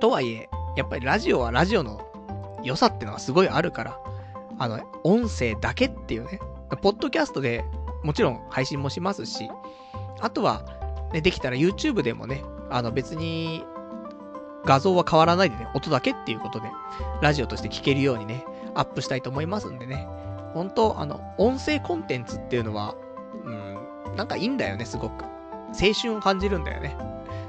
[0.00, 2.06] とはいえ、やっぱりラジオはラジオの
[2.62, 4.00] 良さってのはすごいあるから、
[4.58, 6.40] あの、音声だけっていうね、
[6.82, 7.64] ポッドキャストで
[8.02, 9.48] もちろん配信もしますし、
[10.20, 10.62] あとは、
[11.12, 13.64] ね、できたら YouTube でもね、あの別に
[14.64, 16.70] 画像は変わらないでね、音だけっていうことで、
[17.22, 20.06] ラジオとして聞けるようにね、アップしたいと思いますんでね。
[20.54, 22.94] 本当あの、音声コンテンツっていうのは、
[23.44, 23.50] う
[24.12, 25.24] ん、なんかいいんだよね、すごく。
[25.80, 26.96] 青春を感じるんだよね。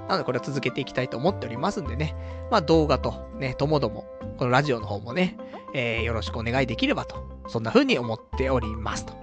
[0.07, 2.15] なのでこれは続けていきたいと思っておりますんでね。
[2.51, 4.05] まあ動画とね、ともども、
[4.37, 5.37] このラジオの方もね、
[5.73, 9.13] えー、よろしくお願いできればと、そんな風に思っておりますと。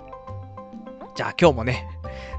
[1.15, 1.89] じゃあ今日もね、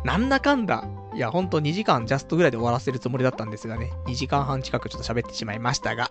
[0.04, 6.10] なんだかんだ、いやほんと2時間ジャストぐらいで終わらせるつもりだったんですがね、2時間半近くちょっと喋ってしまいましたが、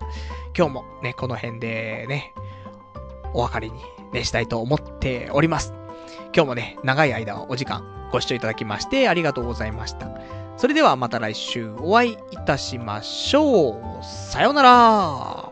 [0.56, 2.34] 今日もね、この辺でね、
[3.34, 3.80] お別れに
[4.12, 5.74] ね、したいと思っております。
[6.34, 10.08] 今日もね、長い間お時間ご視聴いただきましてありがとうございました。
[10.56, 14.04] それではまた来週お会いいたしましょう。
[14.04, 15.51] さようなら